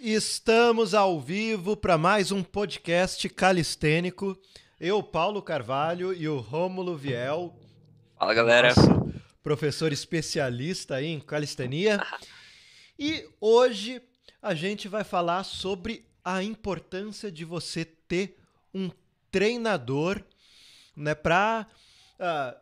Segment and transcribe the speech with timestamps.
[0.00, 4.36] Estamos ao vivo para mais um podcast calistênico.
[4.80, 7.54] Eu, Paulo Carvalho e o Rômulo Viel.
[8.18, 8.74] Fala, galera.
[9.42, 12.04] professor especialista em calistenia.
[12.98, 14.02] E hoje
[14.42, 18.38] a gente vai falar sobre a importância de você ter
[18.74, 18.90] um
[19.30, 20.22] treinador
[20.96, 21.66] né, para
[22.18, 22.56] uh, ah,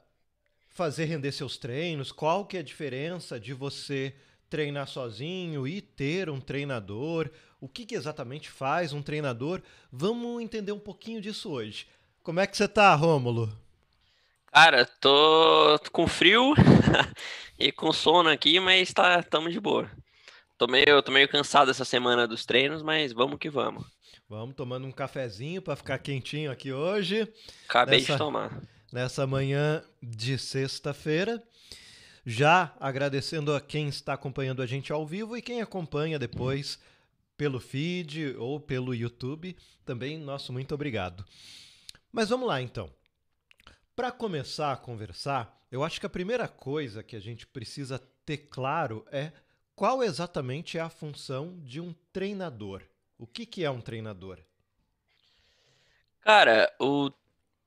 [0.68, 4.14] fazer render seus treinos, qual que é a diferença de você
[4.50, 7.30] treinar sozinho e ter um treinador.
[7.60, 9.62] O que, que exatamente faz um treinador?
[9.90, 11.86] Vamos entender um pouquinho disso hoje.
[12.22, 13.50] Como é que você tá, Rômulo?
[14.52, 16.54] Cara, tô com frio
[17.56, 19.88] e com sono aqui, mas tá, tamo de boa.
[20.58, 23.86] Tô meio, tô meio cansado essa semana dos treinos, mas vamos que vamos.
[24.28, 27.26] Vamos tomando um cafezinho para ficar quentinho aqui hoje.
[27.68, 28.62] Acabei nessa, de tomar.
[28.92, 31.42] Nessa manhã de sexta-feira.
[32.24, 36.78] Já agradecendo a quem está acompanhando a gente ao vivo e quem acompanha depois
[37.36, 41.24] pelo feed ou pelo YouTube, também nosso muito obrigado.
[42.12, 42.90] Mas vamos lá então.
[43.96, 48.38] Para começar a conversar, eu acho que a primeira coisa que a gente precisa ter
[48.48, 49.32] claro é
[49.74, 52.82] qual exatamente é a função de um treinador.
[53.16, 54.38] O que, que é um treinador?
[56.20, 57.10] Cara, o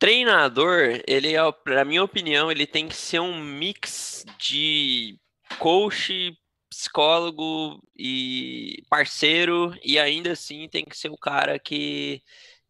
[0.04, 5.18] treinador, ele é, para minha opinião, ele tem que ser um mix de
[5.58, 6.38] coach,
[6.70, 12.22] psicólogo e parceiro, e ainda assim tem que ser o cara que,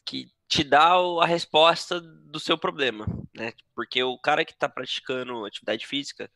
[0.06, 3.52] que te dá a resposta do seu problema, né?
[3.74, 6.30] Porque o cara que está praticando atividade física,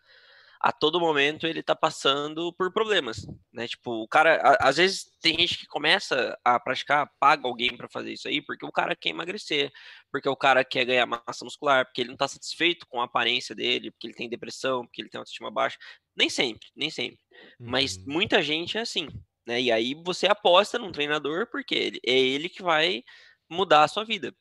[0.60, 3.68] a todo momento ele tá passando por problemas, né?
[3.68, 7.88] Tipo, o cara, a, às vezes tem gente que começa a praticar, paga alguém para
[7.90, 9.72] fazer isso aí, porque o cara quer emagrecer,
[10.12, 13.56] porque o cara quer ganhar massa muscular, porque ele não tá satisfeito com a aparência
[13.56, 15.78] dele, porque ele tem depressão, porque ele tem autoestima baixa.
[16.16, 17.20] Nem sempre, nem sempre.
[17.60, 17.70] Uhum.
[17.70, 19.08] Mas muita gente é assim,
[19.46, 19.62] né?
[19.62, 23.04] E aí você aposta num treinador porque ele, é ele que vai
[23.50, 24.34] mudar a sua vida.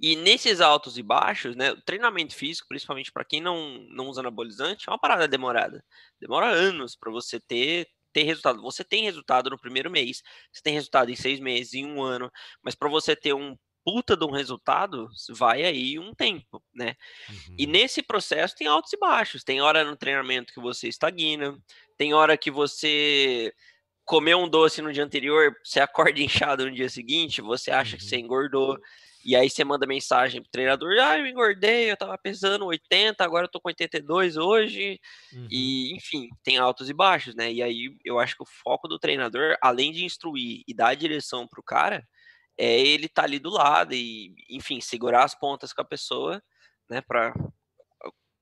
[0.00, 4.20] E nesses altos e baixos, né, o treinamento físico, principalmente para quem não, não usa
[4.20, 5.84] anabolizante, é uma parada demorada.
[6.20, 8.62] Demora anos para você ter, ter resultado.
[8.62, 10.22] Você tem resultado no primeiro mês,
[10.52, 12.30] você tem resultado em seis meses, em um ano,
[12.62, 16.96] mas para você ter um puta de um resultado, vai aí um tempo, né?
[17.28, 17.56] Uhum.
[17.58, 19.44] E nesse processo tem altos e baixos.
[19.44, 21.56] Tem hora no treinamento que você estagna,
[21.98, 23.52] tem hora que você
[24.04, 27.98] comeu um doce no dia anterior, você acorda inchado no dia seguinte, você acha uhum.
[27.98, 28.78] que você engordou.
[29.24, 33.46] E aí você manda mensagem pro treinador, ah, eu engordei, eu tava pesando 80, agora
[33.46, 35.00] eu tô com 82 hoje.
[35.32, 35.48] Uhum.
[35.50, 37.50] E, enfim, tem altos e baixos, né?
[37.50, 41.48] E aí eu acho que o foco do treinador, além de instruir e dar direção
[41.48, 42.06] pro cara,
[42.58, 46.42] é ele tá ali do lado e, enfim, segurar as pontas com a pessoa,
[46.88, 47.34] né, para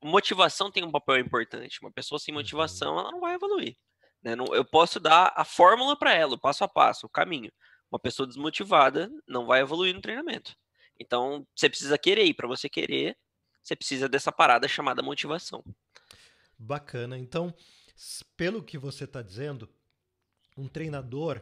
[0.02, 1.78] motivação tem um papel importante.
[1.80, 2.40] Uma pessoa sem uhum.
[2.40, 3.76] motivação, ela não vai evoluir.
[4.22, 4.34] Né?
[4.52, 7.52] Eu posso dar a fórmula para ela, o passo a passo, o caminho.
[7.90, 10.56] Uma pessoa desmotivada não vai evoluir no treinamento.
[11.02, 13.16] Então, você precisa querer, e para você querer,
[13.62, 15.62] você precisa dessa parada chamada motivação.
[16.58, 17.18] Bacana.
[17.18, 17.54] Então,
[18.36, 19.68] pelo que você está dizendo,
[20.56, 21.40] um treinador,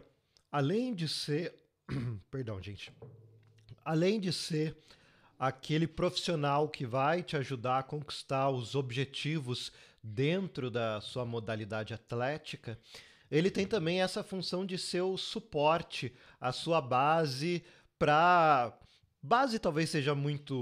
[0.51, 1.55] além de ser.
[2.31, 2.93] Perdão, gente.
[3.85, 4.77] Além de ser
[5.39, 9.73] aquele profissional que vai te ajudar a conquistar os objetivos
[10.03, 12.79] dentro da sua modalidade atlética,
[13.31, 17.65] ele tem também essa função de ser o suporte, a sua base
[17.99, 18.77] para
[19.23, 20.55] Base talvez seja muito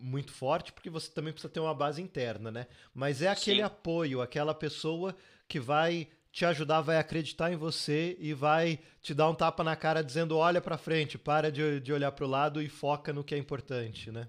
[0.00, 2.66] muito forte, porque você também precisa ter uma base interna, né?
[2.94, 3.62] Mas é aquele Sim.
[3.62, 5.16] apoio, aquela pessoa
[5.48, 9.76] que vai te ajudar, vai acreditar em você e vai te dar um tapa na
[9.76, 13.24] cara dizendo: olha para frente, para de, de olhar para o lado e foca no
[13.24, 14.28] que é importante, né?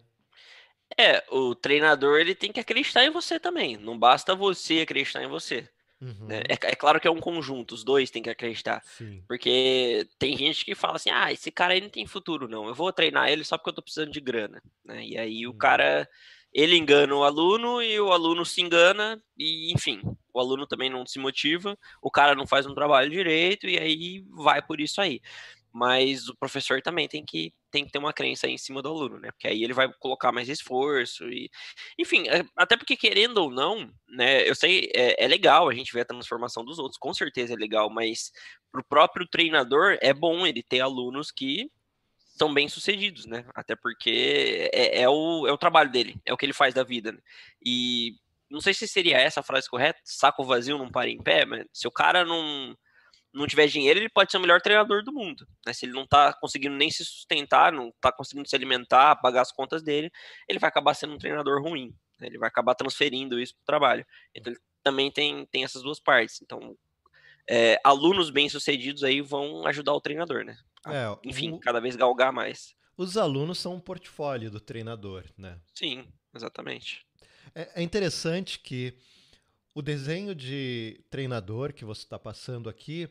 [0.97, 3.77] É, o treinador ele tem que acreditar em você também.
[3.77, 5.67] Não basta você acreditar em você.
[6.03, 6.27] Uhum.
[6.27, 6.41] Né?
[6.49, 8.81] É, é, claro que é um conjunto, os dois têm que acreditar.
[8.83, 9.23] Sim.
[9.25, 12.67] Porque tem gente que fala assim: ah, esse cara aí não tem futuro, não.
[12.67, 14.61] Eu vou treinar ele só porque eu tô precisando de grana.
[14.83, 15.05] Né?
[15.05, 15.53] E aí uhum.
[15.53, 16.07] o cara,
[16.53, 20.01] ele engana o aluno e o aluno se engana, e enfim,
[20.33, 24.25] o aluno também não se motiva, o cara não faz um trabalho direito, e aí
[24.29, 25.21] vai por isso aí
[25.73, 29.19] mas o professor também tem que, tem que ter uma crença em cima do aluno,
[29.19, 29.31] né?
[29.31, 31.49] Porque aí ele vai colocar mais esforço e,
[31.97, 34.47] enfim, é, até porque querendo ou não, né?
[34.47, 37.57] Eu sei é, é legal a gente ver a transformação dos outros, com certeza é
[37.57, 38.31] legal, mas
[38.71, 41.71] para o próprio treinador é bom ele ter alunos que
[42.37, 43.43] são bem sucedidos, né?
[43.55, 46.83] Até porque é, é, o, é o trabalho dele, é o que ele faz da
[46.83, 47.11] vida.
[47.11, 47.19] Né?
[47.65, 48.13] E
[48.51, 51.65] não sei se seria essa a frase correta, saco vazio não para em pé, mas
[51.73, 52.77] se o cara não
[53.33, 55.47] não tiver dinheiro, ele pode ser o melhor treinador do mundo.
[55.65, 55.73] Né?
[55.73, 59.51] Se ele não está conseguindo nem se sustentar, não está conseguindo se alimentar, pagar as
[59.51, 60.11] contas dele,
[60.47, 61.95] ele vai acabar sendo um treinador ruim.
[62.19, 62.27] Né?
[62.27, 64.05] Ele vai acabar transferindo isso para o trabalho.
[64.35, 66.41] Então ele também tem, tem essas duas partes.
[66.41, 66.77] Então
[67.49, 70.55] é, alunos bem-sucedidos aí vão ajudar o treinador, né?
[70.87, 72.75] É, Enfim, o- cada vez galgar mais.
[72.97, 75.57] os alunos são um portfólio do treinador, né?
[75.73, 77.05] Sim, exatamente.
[77.55, 78.97] É, é interessante que
[79.73, 83.09] o desenho de treinador que você está passando aqui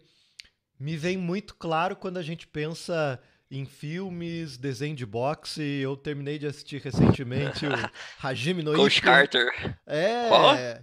[0.79, 3.21] me vem muito claro quando a gente pensa
[3.51, 5.61] em filmes, desenho de boxe.
[5.63, 7.71] Eu terminei de assistir recentemente o
[8.23, 9.07] Hajime no Coach Ippo.
[9.07, 9.79] Carter.
[9.87, 10.55] É, Qual?
[10.57, 10.83] é,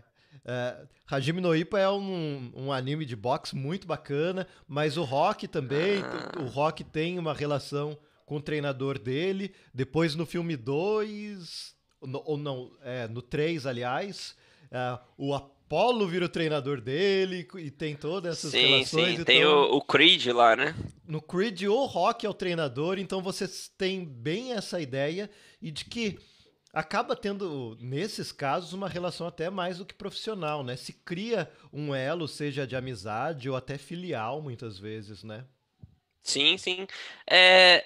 [1.10, 6.02] Hajime no Ippo é um, um anime de boxe muito bacana, mas o Rock também,
[6.04, 6.40] Ah.
[6.40, 9.54] o Rock tem uma relação com o treinador dele.
[9.74, 14.36] Depois no filme 2, ou não, é, no 3, aliás,
[14.72, 15.59] é, o Apollo
[16.08, 19.18] vira o treinador dele e tem todas essas Sim, relações.
[19.18, 19.24] sim.
[19.24, 20.76] Tem então- o, o Creed lá, né?
[21.08, 25.30] no Creed, o Rock é o treinador, então vocês têm bem essa ideia
[25.62, 26.20] e de que
[26.72, 30.76] acaba tendo, nesses casos, uma relação até mais do que profissional, né?
[30.76, 35.46] Se cria um elo, seja de amizade ou até filial, muitas vezes, né?
[36.22, 36.86] Sim, sim.
[37.28, 37.84] É,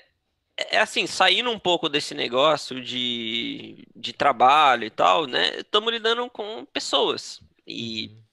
[0.57, 5.59] é assim, saindo um pouco desse negócio de, de trabalho e tal, né?
[5.59, 7.39] Estamos lidando com pessoas.
[7.68, 8.24] E Uhum.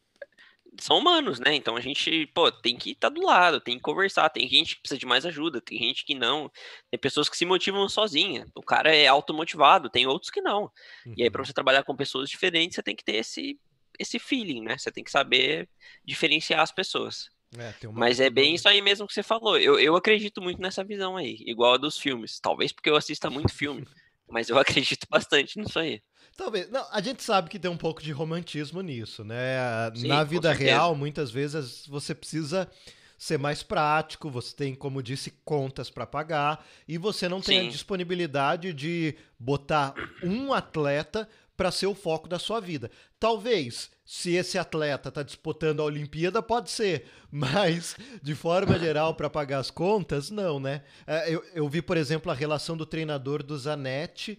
[0.81, 1.55] são humanos, né?
[1.55, 4.29] Então a gente, pô, tem que estar do lado, tem que conversar.
[4.31, 6.51] Tem gente que precisa de mais ajuda, tem gente que não.
[6.91, 8.47] Tem pessoas que se motivam sozinha.
[8.55, 10.71] O cara é automotivado, tem outros que não.
[11.17, 11.45] E aí, para Uhum.
[11.45, 13.59] você trabalhar com pessoas diferentes, você tem que ter esse,
[13.99, 14.79] esse feeling, né?
[14.79, 15.69] Você tem que saber
[16.05, 17.29] diferenciar as pessoas.
[17.59, 19.59] É, uma Mas é bem isso aí mesmo que você falou.
[19.59, 22.39] Eu, eu acredito muito nessa visão aí, igual a dos filmes.
[22.41, 23.85] Talvez porque eu assista muito filme,
[24.31, 26.01] mas eu acredito bastante nisso aí.
[26.37, 26.71] Talvez.
[26.71, 29.91] Não, a gente sabe que tem um pouco de romantismo nisso, né?
[29.95, 32.71] Sim, Na vida real, muitas vezes você precisa
[33.19, 37.67] ser mais prático, você tem, como disse, contas para pagar e você não tem Sim.
[37.67, 39.93] a disponibilidade de botar
[40.25, 42.91] um atleta para ser o foco da sua vida.
[43.19, 49.31] Talvez, se esse atleta está disputando a Olimpíada, pode ser, mas de forma geral, para
[49.31, 50.83] pagar as contas, não, né?
[51.07, 54.37] É, Eu, eu vi, por exemplo, a relação do treinador do Zanetti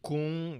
[0.00, 0.58] com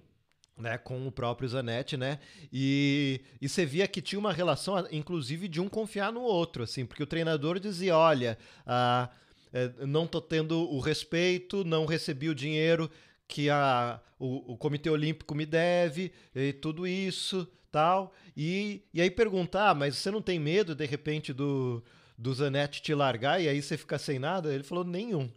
[0.58, 2.20] né, com o próprio Zanetti, né?
[2.52, 6.85] E, e você via que tinha uma relação, inclusive, de um confiar no outro, assim,
[6.85, 8.37] porque o treinador dizia, olha,
[8.67, 9.08] ah,
[9.55, 12.91] é, não tô tendo o respeito, não recebi o dinheiro
[13.26, 18.15] que a, o, o Comitê Olímpico me deve, e tudo isso, tal.
[18.37, 21.82] E, e aí perguntar, ah, mas você não tem medo, de repente, do,
[22.17, 24.55] do Zanetti te largar e aí você ficar sem nada?
[24.55, 25.29] Ele falou, nenhum.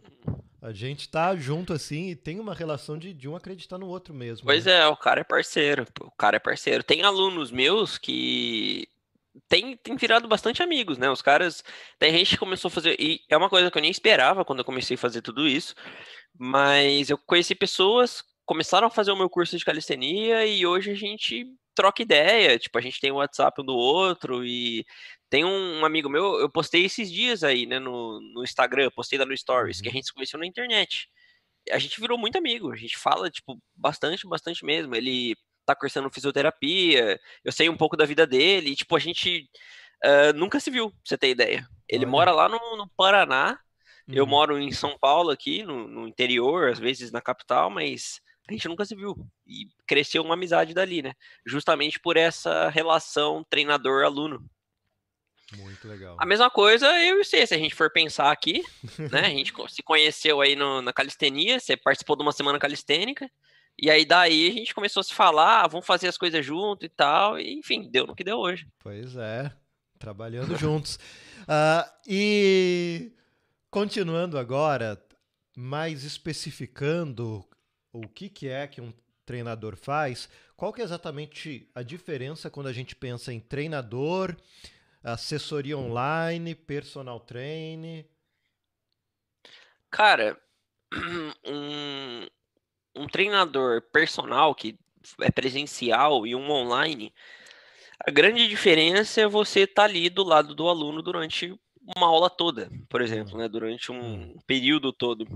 [0.62, 4.14] A gente tá junto assim e tem uma relação de, de um acreditar no outro
[4.14, 4.46] mesmo.
[4.46, 4.78] Pois né?
[4.80, 6.84] é, o cara é parceiro, o cara é parceiro.
[6.84, 8.88] Tem alunos meus que
[9.48, 11.10] tem, tem virado bastante amigos, né?
[11.10, 11.64] Os caras,
[11.98, 14.60] tem gente que começou a fazer, e é uma coisa que eu nem esperava quando
[14.60, 15.74] eu comecei a fazer tudo isso,
[16.36, 20.94] mas eu conheci pessoas, começaram a fazer o meu curso de calistenia e hoje a
[20.94, 21.46] gente
[21.78, 24.84] troca ideia, tipo, a gente tem o WhatsApp um do outro e
[25.30, 29.24] tem um amigo meu, eu postei esses dias aí, né, no, no Instagram, postei lá
[29.26, 29.96] no Stories, que a Uhum.
[29.96, 31.08] gente se conheceu na internet
[31.70, 32.72] a gente virou muito amigo.
[32.72, 34.94] A gente fala, tipo, bastante, bastante mesmo.
[34.94, 35.36] Ele
[35.66, 39.48] tá cursando fisioterapia, eu sei um pouco da vida dele, e, tipo, a gente
[40.04, 41.68] ah, nunca se viu, pra você ter ideia.
[41.88, 42.10] Ele Olha.
[42.10, 43.58] mora lá no, no Paraná,
[44.10, 44.30] eu Uhum.
[44.30, 48.68] moro em São Paulo aqui, no, no interior, às vezes na capital, mas a gente
[48.68, 49.14] nunca se viu.
[49.46, 51.12] E cresceu uma amizade dali, né?
[51.46, 54.44] Justamente por essa relação treinador-aluno.
[55.56, 56.16] Muito legal.
[56.18, 58.62] A mesma coisa eu e você, se a gente for pensar aqui,
[59.10, 59.20] né?
[59.20, 63.30] A gente se conheceu aí no- na calistenia, você participou de uma semana calistênica,
[63.80, 66.84] e aí daí a gente começou a se falar, ah, vamos fazer as coisas junto
[66.84, 68.66] e tal, e enfim, deu no que deu hoje.
[68.78, 69.50] Pois é,
[69.98, 70.98] trabalhando juntos.
[71.46, 73.10] Ah, e
[73.70, 75.02] continuando agora,
[75.56, 77.42] mais especificando
[78.04, 78.92] o que, que é que um
[79.24, 84.34] treinador faz, qual que é exatamente a diferença quando a gente pensa em treinador,
[85.02, 88.06] assessoria online, personal trainer?
[89.90, 90.38] Cara,
[91.46, 92.26] um,
[92.96, 94.78] um treinador personal que
[95.20, 97.12] é presencial e um online,
[98.00, 101.58] a grande diferença é você estar ali do lado do aluno durante
[101.96, 103.48] uma aula toda, por exemplo, né?
[103.48, 105.26] Durante um período todo.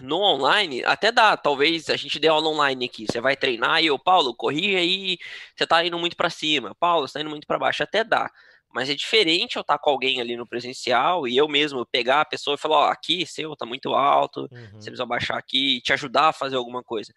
[0.00, 3.06] No online, até dá, talvez a gente dê aula online aqui.
[3.06, 5.18] Você vai treinar e eu, Paulo, corrige aí,
[5.54, 6.74] você tá indo muito para cima.
[6.80, 8.30] Paulo, você tá indo muito para baixo, até dá.
[8.74, 12.24] Mas é diferente eu estar com alguém ali no presencial e eu mesmo pegar a
[12.24, 14.80] pessoa e falar, ó, aqui seu tá muito alto, Uhum.
[14.80, 17.12] você precisa baixar aqui e te ajudar a fazer alguma coisa.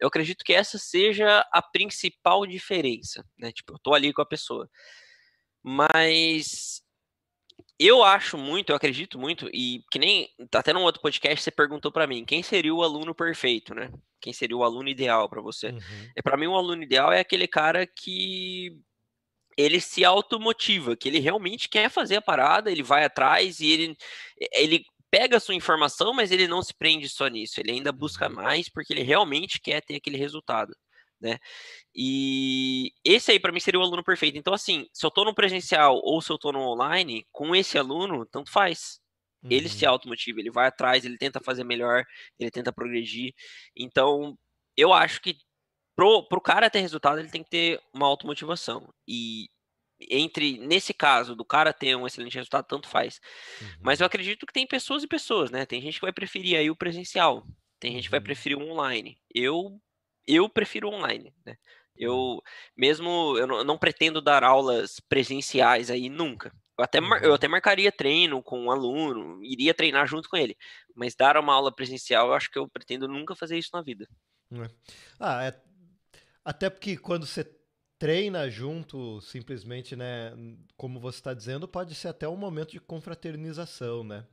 [0.00, 3.52] Eu acredito que essa seja a principal diferença, né?
[3.52, 4.68] Tipo, eu tô ali com a pessoa.
[5.62, 6.82] Mas
[7.78, 11.90] eu acho muito, eu acredito muito, e que nem até num outro podcast você perguntou
[11.90, 13.90] pra mim, quem seria o aluno perfeito, né?
[14.20, 15.68] Quem seria o aluno ideal pra você?
[15.68, 15.80] Uhum.
[16.16, 18.78] É para mim um aluno ideal é aquele cara que
[19.56, 23.96] ele se automotiva, que ele realmente quer fazer a parada, ele vai atrás e ele,
[24.52, 28.28] ele pega a sua informação, mas ele não se prende só nisso, ele ainda busca
[28.28, 28.34] uhum.
[28.34, 30.74] mais porque ele realmente quer ter aquele resultado,
[31.20, 31.38] né?
[31.94, 34.38] E esse aí para mim seria o aluno perfeito.
[34.38, 37.78] Então assim, se eu estou no presencial ou se eu estou no online, com esse
[37.78, 39.00] aluno, tanto faz.
[39.42, 39.50] Uhum.
[39.50, 39.92] Ele se uhum.
[39.92, 42.04] automotiva, ele vai atrás, ele tenta fazer melhor,
[42.38, 43.34] ele tenta progredir.
[43.76, 44.38] Então,
[44.76, 45.36] eu acho que
[45.94, 48.92] pro, pro cara ter resultado, ele tem que ter uma automotivação.
[49.06, 49.48] E
[50.10, 53.20] entre, nesse caso, do cara ter um excelente resultado, tanto faz.
[53.60, 53.68] Uhum.
[53.80, 55.64] Mas eu acredito que tem pessoas e pessoas, né?
[55.66, 57.46] Tem gente que vai preferir aí o presencial,
[57.78, 58.24] tem gente que vai uhum.
[58.24, 59.18] preferir o online.
[59.32, 59.80] Eu,
[60.26, 61.56] eu prefiro online, né?
[61.96, 62.40] Eu, uhum.
[62.76, 66.52] mesmo, eu não, eu não pretendo dar aulas presenciais aí nunca.
[66.76, 67.34] Eu até, eu uhum.
[67.34, 70.56] até marcaria treino com um aluno, iria treinar junto com ele.
[70.94, 74.08] Mas dar uma aula presencial, eu acho que eu pretendo nunca fazer isso na vida.
[74.52, 74.70] É.
[75.20, 75.60] Ah, é,
[76.44, 77.48] até porque quando você
[77.96, 80.32] treina junto, simplesmente, né,
[80.76, 84.26] como você está dizendo, pode ser até um momento de confraternização, né?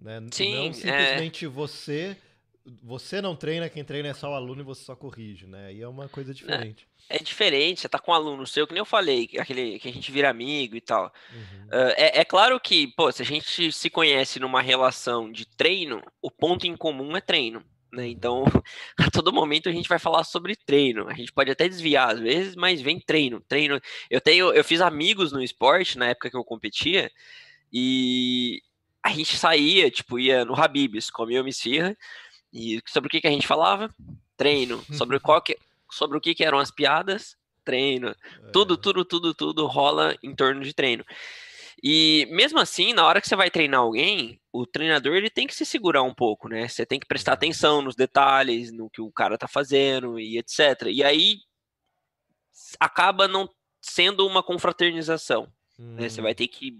[0.00, 0.20] né?
[0.32, 0.72] Sim, não é.
[0.72, 1.48] simplesmente é...
[1.48, 2.16] você
[2.64, 5.72] você não treina, quem treina é só o aluno e você só corrige, né?
[5.72, 6.86] E é uma coisa diferente.
[7.08, 9.88] É, é diferente, você tá com um aluno seu, que nem eu falei, aquele que
[9.88, 11.12] a gente vira amigo e tal.
[11.32, 11.66] Uhum.
[11.66, 16.02] Uh, é, é, claro que, pô, se a gente se conhece numa relação de treino,
[16.20, 17.64] o ponto em comum é treino.
[17.92, 18.08] Né?
[18.08, 18.44] Então,
[18.98, 21.08] a todo momento a gente vai falar sobre treino.
[21.08, 23.80] A gente pode até desviar às vezes, mas vem treino, treino.
[24.08, 27.10] Eu tenho, eu fiz amigos no esporte na época que eu competia
[27.72, 28.62] e
[29.02, 31.96] a gente saía, tipo, ia no Habibs, comia uma esfirra
[32.52, 33.94] e sobre o que, que a gente falava?
[34.36, 34.82] Treino.
[34.92, 35.58] Sobre qual que,
[35.90, 37.36] sobre o que, que eram as piadas?
[37.64, 38.14] Treino.
[38.52, 38.76] Tudo, é.
[38.76, 41.04] tudo, tudo, tudo rola em torno de treino.
[41.82, 45.54] E mesmo assim, na hora que você vai treinar alguém, o treinador ele tem que
[45.54, 46.68] se segurar um pouco, né?
[46.68, 50.88] Você tem que prestar atenção nos detalhes, no que o cara tá fazendo e etc.
[50.88, 51.38] E aí
[52.78, 53.48] acaba não
[53.80, 55.50] sendo uma confraternização.
[55.78, 55.94] Hum.
[55.94, 56.08] Né?
[56.08, 56.34] Você vai hum.
[56.34, 56.78] ter que.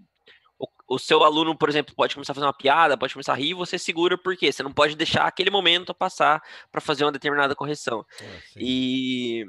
[0.91, 3.55] O, seu aluno, por exemplo, pode começar a fazer uma piada, pode começar a rir,
[3.55, 8.05] você segura porque você não pode deixar aquele momento passar para fazer uma determinada correção.
[8.21, 9.47] É, e,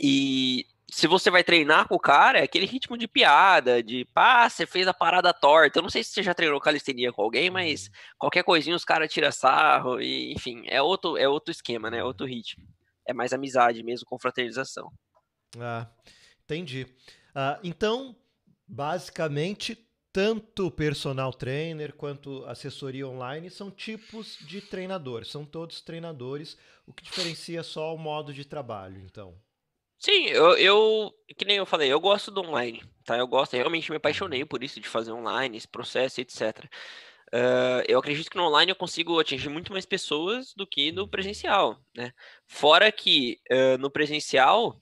[0.00, 4.48] e se você vai treinar com o cara, é aquele ritmo de piada, de pá,
[4.48, 5.78] você fez a parada torta.
[5.78, 7.92] Eu não sei se você já treinou calistenia com alguém, mas uhum.
[8.18, 11.98] qualquer coisinha os caras tiram sarro, e, enfim, é outro, é outro esquema, né?
[11.98, 12.64] É outro ritmo.
[13.08, 14.92] É mais amizade mesmo, confraternização.
[15.58, 15.88] Ah,
[16.44, 16.86] entendi.
[17.34, 18.16] Ah, então,
[18.68, 19.83] basicamente,
[20.14, 26.56] tanto personal trainer quanto assessoria online são tipos de treinador, são todos treinadores,
[26.86, 29.34] o que diferencia só o modo de trabalho, então.
[29.98, 33.18] Sim, eu, eu, que nem eu falei, eu gosto do online, tá?
[33.18, 36.64] Eu gosto, realmente me apaixonei por isso, de fazer online, esse processo, etc.
[37.32, 41.08] Uh, eu acredito que no online eu consigo atingir muito mais pessoas do que no
[41.08, 42.12] presencial, né?
[42.46, 44.80] Fora que uh, no presencial,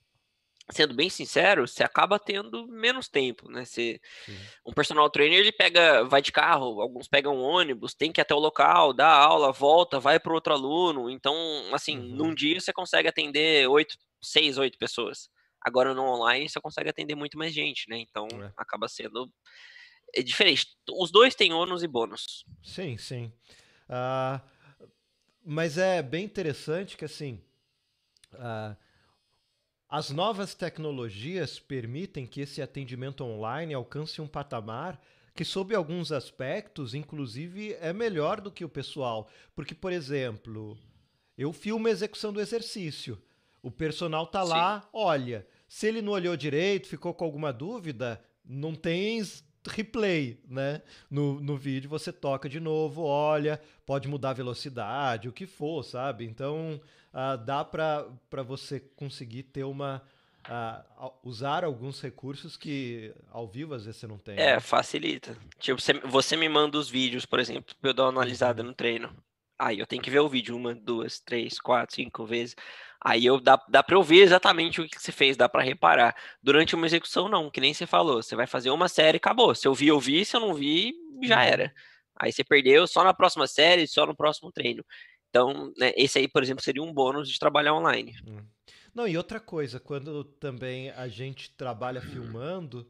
[0.70, 3.64] sendo bem sincero, você acaba tendo menos tempo, né?
[3.64, 4.00] Você,
[4.64, 8.22] um personal trainer ele pega, vai de carro, alguns pegam um ônibus, tem que ir
[8.22, 11.10] até o local, dá aula, volta, vai para outro aluno.
[11.10, 11.34] Então,
[11.72, 12.16] assim, uhum.
[12.16, 15.28] num dia você consegue atender oito seis, oito pessoas.
[15.60, 17.98] Agora no online você consegue atender muito mais gente, né?
[17.98, 18.52] Então é.
[18.56, 19.32] acaba sendo
[20.14, 20.66] é diferente.
[20.90, 22.44] Os dois têm ônus e bônus.
[22.62, 23.32] Sim, sim.
[23.88, 24.40] Uh,
[25.44, 27.42] mas é bem interessante que assim
[28.34, 28.76] uh,
[29.92, 34.98] as novas tecnologias permitem que esse atendimento online alcance um patamar
[35.34, 39.28] que, sob alguns aspectos, inclusive, é melhor do que o pessoal.
[39.54, 40.78] Porque, por exemplo,
[41.36, 43.20] eu filmo a execução do exercício.
[43.62, 45.46] O personal tá lá, olha.
[45.68, 50.82] Se ele não olhou direito, ficou com alguma dúvida, não tens replay, né?
[51.10, 55.82] No, no vídeo você toca de novo, olha, pode mudar a velocidade, o que for,
[55.82, 56.24] sabe?
[56.24, 56.80] Então
[57.12, 60.02] uh, dá para você conseguir ter uma.
[60.42, 64.34] Uh, usar alguns recursos que ao vivo às vezes você não tem.
[64.34, 64.60] É, né?
[64.60, 65.36] facilita.
[65.58, 68.68] Tipo, você, você me manda os vídeos, por exemplo, pra eu dar uma analisada uhum.
[68.68, 69.14] no treino.
[69.58, 72.56] Aí eu tenho que ver o vídeo uma, duas, três, quatro, cinco vezes.
[73.00, 76.16] Aí eu dá, dá para eu ver exatamente o que você fez, dá para reparar.
[76.42, 78.22] Durante uma execução, não, que nem você falou.
[78.22, 79.54] Você vai fazer uma série e acabou.
[79.54, 80.24] Se eu vi, eu vi.
[80.24, 81.42] Se eu não vi, já uhum.
[81.42, 81.74] era.
[82.16, 84.84] Aí você perdeu só na próxima série, só no próximo treino.
[85.28, 88.14] Então, né, esse aí, por exemplo, seria um bônus de trabalhar online.
[88.26, 88.44] Hum.
[88.94, 92.86] Não, e outra coisa, quando também a gente trabalha filmando,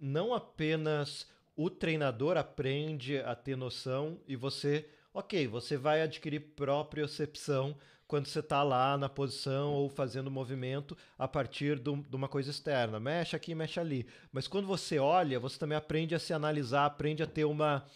[0.00, 7.76] não apenas o treinador aprende a ter noção e você, ok, você vai adquirir propriocepção
[8.06, 12.50] quando você está lá na posição ou fazendo movimento a partir do, de uma coisa
[12.50, 13.00] externa.
[13.00, 14.06] Mexe aqui, mexe ali.
[14.30, 17.86] Mas quando você olha, você também aprende a se analisar, aprende a ter uma.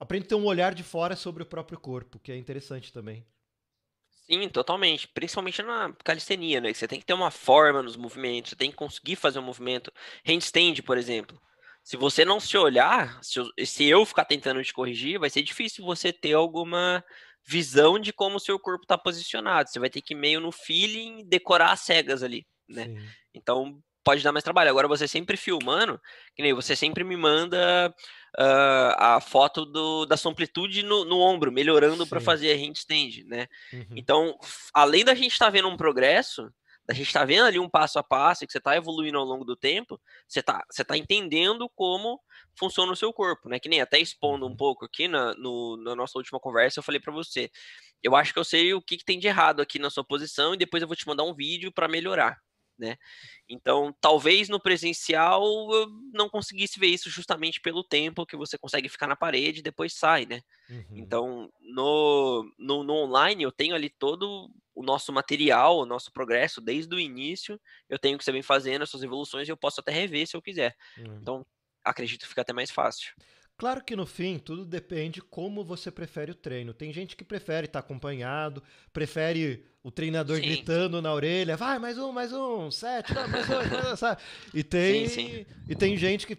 [0.00, 3.26] Aprende a ter um olhar de fora sobre o próprio corpo, que é interessante também.
[4.26, 5.08] Sim, totalmente.
[5.08, 6.72] Principalmente na calistenia, né?
[6.72, 9.92] Você tem que ter uma forma nos movimentos, você tem que conseguir fazer um movimento.
[10.24, 11.40] Handstand, por exemplo.
[11.88, 15.40] Se você não se olhar, se eu, se eu ficar tentando te corrigir, vai ser
[15.40, 17.02] difícil você ter alguma
[17.46, 19.70] visão de como o seu corpo está posicionado.
[19.70, 22.88] Você vai ter que meio no feeling decorar as cegas ali, né?
[22.88, 23.08] Sim.
[23.32, 24.68] Então pode dar mais trabalho.
[24.68, 25.98] Agora você sempre filmando,
[26.36, 27.88] que nem você sempre me manda
[28.38, 33.24] uh, a foto do, da sua amplitude no, no ombro, melhorando para fazer a handstand,
[33.24, 33.46] né?
[33.72, 33.86] Uhum.
[33.96, 34.38] Então,
[34.74, 36.52] além da gente estar tá vendo um progresso,
[36.88, 39.24] da gente estar tá vendo ali um passo a passo, que você está evoluindo ao
[39.24, 42.18] longo do tempo, você está você tá entendendo como
[42.58, 43.60] funciona o seu corpo, né?
[43.60, 44.56] Que nem até expondo um uhum.
[44.56, 47.50] pouco aqui na, no, na nossa última conversa, eu falei para você,
[48.02, 50.54] eu acho que eu sei o que, que tem de errado aqui na sua posição
[50.54, 52.38] e depois eu vou te mandar um vídeo para melhorar
[52.78, 52.96] né?
[53.48, 55.42] Então, talvez no presencial
[55.72, 59.62] eu não conseguisse ver isso justamente pelo tempo que você consegue ficar na parede e
[59.62, 60.40] depois sai, né?
[60.70, 60.84] Uhum.
[60.92, 66.60] Então, no, no, no, online eu tenho ali todo o nosso material, o nosso progresso
[66.60, 69.80] desde o início, eu tenho que você vem fazendo as suas evoluções e eu posso
[69.80, 70.76] até rever se eu quiser.
[70.96, 71.18] Uhum.
[71.20, 71.46] Então,
[71.84, 73.12] acredito que fica até mais fácil.
[73.56, 76.72] Claro que no fim tudo depende como você prefere o treino.
[76.72, 80.42] Tem gente que prefere estar acompanhado, prefere o treinador sim.
[80.42, 84.22] gritando na orelha, vai, mais um, mais um, sete, mais dois, mais um, sabe?
[84.54, 85.46] E tem, sim, sim.
[85.68, 86.38] e tem gente que.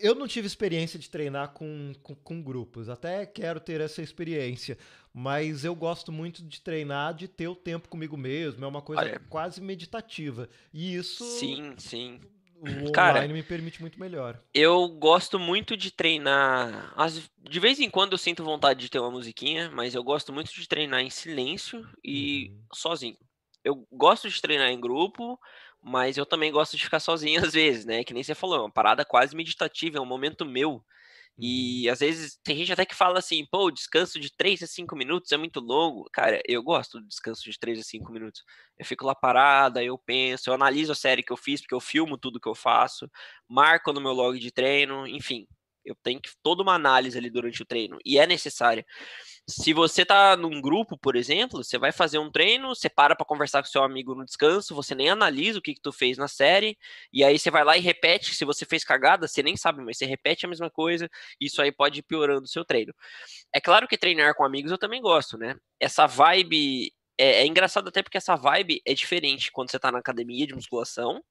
[0.00, 4.76] Eu não tive experiência de treinar com, com, com, grupos, até quero ter essa experiência,
[5.14, 9.02] mas eu gosto muito de treinar, de ter o tempo comigo mesmo, é uma coisa
[9.02, 10.48] Olha, quase meditativa.
[10.72, 11.24] E isso.
[11.24, 12.20] Sim, sim
[12.58, 14.40] o Cara, online me permite muito melhor.
[14.54, 16.94] Eu gosto muito de treinar.
[17.38, 20.52] De vez em quando eu sinto vontade de ter uma musiquinha, mas eu gosto muito
[20.52, 22.66] de treinar em silêncio e uhum.
[22.72, 23.16] sozinho.
[23.62, 25.38] Eu gosto de treinar em grupo,
[25.86, 28.02] mas eu também gosto de ficar sozinho às vezes, né?
[28.02, 30.84] Que nem você falou, é uma parada quase meditativa, é um momento meu.
[31.38, 31.92] E uhum.
[31.92, 34.96] às vezes tem gente até que fala assim, pô, o descanso de 3 a 5
[34.96, 36.08] minutos é muito longo.
[36.12, 38.42] Cara, eu gosto do descanso de 3 a 5 minutos.
[38.78, 41.80] Eu fico lá parada, eu penso, eu analiso a série que eu fiz, porque eu
[41.80, 43.08] filmo tudo que eu faço,
[43.48, 45.46] marco no meu log de treino, enfim.
[45.86, 48.84] Eu tenho que toda uma análise ali durante o treino e é necessária.
[49.48, 53.24] Se você tá num grupo, por exemplo, você vai fazer um treino, você para para
[53.24, 56.26] conversar com seu amigo no descanso, você nem analisa o que, que tu fez na
[56.26, 56.76] série,
[57.12, 58.34] e aí você vai lá e repete.
[58.34, 61.08] Se você fez cagada, você nem sabe, mas você repete a mesma coisa,
[61.40, 62.92] isso aí pode ir piorando o seu treino.
[63.52, 65.56] É claro que treinar com amigos eu também gosto, né?
[65.80, 66.92] Essa vibe.
[67.18, 70.54] É, é engraçado até porque essa vibe é diferente quando você tá na academia de
[70.54, 71.22] musculação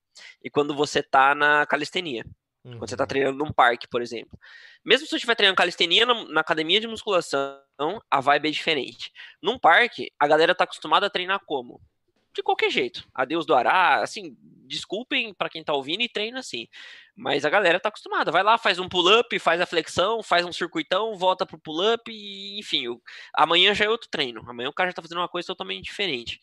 [0.44, 2.26] e quando você tá na calistenia.
[2.66, 2.80] Uhum.
[2.80, 3.08] Quando você está uhum.
[3.08, 4.38] treinando num parque, por exemplo.
[4.84, 7.62] Mesmo se você estiver treinando calistenia na, na, academia de musculação,
[8.10, 9.14] a vibe é diferente.
[9.40, 11.80] Num parque, a galera está acostumada a treinar como?
[12.34, 13.08] De qualquer jeito.
[13.14, 16.68] Adeus do Ará, assim, desculpem para quem está ouvindo e treina assim.
[17.16, 18.32] Mas a galera está acostumada.
[18.32, 22.60] Vai lá, faz um pull-up, faz a flexão, faz um circuitão, volta pro pull-up e,
[22.60, 23.00] enfim, o,
[23.34, 24.44] amanhã já é outro treino.
[24.50, 26.42] Amanhã o cara já está fazendo uma coisa totalmente diferente.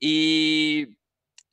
[0.00, 0.90] E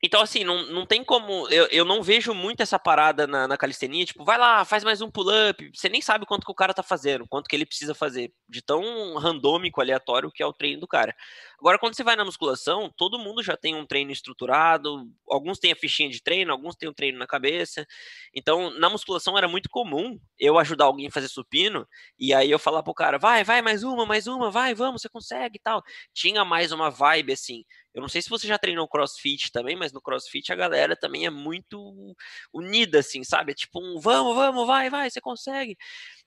[0.01, 1.47] então, assim, não, não tem como.
[1.49, 5.01] Eu, eu não vejo muito essa parada na, na calistenia, tipo, vai lá, faz mais
[5.01, 5.71] um pull-up.
[5.73, 8.31] Você nem sabe quanto que o cara tá fazendo, quanto que ele precisa fazer.
[8.47, 11.13] De tão randômico, aleatório que é o treino do cara.
[11.59, 15.05] Agora, quando você vai na musculação, todo mundo já tem um treino estruturado.
[15.29, 17.85] Alguns têm a fichinha de treino, alguns têm um treino na cabeça.
[18.33, 21.85] Então, na musculação era muito comum eu ajudar alguém a fazer supino,
[22.17, 25.09] e aí eu falar pro cara, vai, vai, mais uma, mais uma, vai, vamos, você
[25.09, 25.83] consegue e tal.
[26.13, 27.63] Tinha mais uma vibe assim.
[27.93, 31.25] Eu não sei se você já treinou crossfit também, mas no crossfit a galera também
[31.25, 32.15] é muito
[32.53, 33.51] unida, assim, sabe?
[33.51, 35.75] É tipo um vamos, vamos, vai, vai, você consegue.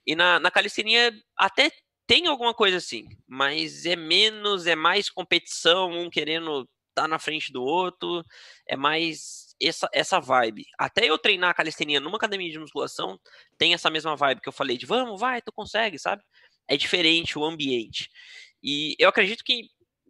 [0.05, 1.71] E na, na calistenia até
[2.13, 7.17] tem alguma coisa assim, mas é menos, é mais competição, um querendo estar tá na
[7.17, 8.23] frente do outro,
[8.67, 10.63] é mais essa, essa vibe.
[10.77, 13.19] Até eu treinar calistenia numa academia de musculação,
[13.57, 16.21] tem essa mesma vibe que eu falei de vamos, vai, tu consegue, sabe?
[16.67, 18.07] É diferente o ambiente.
[18.61, 19.63] E eu acredito que,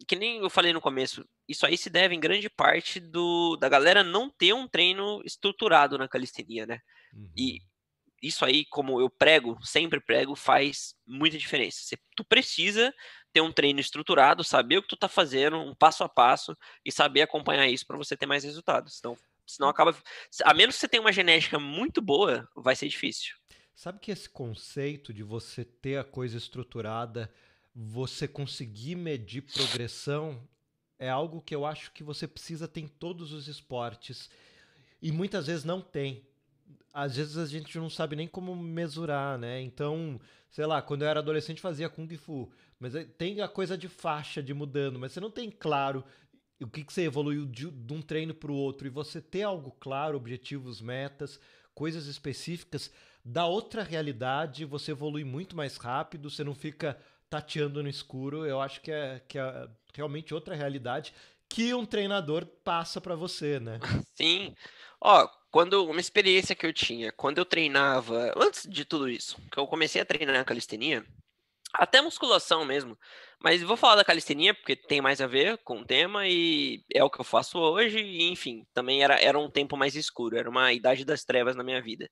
[0.06, 3.70] que nem eu falei no começo, isso aí se deve em grande parte do, da
[3.70, 6.80] galera não ter um treino estruturado na calistenia, né?
[7.14, 7.30] Uhum.
[7.34, 7.60] E
[8.26, 11.78] isso aí, como eu prego, sempre prego, faz muita diferença.
[11.82, 12.94] Você, tu precisa
[13.32, 16.92] ter um treino estruturado, saber o que tu tá fazendo, um passo a passo, e
[16.92, 18.96] saber acompanhar isso para você ter mais resultados.
[18.98, 19.96] Então, senão acaba.
[20.44, 23.34] A menos que você tenha uma genética muito boa, vai ser difícil.
[23.74, 27.32] Sabe que esse conceito de você ter a coisa estruturada,
[27.74, 30.48] você conseguir medir progressão,
[30.96, 34.30] é algo que eu acho que você precisa ter em todos os esportes.
[35.02, 36.24] E muitas vezes não tem.
[36.94, 39.60] Às vezes a gente não sabe nem como mesurar, né?
[39.60, 42.50] Então, sei lá, quando eu era adolescente fazia Kung Fu.
[42.78, 46.04] Mas tem a coisa de faixa de mudando, mas você não tem claro
[46.62, 48.86] o que, que você evoluiu de, de um treino para o outro.
[48.86, 51.40] E você ter algo claro, objetivos, metas,
[51.74, 52.92] coisas específicas,
[53.24, 56.96] da outra realidade, você evolui muito mais rápido, você não fica
[57.28, 61.12] tateando no escuro, eu acho que é, que é realmente outra realidade
[61.48, 63.78] que um treinador passa para você, né?
[64.14, 64.54] Sim.
[65.00, 69.56] Ó, quando uma experiência que eu tinha, quando eu treinava, antes de tudo isso, que
[69.56, 71.06] eu comecei a treinar a calistenia,
[71.72, 72.98] até musculação mesmo.
[73.40, 77.04] Mas vou falar da calistenia porque tem mais a ver com o tema e é
[77.04, 78.00] o que eu faço hoje.
[78.00, 81.62] E, enfim, também era, era um tempo mais escuro, era uma idade das trevas na
[81.62, 82.10] minha vida.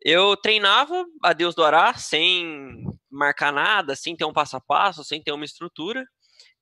[0.00, 5.02] Eu treinava a Deus do Ará sem marcar nada, sem ter um passo a passo,
[5.02, 6.06] sem ter uma estrutura.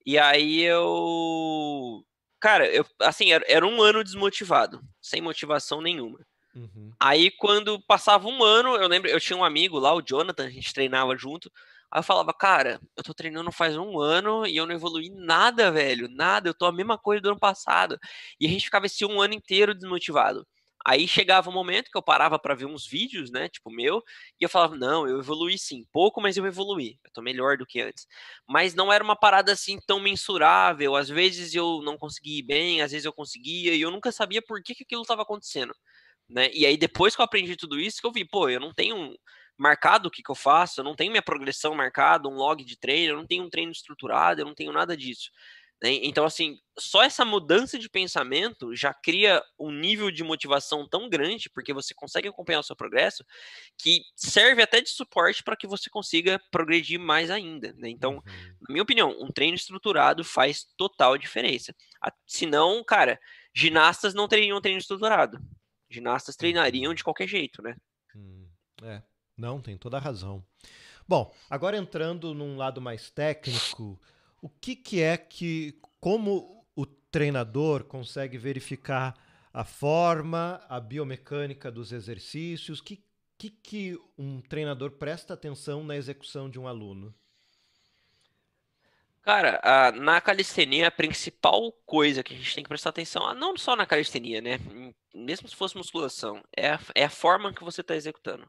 [0.06, 2.02] E aí eu.
[2.46, 6.24] Cara, eu, assim, era, era um ano desmotivado, sem motivação nenhuma.
[6.54, 6.92] Uhum.
[7.00, 10.50] Aí, quando passava um ano, eu lembro, eu tinha um amigo lá, o Jonathan, a
[10.50, 11.50] gente treinava junto.
[11.90, 15.72] Aí eu falava, cara, eu tô treinando faz um ano e eu não evolui nada,
[15.72, 17.98] velho, nada, eu tô a mesma coisa do ano passado.
[18.38, 20.46] E a gente ficava esse um ano inteiro desmotivado.
[20.86, 24.02] Aí chegava um momento que eu parava para ver uns vídeos, né, tipo meu,
[24.40, 27.66] e eu falava, não, eu evolui sim, pouco, mas eu evolui, eu tô melhor do
[27.66, 28.06] que antes.
[28.48, 32.82] Mas não era uma parada assim tão mensurável, às vezes eu não conseguia ir bem,
[32.82, 35.74] às vezes eu conseguia, e eu nunca sabia por que, que aquilo estava acontecendo,
[36.28, 36.50] né?
[36.52, 39.16] E aí depois que eu aprendi tudo isso, que eu vi, pô, eu não tenho
[39.58, 42.78] marcado o que, que eu faço, eu não tenho minha progressão marcada, um log de
[42.78, 45.30] treino, eu não tenho um treino estruturado, eu não tenho nada disso.
[45.82, 46.00] Né?
[46.02, 51.50] Então, assim, só essa mudança de pensamento já cria um nível de motivação tão grande,
[51.50, 53.24] porque você consegue acompanhar o seu progresso,
[53.78, 57.74] que serve até de suporte para que você consiga progredir mais ainda.
[57.74, 57.90] Né?
[57.90, 58.56] Então, uhum.
[58.68, 61.74] na minha opinião, um treino estruturado faz total diferença.
[62.26, 63.18] Senão, cara,
[63.54, 65.38] ginastas não teriam um treino estruturado.
[65.90, 67.76] Ginastas treinariam de qualquer jeito, né?
[68.14, 68.48] Hum,
[68.82, 69.02] é,
[69.36, 70.44] não, tem toda a razão.
[71.06, 74.00] Bom, agora entrando num lado mais técnico,
[74.46, 79.14] o que, que é que, como o treinador consegue verificar
[79.52, 83.04] a forma, a biomecânica dos exercícios, que
[83.38, 87.14] que, que um treinador presta atenção na execução de um aluno?
[89.22, 93.56] Cara, a, na calistenia, a principal coisa que a gente tem que prestar atenção, não
[93.56, 94.58] só na calistenia, né?
[95.12, 98.48] Mesmo se fosse musculação, é a, é a forma que você está executando.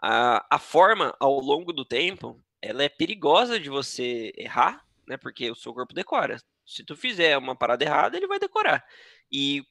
[0.00, 5.16] A, a forma, ao longo do tempo, ela é perigosa de você errar, né?
[5.16, 6.40] Porque o seu corpo decora.
[6.66, 8.84] Se tu fizer uma parada errada, ele vai decorar.
[9.32, 9.64] E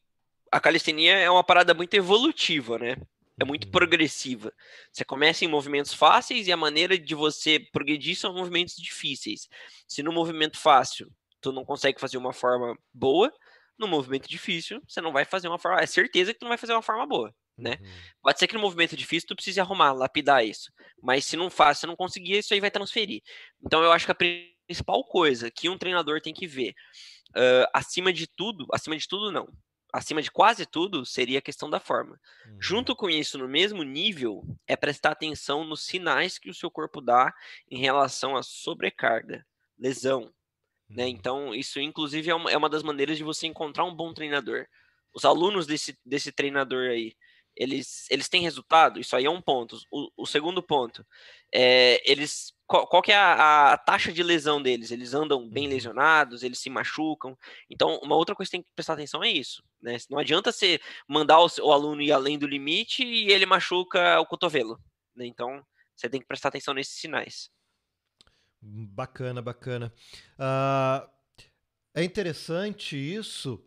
[0.52, 2.96] a calistenia é uma parada muito evolutiva, né?
[3.40, 3.72] É muito uhum.
[3.72, 4.52] progressiva.
[4.92, 9.48] Você começa em movimentos fáceis e a maneira de você progredir são movimentos difíceis.
[9.88, 13.32] Se no movimento fácil tu não consegue fazer uma forma boa,
[13.78, 15.80] no movimento difícil você não vai fazer uma forma.
[15.80, 17.78] É certeza que tu não vai fazer uma forma boa né?
[17.82, 17.88] Uhum.
[18.22, 20.72] Pode ser que no movimento difícil tu precise arrumar, lapidar isso.
[21.02, 23.22] Mas se não faz, se não conseguir, isso aí vai transferir.
[23.66, 24.16] Então eu acho que a
[24.68, 26.76] principal coisa que um treinador tem que ver,
[27.30, 29.48] uh, acima de tudo, acima de tudo não,
[29.94, 32.20] acima de quase tudo, seria a questão da forma.
[32.46, 32.58] Uhum.
[32.60, 37.02] Junto com isso, no mesmo nível, é prestar atenção nos sinais que o seu corpo
[37.02, 37.34] dá
[37.72, 39.46] em relação à sobrecarga,
[39.80, 40.32] lesão.
[40.90, 41.06] Né?
[41.06, 41.10] Uhum.
[41.10, 44.68] Então, isso inclusive é uma, é uma das maneiras de você encontrar um bom treinador.
[45.14, 47.16] Os alunos desse, desse treinador aí,
[47.56, 49.00] eles, eles têm resultado?
[49.00, 49.80] Isso aí é um ponto.
[49.92, 51.04] O, o segundo ponto,
[51.52, 54.92] é, eles qual, qual que é a, a, taxa de lesão deles?
[54.92, 55.74] Eles andam bem uhum.
[55.74, 57.38] lesionados, eles se machucam.
[57.70, 59.64] Então, uma outra coisa que tem que prestar atenção é isso.
[59.82, 59.98] Né?
[60.10, 64.26] Não adianta você mandar o, o aluno ir além do limite e ele machuca o
[64.26, 64.78] cotovelo.
[65.16, 65.26] Né?
[65.26, 67.50] Então, você tem que prestar atenção nesses sinais.
[68.62, 69.94] Bacana, bacana.
[70.38, 71.10] Uh,
[71.96, 73.64] é interessante isso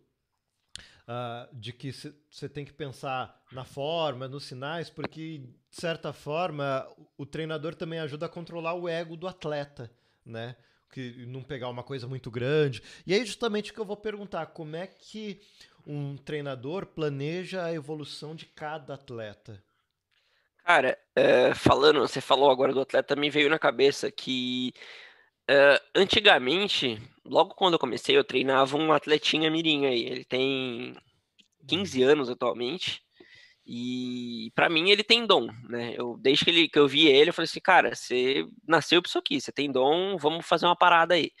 [1.11, 6.87] uh, de que você tem que pensar na forma, nos sinais, porque, de certa forma,
[7.17, 9.91] o treinador também ajuda a controlar o ego do atleta,
[10.25, 10.55] né?
[10.91, 12.81] Que não pegar uma coisa muito grande.
[13.05, 15.41] E aí, justamente, que eu vou perguntar: como é que
[15.85, 19.63] um treinador planeja a evolução de cada atleta?
[20.63, 24.73] Cara, é, falando, você falou agora do atleta, me veio na cabeça que
[25.47, 30.05] é, antigamente, logo quando eu comecei, eu treinava um atletinha mirim aí.
[30.05, 30.95] Ele tem
[31.67, 33.01] 15 anos atualmente.
[33.65, 35.93] E para mim ele tem dom, né?
[35.97, 39.07] Eu desde que, ele, que eu vi ele, eu falei assim, cara, você nasceu pra
[39.07, 41.31] isso aqui, você tem dom, vamos fazer uma parada aí.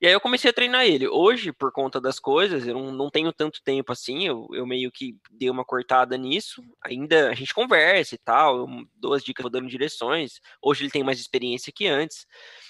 [0.00, 1.08] E aí eu comecei a treinar ele.
[1.08, 4.92] Hoje, por conta das coisas, eu não, não tenho tanto tempo assim, eu, eu meio
[4.92, 6.62] que dei uma cortada nisso.
[6.84, 10.40] Ainda a gente conversa e tal, eu dou as dicas, vou dando direções.
[10.62, 12.26] Hoje ele tem mais experiência que antes.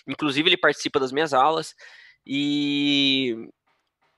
[0.07, 1.75] Inclusive ele participa das minhas aulas.
[2.30, 3.48] E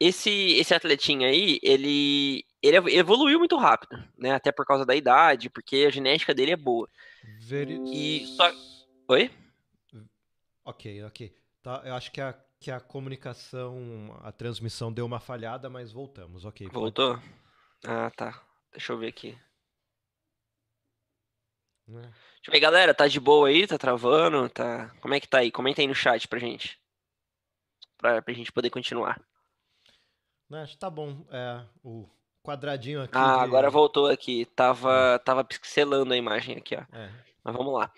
[0.01, 4.33] esse esse atletinho aí, ele ele evoluiu muito rápido, né?
[4.33, 6.89] Até por causa da idade, porque a genética dele é boa.
[7.39, 7.79] Very...
[7.87, 8.51] E só...
[9.09, 9.31] Oi?
[10.65, 11.35] Ok, ok.
[11.63, 16.45] Tá, eu acho que a, que a comunicação, a transmissão deu uma falhada, mas voltamos,
[16.45, 16.69] ok.
[16.69, 17.15] Voltou?
[17.15, 17.31] Pode...
[17.85, 18.43] Ah, tá.
[18.73, 19.39] Deixa eu ver aqui.
[21.89, 21.93] É.
[21.93, 23.67] Deixa eu ver, galera, tá de boa aí?
[23.67, 24.49] Tá travando?
[24.49, 24.91] Tá...
[25.01, 25.51] Como é que tá aí?
[25.51, 26.80] Comenta aí no chat pra gente.
[28.01, 29.21] Pra, pra gente poder continuar.
[30.53, 31.25] Acho que tá bom.
[31.31, 32.09] É, o
[32.43, 33.13] quadradinho aqui.
[33.15, 33.45] Ah, de...
[33.45, 34.47] agora voltou aqui.
[34.57, 36.81] Tava, tava pixelando a imagem aqui, ó.
[36.97, 37.11] É.
[37.45, 37.93] Mas vamos lá.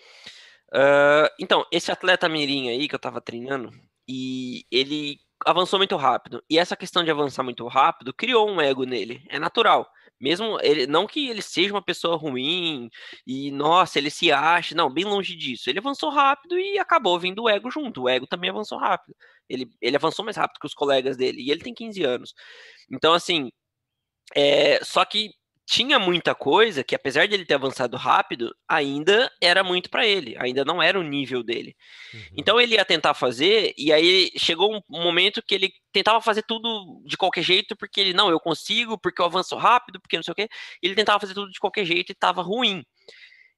[0.69, 3.71] Uh, então, esse atleta mirim aí que eu tava treinando,
[4.09, 6.43] e ele avançou muito rápido.
[6.49, 9.25] E essa questão de avançar muito rápido criou um ego nele.
[9.29, 9.89] É natural.
[10.23, 12.89] Mesmo ele, não que ele seja uma pessoa ruim
[13.27, 15.69] e nossa, ele se acha, não, bem longe disso.
[15.69, 18.03] Ele avançou rápido e acabou vindo o ego junto.
[18.03, 19.17] O ego também avançou rápido.
[19.49, 22.35] Ele, ele avançou mais rápido que os colegas dele e ele tem 15 anos.
[22.91, 23.51] Então, assim,
[24.35, 25.31] é, só que
[25.67, 30.37] tinha muita coisa que, apesar de ele ter avançado rápido, ainda era muito para ele,
[30.39, 31.77] ainda não era o nível dele.
[32.13, 32.21] Uhum.
[32.37, 37.03] Então ele ia tentar fazer, e aí chegou um momento que ele tentava fazer tudo
[37.07, 40.33] de qualquer jeito, porque ele, não, eu consigo, porque eu avanço rápido, porque não sei
[40.33, 40.49] o quê.
[40.83, 42.85] Ele tentava fazer tudo de qualquer jeito e estava ruim.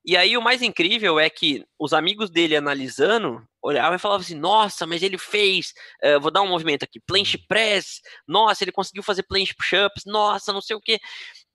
[0.07, 4.35] E aí o mais incrível é que os amigos dele analisando olhavam e falavam assim:
[4.35, 5.73] Nossa, mas ele fez,
[6.05, 7.45] uh, vou dar um movimento aqui, planche hum.
[7.49, 11.01] press, nossa, ele conseguiu fazer planche push-ups, nossa, não sei o que.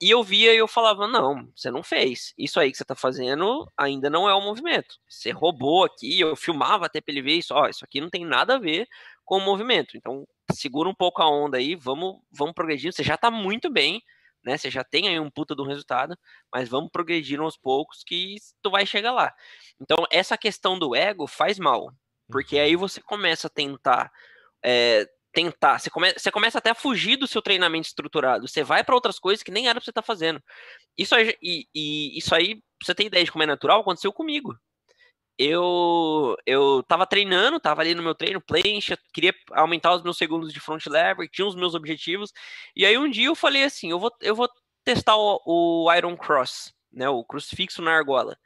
[0.00, 2.32] E eu via e eu falava: Não, você não fez.
[2.38, 4.96] Isso aí que você tá fazendo ainda não é o movimento.
[5.08, 8.24] Você roubou aqui, eu filmava até pra ele ver isso, ó, isso aqui não tem
[8.24, 8.88] nada a ver
[9.24, 9.96] com o movimento.
[9.96, 12.94] Então segura um pouco a onda aí, vamos, vamos progredindo.
[12.94, 14.02] Você já tá muito bem
[14.44, 14.56] né?
[14.56, 16.16] Você já tem aí um puta do resultado,
[16.52, 19.34] mas vamos progredir aos poucos que tu vai chegar lá.
[19.80, 21.92] Então, essa questão do ego faz mal,
[22.28, 22.80] porque aí uhum.
[22.80, 24.10] você começa a tentar.
[24.62, 28.82] É, tentar, você, come, você começa até a fugir do seu treinamento estruturado, você vai
[28.84, 30.42] para outras coisas que nem era pra você estar tá fazendo.
[30.98, 34.12] Isso aí, e, e, isso aí, pra você ter ideia de como é natural, aconteceu
[34.12, 34.56] comigo
[35.42, 40.52] eu eu tava treinando, tava ali no meu treino, plancha, queria aumentar os meus segundos
[40.52, 42.30] de front lever, tinha os meus objetivos.
[42.76, 44.50] E aí um dia eu falei assim, eu vou, eu vou
[44.84, 48.36] testar o, o Iron Cross, né, o crucifixo na argola.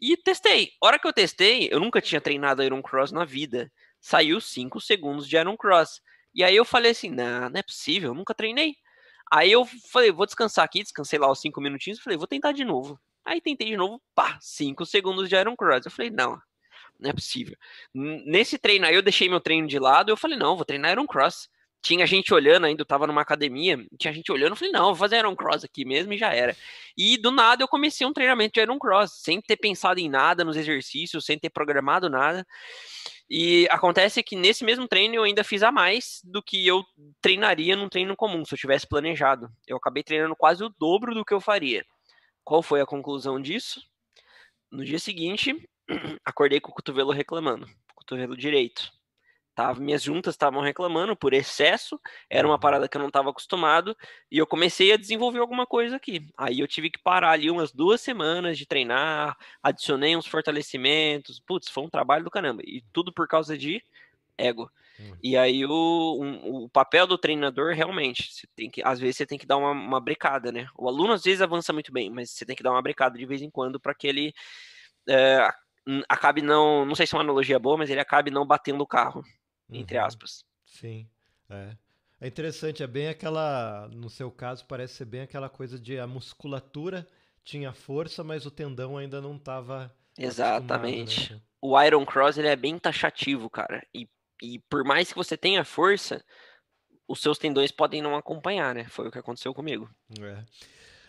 [0.00, 0.70] E testei.
[0.80, 3.70] A hora que eu testei, eu nunca tinha treinado Iron Cross na vida.
[4.00, 6.00] Saiu 5 segundos de Iron Cross.
[6.34, 8.76] E aí eu falei assim, não, não é possível, eu nunca treinei.
[9.30, 12.64] Aí eu falei, vou descansar aqui, descansei lá os 5 minutinhos, falei, vou tentar de
[12.64, 12.98] novo.
[13.24, 15.84] Aí tentei de novo, pá, 5 segundos de Iron Cross.
[15.84, 16.40] Eu falei, não,
[16.98, 17.56] não é possível.
[17.94, 21.06] Nesse treino aí, eu deixei meu treino de lado, eu falei, não, vou treinar Iron
[21.06, 21.48] Cross.
[21.80, 24.96] Tinha gente olhando ainda, eu tava numa academia, tinha gente olhando, eu falei, não, vou
[24.96, 26.56] fazer Iron Cross aqui mesmo e já era.
[26.96, 30.44] E do nada eu comecei um treinamento de Iron Cross, sem ter pensado em nada
[30.44, 32.44] nos exercícios, sem ter programado nada.
[33.30, 36.82] E acontece que nesse mesmo treino eu ainda fiz a mais do que eu
[37.20, 39.48] treinaria num treino comum, se eu tivesse planejado.
[39.66, 41.84] Eu acabei treinando quase o dobro do que eu faria.
[42.42, 43.82] Qual foi a conclusão disso?
[44.70, 45.54] No dia seguinte,
[46.24, 48.90] acordei com o cotovelo reclamando, cotovelo direito.
[49.58, 53.96] Tava, minhas juntas estavam reclamando por excesso, era uma parada que eu não estava acostumado,
[54.30, 56.24] e eu comecei a desenvolver alguma coisa aqui.
[56.38, 61.68] Aí eu tive que parar ali umas duas semanas de treinar, adicionei uns fortalecimentos, putz,
[61.70, 63.82] foi um trabalho do caramba, e tudo por causa de
[64.38, 64.70] ego.
[65.00, 65.16] Hum.
[65.20, 69.26] E aí o, um, o papel do treinador realmente, você tem que, às vezes você
[69.26, 70.68] tem que dar uma, uma brecada, né?
[70.76, 73.26] O aluno às vezes avança muito bem, mas você tem que dar uma brecada de
[73.26, 74.32] vez em quando para que ele
[75.08, 75.50] é,
[76.08, 78.86] acabe não, não sei se é uma analogia boa, mas ele acabe não batendo o
[78.86, 79.24] carro,
[79.70, 80.04] entre uhum.
[80.04, 80.44] aspas.
[80.64, 81.08] Sim,
[81.48, 81.76] é.
[82.20, 86.06] É interessante, é bem aquela, no seu caso, parece ser bem aquela coisa de a
[86.06, 87.06] musculatura
[87.44, 91.32] tinha força, mas o tendão ainda não estava Exatamente.
[91.32, 91.40] Né?
[91.60, 93.86] O Iron Cross ele é bem taxativo, cara.
[93.94, 94.08] E
[94.42, 96.24] e por mais que você tenha força,
[97.06, 98.84] os seus tendões podem não acompanhar, né?
[98.88, 99.90] Foi o que aconteceu comigo.
[100.20, 100.44] É.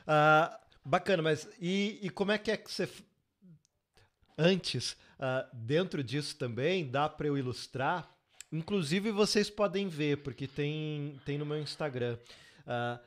[0.10, 2.90] Uh, bacana, mas e, e, como é que é que você.
[4.38, 8.10] Antes, uh, dentro disso também, dá para eu ilustrar.
[8.52, 12.18] Inclusive, vocês podem ver, porque tem, tem no meu Instagram.
[12.66, 13.00] Uh,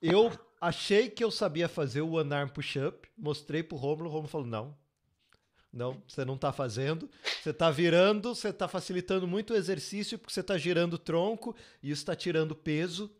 [0.00, 4.28] eu achei que eu sabia fazer o One Arm Push-Up, mostrei pro Romulo, o Romulo
[4.28, 4.76] falou: não,
[5.72, 7.08] não, você não está fazendo.
[7.42, 11.54] Você está virando, você está facilitando muito o exercício porque você está girando o tronco
[11.82, 13.10] e isso está tirando peso.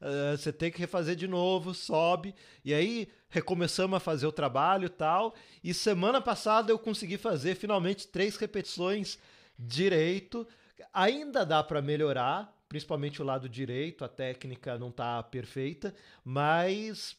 [0.00, 2.34] Uh, você tem que refazer de novo, sobe.
[2.64, 5.34] E aí recomeçamos a fazer o trabalho tal.
[5.64, 9.18] E semana passada eu consegui fazer finalmente três repetições
[9.58, 10.46] direito.
[10.92, 17.16] Ainda dá para melhorar, principalmente o lado direito, a técnica não está perfeita, mas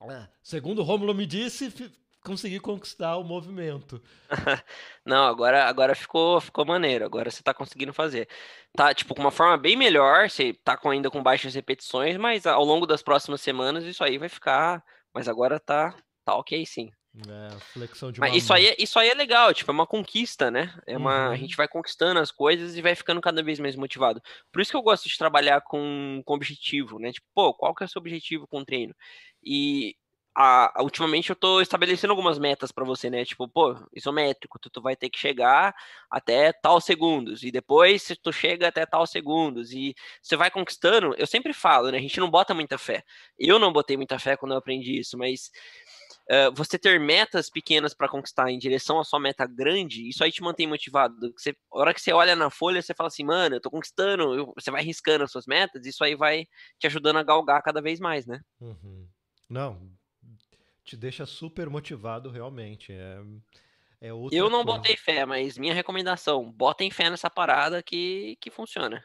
[0.00, 1.72] uh, segundo o Romulo me disse,
[2.22, 4.02] conseguir conquistar o movimento.
[5.04, 7.04] Não, agora, agora ficou, ficou maneiro.
[7.04, 8.28] Agora você tá conseguindo fazer.
[8.74, 10.28] Tá, tipo, com uma forma bem melhor.
[10.28, 14.18] Você tá com, ainda com baixas repetições, mas ao longo das próximas semanas isso aí
[14.18, 14.84] vai ficar.
[15.14, 16.90] Mas agora tá, tá ok sim.
[17.16, 20.50] É, flexão de Mas isso aí, é, isso aí é legal, tipo, é uma conquista,
[20.50, 20.72] né?
[20.86, 21.32] É uma, uhum.
[21.32, 24.20] A gente vai conquistando as coisas e vai ficando cada vez mais motivado.
[24.52, 27.10] Por isso que eu gosto de trabalhar com, com objetivo, né?
[27.12, 28.94] Tipo, pô, qual que é o seu objetivo com o treino?
[29.42, 29.96] E
[30.40, 33.24] a, ultimamente eu tô estabelecendo algumas metas para você, né?
[33.24, 35.74] Tipo, pô, isométrico, tu, tu vai ter que chegar
[36.08, 41.12] até tal segundos, e depois se tu chega até tal segundos, e você vai conquistando,
[41.18, 41.98] eu sempre falo, né?
[41.98, 43.02] A gente não bota muita fé.
[43.36, 45.50] Eu não botei muita fé quando eu aprendi isso, mas
[46.30, 50.30] uh, você ter metas pequenas para conquistar em direção à sua meta grande, isso aí
[50.30, 51.32] te mantém motivado.
[51.36, 54.34] Você, a hora que você olha na folha, você fala assim, mano, eu tô conquistando,
[54.34, 56.46] eu, você vai riscando as suas metas, isso aí vai
[56.78, 58.40] te ajudando a galgar cada vez mais, né?
[58.60, 59.08] Uhum.
[59.48, 59.90] Não,
[60.84, 62.92] te deixa super motivado realmente.
[62.92, 63.18] É,
[64.00, 64.78] é Eu não coisa.
[64.78, 69.02] botei fé, mas minha recomendação, botem fé nessa parada que, que funciona.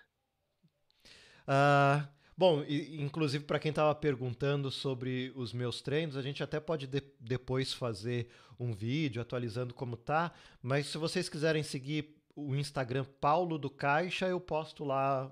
[1.46, 6.60] Uh, bom, e, inclusive para quem estava perguntando sobre os meus treinos, a gente até
[6.60, 8.28] pode de, depois fazer
[8.60, 14.28] um vídeo atualizando como tá, mas se vocês quiserem seguir o Instagram Paulo do Caixa,
[14.28, 15.32] eu posto lá.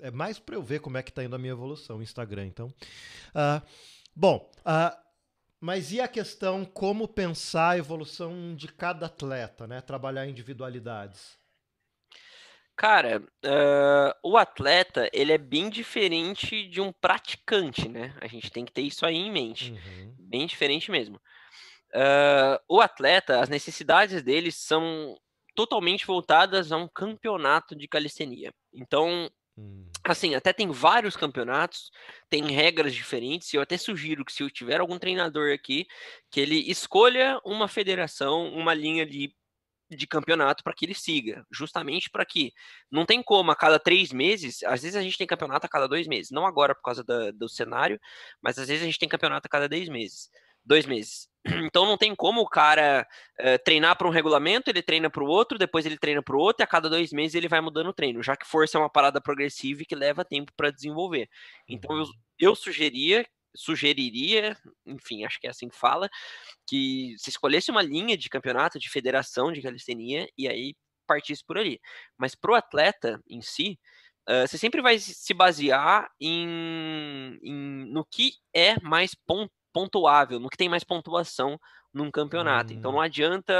[0.00, 2.46] É mais para eu ver como é que está indo a minha evolução, o Instagram.
[2.46, 3.62] Então, uh,
[4.16, 4.96] bom, uh,
[5.60, 9.80] mas e a questão como pensar a evolução de cada atleta, né?
[9.82, 11.38] Trabalhar individualidades.
[12.80, 18.16] Cara, uh, o atleta ele é bem diferente de um praticante, né?
[18.18, 19.72] A gente tem que ter isso aí em mente.
[19.72, 20.14] Uhum.
[20.18, 21.16] Bem diferente mesmo.
[21.94, 25.14] Uh, o atleta, as necessidades dele são
[25.54, 28.50] totalmente voltadas a um campeonato de calistenia.
[28.72, 29.86] Então, Hum.
[30.02, 31.90] Assim, até tem vários campeonatos,
[32.30, 35.86] tem regras diferentes, e eu até sugiro que se eu tiver algum treinador aqui,
[36.30, 39.34] que ele escolha uma federação, uma linha de,
[39.96, 42.52] de campeonato para que ele siga, justamente para que
[42.90, 45.88] não tem como a cada três meses, às vezes a gente tem campeonato a cada
[45.88, 48.00] dois meses, não agora por causa do cenário,
[48.42, 50.30] mas às vezes a gente tem campeonato a cada dez meses,
[50.64, 51.28] dois meses.
[51.70, 53.06] Então não tem como o cara
[53.38, 56.38] é, treinar para um regulamento, ele treina para o outro, depois ele treina para o
[56.38, 58.80] outro, e a cada dois meses ele vai mudando o treino, já que força é
[58.80, 61.28] uma parada progressiva e que leva tempo para desenvolver.
[61.68, 62.04] Então eu,
[62.38, 66.08] eu sugeria, sugeriria, enfim, acho que é assim que fala,
[66.66, 70.74] que se escolhesse uma linha de campeonato, de federação de calistenia, e aí
[71.06, 71.80] partisse por ali.
[72.18, 73.78] Mas para o atleta em si,
[74.28, 80.48] Uh, você sempre vai se basear em, em, no que é mais ponto pontuável, no
[80.48, 81.58] que tem mais pontuação
[81.92, 82.72] num campeonato.
[82.72, 82.76] Hum.
[82.76, 83.02] Então não hum.
[83.02, 83.52] adianta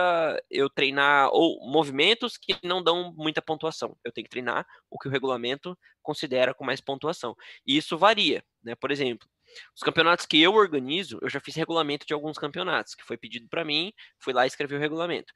[0.51, 3.97] eu treinar ou movimentos que não dão muita pontuação.
[4.05, 7.35] Eu tenho que treinar o que o regulamento considera com mais pontuação.
[7.67, 8.75] E isso varia, né?
[8.75, 9.29] Por exemplo,
[9.75, 13.49] os campeonatos que eu organizo, eu já fiz regulamento de alguns campeonatos, que foi pedido
[13.49, 15.33] para mim, fui lá e escrevi o regulamento.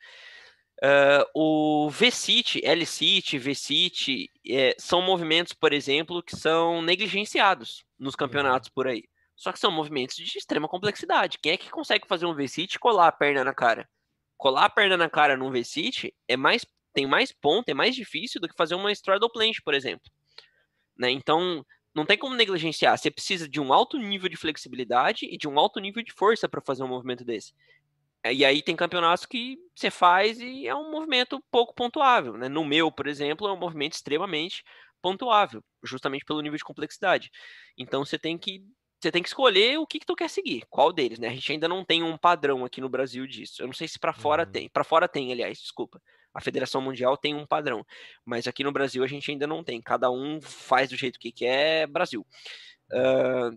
[0.82, 8.68] Uh, o V-City, L-City, V-City, é, são movimentos, por exemplo, que são negligenciados nos campeonatos
[8.68, 9.04] por aí.
[9.36, 11.38] Só que são movimentos de extrema complexidade.
[11.38, 13.88] Quem é que consegue fazer um V-sit e colar a perna na cara?
[14.36, 18.40] Colar a perna na cara num V-sit é mais, tem mais ponto, é mais difícil
[18.40, 20.10] do que fazer uma straddle planche, por exemplo.
[20.96, 21.10] Né?
[21.10, 22.98] Então, não tem como negligenciar.
[22.98, 26.48] Você precisa de um alto nível de flexibilidade e de um alto nível de força
[26.48, 27.54] para fazer um movimento desse.
[28.32, 32.38] E aí tem campeonatos que você faz e é um movimento pouco pontuável.
[32.38, 32.48] Né?
[32.48, 34.64] No meu, por exemplo, é um movimento extremamente
[35.02, 37.30] pontuável, justamente pelo nível de complexidade.
[37.76, 38.64] Então você tem que
[38.98, 41.28] você tem que escolher o que, que tu quer seguir, qual deles, né?
[41.28, 43.62] A gente ainda não tem um padrão aqui no Brasil disso.
[43.62, 44.50] Eu não sei se para fora uhum.
[44.50, 44.68] tem.
[44.70, 46.00] Para fora tem, aliás, desculpa.
[46.34, 47.86] A Federação Mundial tem um padrão,
[48.24, 49.80] mas aqui no Brasil a gente ainda não tem.
[49.80, 52.26] Cada um faz do jeito que quer, Brasil.
[52.90, 53.56] Uh,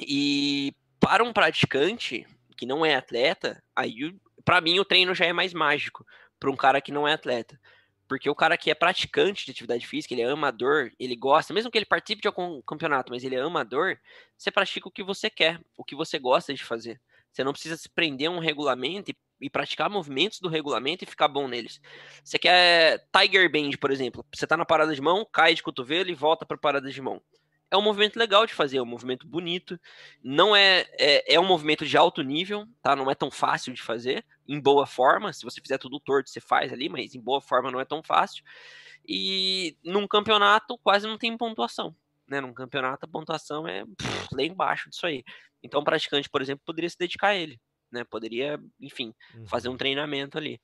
[0.00, 5.32] e para um praticante que não é atleta, aí para mim o treino já é
[5.32, 6.06] mais mágico
[6.40, 7.60] para um cara que não é atleta.
[8.08, 11.70] Porque o cara que é praticante de atividade física, ele é amador, ele gosta, mesmo
[11.70, 13.98] que ele participe de algum campeonato, mas ele é amador,
[14.36, 16.98] você pratica o que você quer, o que você gosta de fazer.
[17.30, 21.06] Você não precisa se prender a um regulamento e, e, praticar movimentos do regulamento e
[21.06, 21.80] ficar bom neles.
[22.24, 24.24] Você quer Tiger Band, por exemplo.
[24.34, 27.22] Você tá na parada de mão, cai de cotovelo e volta para parada de mão
[27.70, 29.78] é um movimento legal de fazer, é um movimento bonito.
[30.22, 32.96] Não é, é, é um movimento de alto nível, tá?
[32.96, 35.32] Não é tão fácil de fazer, em boa forma.
[35.32, 38.02] Se você fizer tudo torto, você faz ali, mas em boa forma não é tão
[38.02, 38.42] fácil.
[39.06, 41.94] E num campeonato quase não tem pontuação.
[42.26, 42.40] Né?
[42.40, 45.22] Num campeonato a pontuação é pff, lá embaixo disso aí.
[45.62, 47.60] Então, um praticante, por exemplo, poderia se dedicar a ele.
[47.90, 48.04] Né?
[48.04, 49.46] Poderia, enfim, uhum.
[49.46, 50.60] fazer um treinamento ali.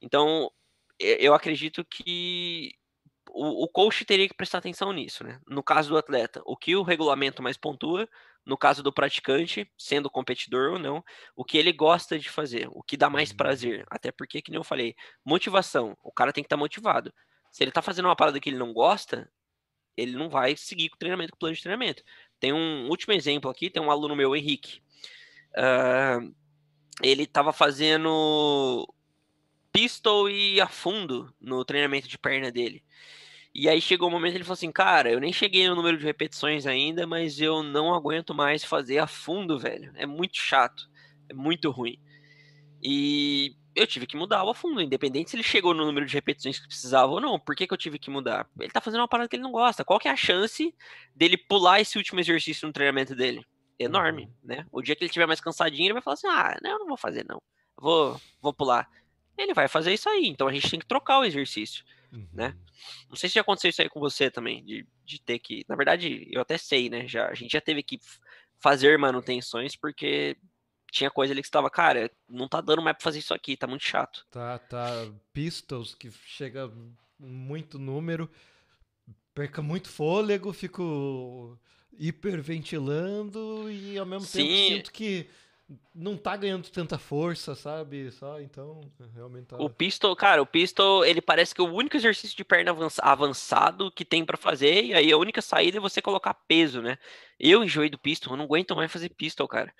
[0.00, 0.50] Então,
[0.98, 2.72] eu acredito que
[3.30, 5.40] o, o coach teria que prestar atenção nisso, né?
[5.46, 8.08] No caso do atleta, o que o regulamento mais pontua,
[8.44, 11.02] no caso do praticante, sendo competidor ou não,
[11.34, 13.36] o que ele gosta de fazer, o que dá mais uhum.
[13.36, 13.84] prazer.
[13.90, 14.94] Até porque, que nem eu falei,
[15.24, 17.12] motivação, o cara tem que estar tá motivado.
[17.50, 19.30] Se ele tá fazendo uma parada que ele não gosta,
[19.96, 22.02] ele não vai seguir com o treinamento, com o plano de treinamento.
[22.38, 24.82] Tem um último exemplo aqui, tem um aluno meu, Henrique.
[25.56, 26.34] Uh,
[27.02, 28.86] ele estava fazendo
[29.72, 32.82] pistol e a fundo no treinamento de perna dele.
[33.54, 35.96] E aí chegou o um momento ele falou assim, cara, eu nem cheguei no número
[35.96, 39.92] de repetições ainda, mas eu não aguento mais fazer a fundo, velho.
[39.94, 40.88] É muito chato,
[41.28, 41.98] é muito ruim.
[42.82, 46.14] E eu tive que mudar o a fundo, independente se ele chegou no número de
[46.14, 47.38] repetições que precisava ou não.
[47.38, 48.48] Por que, que eu tive que mudar?
[48.58, 49.84] Ele tá fazendo uma parada que ele não gosta.
[49.84, 50.74] Qual que é a chance
[51.14, 53.44] dele pular esse último exercício no treinamento dele?
[53.78, 54.32] Enorme, uhum.
[54.42, 54.66] né?
[54.70, 56.86] O dia que ele estiver mais cansadinho, ele vai falar assim: ah, não, eu não
[56.86, 57.42] vou fazer, não.
[57.76, 58.88] Vou, vou pular.
[59.36, 60.26] Ele vai fazer isso aí.
[60.26, 62.18] Então a gente tem que trocar o exercício, né?
[62.18, 62.28] uhum.
[62.32, 62.56] né?
[63.08, 65.64] Não sei se já aconteceu isso aí com você também, de, de ter que.
[65.68, 67.08] Na verdade, eu até sei, né?
[67.08, 67.98] Já, a gente já teve que
[68.60, 70.36] fazer manutenções porque
[70.90, 73.66] tinha coisa ali que estava, cara, não tá dando mais pra fazer isso aqui, tá
[73.66, 74.24] muito chato.
[74.30, 74.88] Tá, tá.
[75.32, 76.70] Pistols que chega
[77.18, 78.30] muito número,
[79.34, 81.58] perca muito fôlego, fico
[81.98, 84.38] hiperventilando e ao mesmo Sim.
[84.38, 85.26] tempo sinto que
[85.94, 88.10] não tá ganhando tanta força, sabe?
[88.10, 88.80] Só então,
[89.14, 89.56] realmente tá...
[89.56, 93.90] O pistol, cara, o pistol, ele parece que é o único exercício de perna avançado
[93.90, 96.98] que tem para fazer, e aí a única saída é você colocar peso, né?
[97.40, 99.72] Eu enjoei do pistol, eu não aguento mais fazer pistol, cara.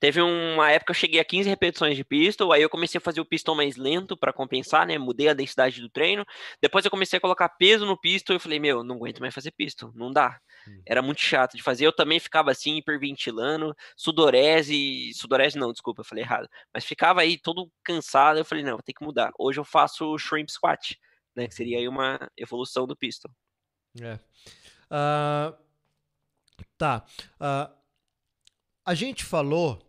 [0.00, 3.00] Teve uma época que eu cheguei a 15 repetições de pistol, aí eu comecei a
[3.00, 4.96] fazer o pistol mais lento para compensar, né?
[4.96, 6.24] Mudei a densidade do treino.
[6.62, 9.34] Depois eu comecei a colocar peso no pistol e eu falei, meu, não aguento mais
[9.34, 10.40] fazer pistol, não dá.
[10.68, 10.82] Hum.
[10.86, 11.84] Era muito chato de fazer.
[11.84, 16.48] Eu também ficava assim, hiperventilando, sudorese, sudorese não, desculpa, eu falei errado.
[16.72, 19.32] Mas ficava aí todo cansado, eu falei, não, vou ter que mudar.
[19.36, 20.96] Hoje eu faço shrimp squat,
[21.34, 21.48] né?
[21.48, 23.32] Que seria aí uma evolução do pistol.
[24.00, 24.14] É.
[24.90, 25.56] Uh,
[26.76, 27.04] tá.
[27.34, 27.76] Uh,
[28.84, 29.87] a gente falou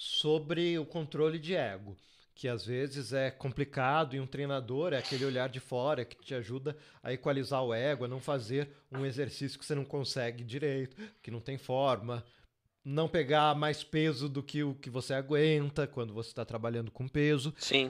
[0.00, 1.96] sobre o controle de ego,
[2.32, 6.36] que às vezes é complicado e um treinador é aquele olhar de fora que te
[6.36, 10.96] ajuda a equalizar o ego, a não fazer um exercício que você não consegue direito,
[11.20, 12.24] que não tem forma,
[12.84, 17.08] não pegar mais peso do que o que você aguenta quando você está trabalhando com
[17.08, 17.52] peso.
[17.58, 17.88] Sim.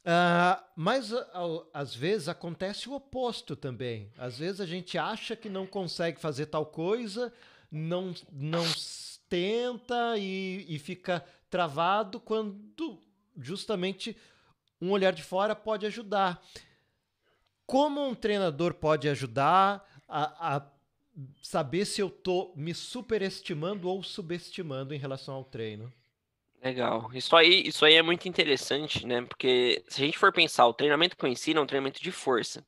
[0.00, 1.14] Uh, mas
[1.72, 4.12] às vezes acontece o oposto também.
[4.18, 7.32] Às vezes a gente acha que não consegue fazer tal coisa,
[7.72, 8.64] não, não
[9.28, 13.00] tenta e, e fica travado quando
[13.36, 14.16] justamente
[14.80, 16.42] um olhar de fora pode ajudar.
[17.66, 20.66] Como um treinador pode ajudar a, a
[21.42, 25.92] saber se eu estou me superestimando ou subestimando em relação ao treino?
[26.62, 27.10] Legal.
[27.12, 29.22] Isso aí, isso aí é muito interessante, né?
[29.22, 32.64] Porque se a gente for pensar, o treinamento eu ensino é um treinamento de força.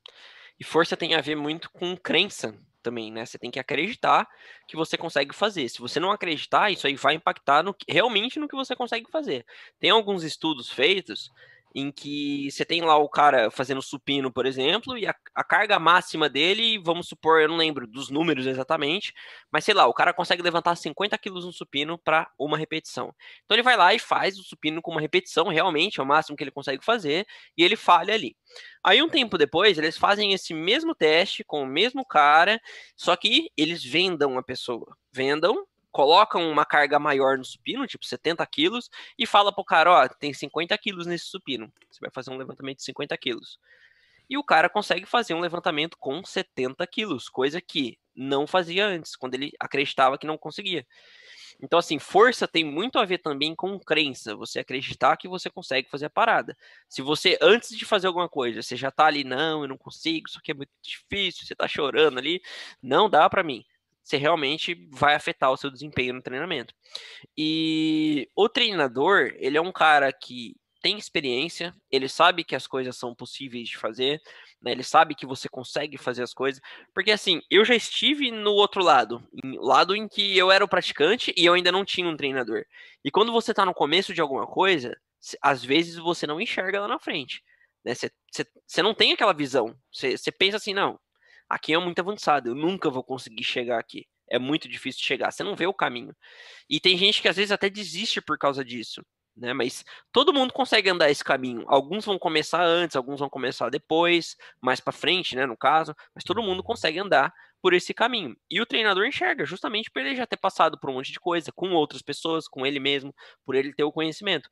[0.59, 3.25] E força tem a ver muito com crença também, né?
[3.25, 4.27] Você tem que acreditar
[4.67, 5.69] que você consegue fazer.
[5.69, 9.45] Se você não acreditar, isso aí vai impactar no, realmente no que você consegue fazer.
[9.79, 11.31] Tem alguns estudos feitos
[11.73, 15.79] em que você tem lá o cara fazendo supino, por exemplo, e a, a, carga
[15.79, 19.13] máxima dele, vamos supor, eu não lembro dos números exatamente,
[19.51, 23.13] mas sei lá, o cara consegue levantar 50 quilos no supino para uma repetição.
[23.45, 26.35] Então ele vai lá e faz o supino com uma repetição, realmente é o máximo
[26.35, 27.25] que ele consegue fazer,
[27.57, 28.35] e ele falha ali.
[28.83, 32.59] Aí um tempo depois, eles fazem esse mesmo teste com o mesmo cara,
[32.95, 34.97] só que eles vendam a pessoa.
[35.13, 40.07] Vendam colocam uma carga maior no supino, tipo 70 quilos, e fala pro cara, ó,
[40.07, 41.71] tem 50 quilos nesse supino.
[41.89, 43.59] Você vai fazer um levantamento de 50 quilos.
[44.29, 49.15] E o cara consegue fazer um levantamento com 70 quilos, coisa que não fazia antes,
[49.15, 50.85] quando ele acreditava que não conseguia.
[51.61, 54.35] Então, assim, força tem muito a ver também com crença.
[54.35, 56.57] Você acreditar que você consegue fazer a parada.
[56.89, 60.27] Se você, antes de fazer alguma coisa, você já tá ali, não, eu não consigo,
[60.27, 62.41] isso aqui é muito difícil, você tá chorando ali,
[62.81, 63.65] não dá para mim
[64.03, 66.73] você realmente vai afetar o seu desempenho no treinamento.
[67.37, 72.97] E o treinador, ele é um cara que tem experiência, ele sabe que as coisas
[72.97, 74.19] são possíveis de fazer,
[74.59, 74.71] né?
[74.71, 76.59] ele sabe que você consegue fazer as coisas,
[76.93, 80.67] porque assim, eu já estive no outro lado, em, lado em que eu era o
[80.67, 82.65] praticante e eu ainda não tinha um treinador.
[83.05, 84.97] E quando você está no começo de alguma coisa,
[85.41, 87.43] às vezes você não enxerga lá na frente.
[87.85, 87.93] Né?
[87.93, 89.75] Você, não tem aquela visão.
[89.91, 90.99] Você pensa assim, não,
[91.55, 94.05] aqui é muito avançado, eu nunca vou conseguir chegar aqui.
[94.29, 96.15] É muito difícil chegar, você não vê o caminho.
[96.69, 99.01] E tem gente que às vezes até desiste por causa disso,
[99.35, 99.53] né?
[99.53, 101.65] Mas todo mundo consegue andar esse caminho.
[101.67, 106.23] Alguns vão começar antes, alguns vão começar depois, mais para frente, né, no caso, mas
[106.23, 108.35] todo mundo consegue andar por esse caminho.
[108.49, 111.51] E o treinador enxerga, justamente por ele já ter passado por um monte de coisa,
[111.53, 113.13] com outras pessoas, com ele mesmo,
[113.45, 114.49] por ele ter o conhecimento.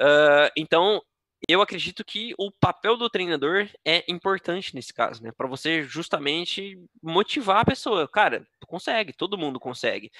[0.00, 1.00] Uh, então,
[1.48, 5.30] eu acredito que o papel do treinador é importante nesse caso, né?
[5.32, 8.08] Para você justamente motivar a pessoa.
[8.08, 10.10] Cara, tu consegue, todo mundo consegue.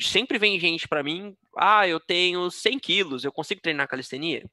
[0.00, 4.44] Sempre vem gente para mim, ah, eu tenho 100 quilos, eu consigo treinar calistenia?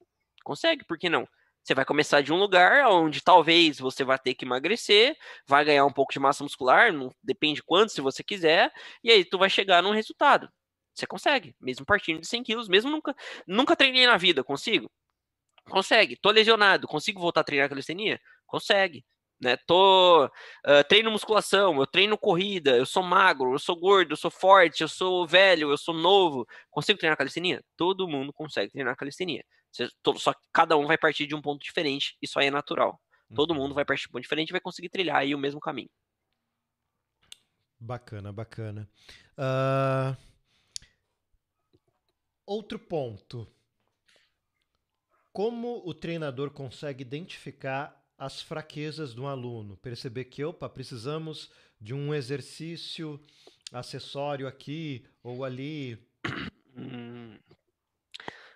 [0.44, 1.28] Consegue, por que não?
[1.64, 5.16] Você vai começar de um lugar onde talvez você vai ter que emagrecer,
[5.48, 8.72] vai ganhar um pouco de massa muscular, não depende quanto, se você quiser,
[9.04, 10.50] e aí tu vai chegar num resultado.
[10.94, 13.16] Você consegue, mesmo partindo de 100 quilos, mesmo nunca,
[13.48, 14.92] nunca treinei na vida, consigo?
[15.70, 16.16] Consegue.
[16.18, 18.20] Tô lesionado, consigo voltar a treinar calistenia?
[18.46, 19.06] Consegue.
[19.42, 19.58] né?
[19.68, 24.32] Tô uh, treino musculação, eu treino corrida, eu sou magro, eu sou gordo, eu sou
[24.32, 26.48] forte, eu sou velho, eu sou novo.
[26.70, 27.64] Consigo treinar calistenia?
[27.76, 29.44] Todo mundo consegue treinar calistenia.
[30.18, 33.00] Só que cada um vai partir de um ponto diferente, isso aí é natural.
[33.36, 33.74] Todo mundo uhum.
[33.74, 35.90] vai partir de um ponto diferente e vai conseguir trilhar aí o mesmo caminho.
[37.80, 38.88] Bacana, bacana.
[39.38, 40.16] Uh...
[42.46, 43.48] Outro ponto.
[45.34, 49.76] Como o treinador consegue identificar as fraquezas do aluno?
[49.78, 53.20] Perceber que, opa, precisamos de um exercício
[53.72, 55.98] acessório aqui ou ali.
[56.78, 57.38] Hum.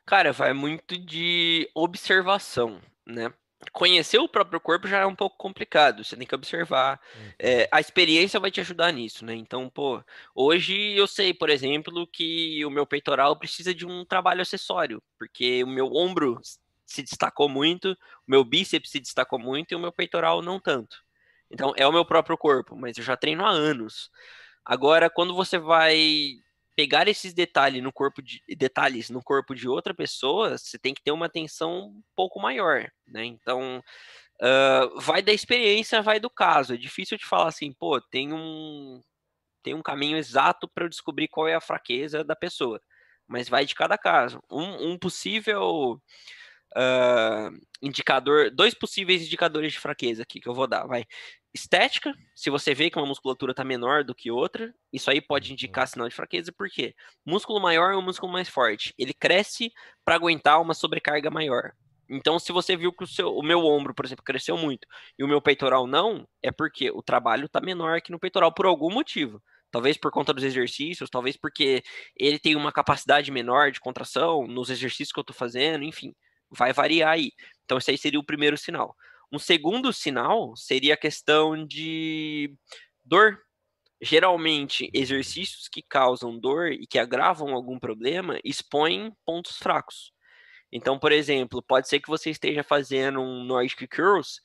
[0.06, 3.34] Cara, vai muito de observação, né?
[3.74, 7.02] Conhecer o próprio corpo já é um pouco complicado, você tem que observar.
[7.16, 7.32] Uhum.
[7.40, 9.34] É, a experiência vai te ajudar nisso, né?
[9.34, 10.02] Então, pô,
[10.36, 15.64] hoje eu sei, por exemplo, que o meu peitoral precisa de um trabalho acessório, porque
[15.64, 16.40] o meu ombro
[16.88, 17.98] se destacou muito, o
[18.32, 20.98] meu bíceps se destacou muito e o meu peitoral não tanto.
[21.52, 24.10] Então, é o meu próprio corpo, mas eu já treino há anos.
[24.66, 26.38] Agora, quando você vai
[26.76, 31.02] pegar esses detalhes no corpo de detalhes no corpo de outra pessoa, você tem que
[31.02, 33.26] ter uma atenção um pouco maior, né?
[33.26, 33.84] Então,
[34.42, 36.74] uh, vai da experiência, vai do caso.
[36.74, 39.02] É difícil de falar assim, pô, tem um
[39.64, 42.82] tem um caminho exato para eu descobrir qual é a fraqueza da pessoa,
[43.28, 44.42] mas vai de cada caso.
[44.50, 46.02] Um, um possível
[46.78, 51.06] uh, indicador, dois possíveis indicadores de fraqueza aqui que eu vou dar, vai.
[51.54, 55.52] Estética, se você vê que uma musculatura está menor do que outra, isso aí pode
[55.52, 55.88] indicar uhum.
[55.88, 56.94] sinal de fraqueza, por quê?
[57.26, 58.94] Músculo maior é um músculo mais forte.
[58.98, 59.72] Ele cresce
[60.06, 61.72] para aguentar uma sobrecarga maior.
[62.10, 65.24] Então, se você viu que o, seu, o meu ombro, por exemplo, cresceu muito e
[65.24, 68.92] o meu peitoral não, é porque o trabalho está menor aqui no peitoral por algum
[68.92, 69.42] motivo.
[69.70, 71.84] Talvez por conta dos exercícios, talvez porque
[72.16, 76.14] ele tem uma capacidade menor de contração nos exercícios que eu estou fazendo, enfim
[76.50, 77.32] vai variar aí.
[77.66, 78.96] Então, esse aí seria o primeiro sinal.
[79.32, 82.54] Um segundo sinal seria a questão de
[83.04, 83.40] dor.
[84.02, 90.14] Geralmente, exercícios que causam dor e que agravam algum problema expõem pontos fracos.
[90.72, 94.42] Então, por exemplo, pode ser que você esteja fazendo um Nordic Curls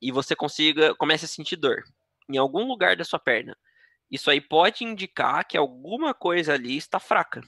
[0.00, 1.82] e você consiga comece a sentir dor
[2.28, 3.56] em algum lugar da sua perna.
[4.10, 7.40] Isso aí pode indicar que alguma coisa ali está fraca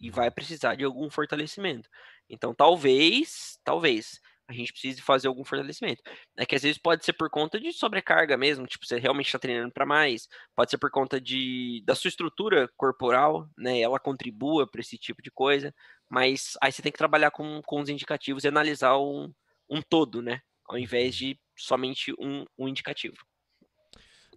[0.00, 1.88] e vai precisar de algum fortalecimento.
[2.28, 6.02] Então, talvez, talvez, a gente precise fazer algum fortalecimento.
[6.36, 9.38] É que às vezes pode ser por conta de sobrecarga mesmo, tipo, você realmente está
[9.38, 10.26] treinando para mais,
[10.56, 13.80] pode ser por conta de, da sua estrutura corporal, né?
[13.80, 15.74] Ela contribua para esse tipo de coisa,
[16.08, 19.32] mas aí você tem que trabalhar com, com os indicativos e analisar um,
[19.68, 20.40] um todo, né?
[20.66, 23.16] Ao invés de somente um, um indicativo.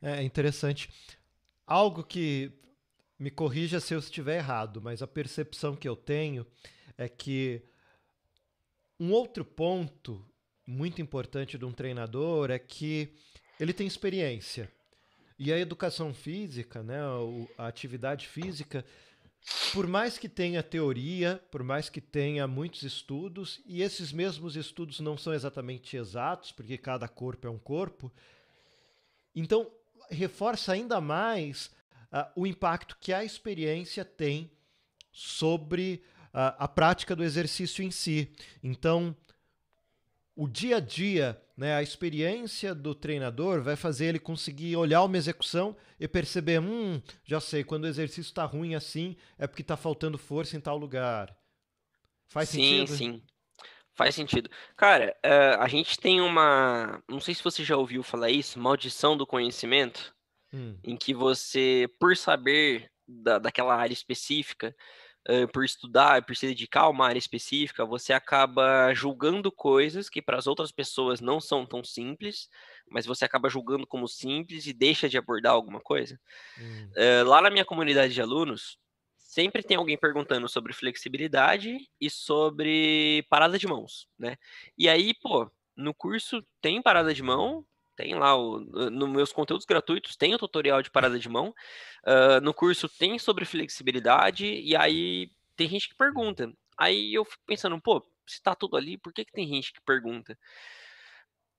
[0.02, 0.90] É interessante.
[1.66, 2.52] Algo que
[3.18, 6.46] me corrija se eu estiver errado, mas a percepção que eu tenho
[6.98, 7.62] é que
[9.02, 10.24] um outro ponto
[10.64, 13.12] muito importante de um treinador é que
[13.60, 14.72] ele tem experiência.
[15.40, 17.00] E a educação física, né,
[17.58, 18.86] a atividade física,
[19.74, 25.00] por mais que tenha teoria, por mais que tenha muitos estudos, e esses mesmos estudos
[25.00, 28.14] não são exatamente exatos, porque cada corpo é um corpo,
[29.36, 29.72] então
[30.12, 31.72] reforça ainda mais
[32.14, 34.52] uh, o impacto que a experiência tem
[35.12, 36.04] sobre
[36.34, 38.32] a prática do exercício em si.
[38.64, 39.16] Então,
[40.36, 45.18] o dia a dia, né, a experiência do treinador vai fazer ele conseguir olhar uma
[45.18, 49.76] execução e perceber, hum, já sei, quando o exercício está ruim assim, é porque está
[49.76, 51.36] faltando força em tal lugar.
[52.28, 52.88] Faz sim, sentido?
[52.88, 53.24] Sim, sim.
[53.94, 54.50] Faz sentido.
[54.76, 57.04] Cara, uh, a gente tem uma.
[57.10, 60.16] Não sei se você já ouviu falar isso, maldição do conhecimento
[60.54, 60.78] hum.
[60.84, 64.74] em que você, por saber da, daquela área específica,
[65.54, 70.38] por estudar, por se dedicar a uma área específica, você acaba julgando coisas que para
[70.38, 72.50] as outras pessoas não são tão simples,
[72.90, 76.20] mas você acaba julgando como simples e deixa de abordar alguma coisa.
[76.60, 76.90] Hum.
[76.96, 78.78] Uh, lá na minha comunidade de alunos,
[79.16, 84.36] sempre tem alguém perguntando sobre flexibilidade e sobre parada de mãos, né?
[84.78, 87.66] E aí, pô, no curso tem parada de mão,
[88.02, 91.54] tem lá o, nos meus conteúdos gratuitos, tem o tutorial de parada de mão.
[92.04, 96.52] Uh, no curso tem sobre flexibilidade, e aí tem gente que pergunta.
[96.76, 99.82] Aí eu fico pensando, pô, se tá tudo ali, por que, que tem gente que
[99.82, 100.36] pergunta?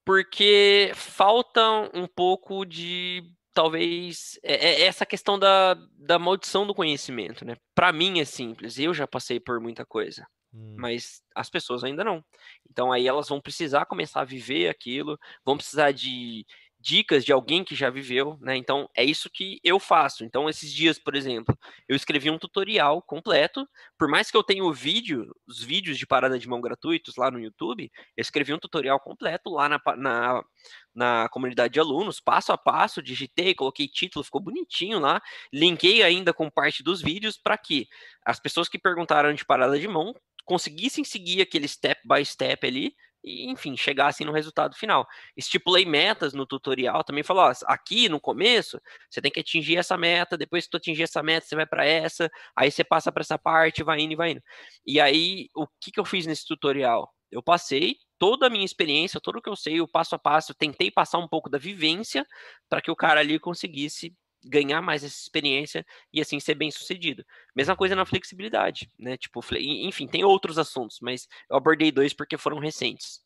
[0.04, 1.62] Porque falta
[1.94, 3.22] um pouco de
[3.54, 7.56] talvez é, é essa questão da, da maldição do conhecimento, né?
[7.72, 10.26] Para mim é simples, eu já passei por muita coisa.
[10.52, 10.76] Hum.
[10.78, 12.24] Mas as pessoas ainda não.
[12.70, 16.44] Então aí elas vão precisar começar a viver aquilo, vão precisar de,
[16.82, 18.56] dicas de alguém que já viveu, né?
[18.56, 20.24] Então é isso que eu faço.
[20.24, 21.56] Então esses dias, por exemplo,
[21.88, 23.66] eu escrevi um tutorial completo.
[23.96, 27.30] Por mais que eu tenha o vídeo, os vídeos de parada de mão gratuitos lá
[27.30, 30.44] no YouTube, eu escrevi um tutorial completo lá na, na,
[30.92, 35.22] na comunidade de alunos, passo a passo, digitei, coloquei título, ficou bonitinho lá.
[35.52, 37.86] Linkei ainda com parte dos vídeos para que
[38.24, 40.12] as pessoas que perguntaram de parada de mão
[40.52, 42.94] conseguissem seguir aquele step by step ali
[43.24, 45.08] e, enfim, chegassem no resultado final.
[45.34, 48.78] Estipulei metas no tutorial, também falou, ó, aqui no começo,
[49.08, 51.86] você tem que atingir essa meta, depois que tu atingir essa meta, você vai para
[51.86, 54.42] essa, aí você passa para essa parte, vai indo e vai indo.
[54.86, 57.10] E aí, o que, que eu fiz nesse tutorial?
[57.30, 60.90] Eu passei toda a minha experiência, tudo que eu sei, o passo a passo, tentei
[60.90, 62.26] passar um pouco da vivência
[62.68, 64.14] para que o cara ali conseguisse
[64.44, 67.24] ganhar mais essa experiência e assim ser bem sucedido.
[67.54, 69.16] Mesma coisa na flexibilidade, né?
[69.16, 73.20] Tipo, enfim, tem outros assuntos, mas eu abordei dois porque foram recentes.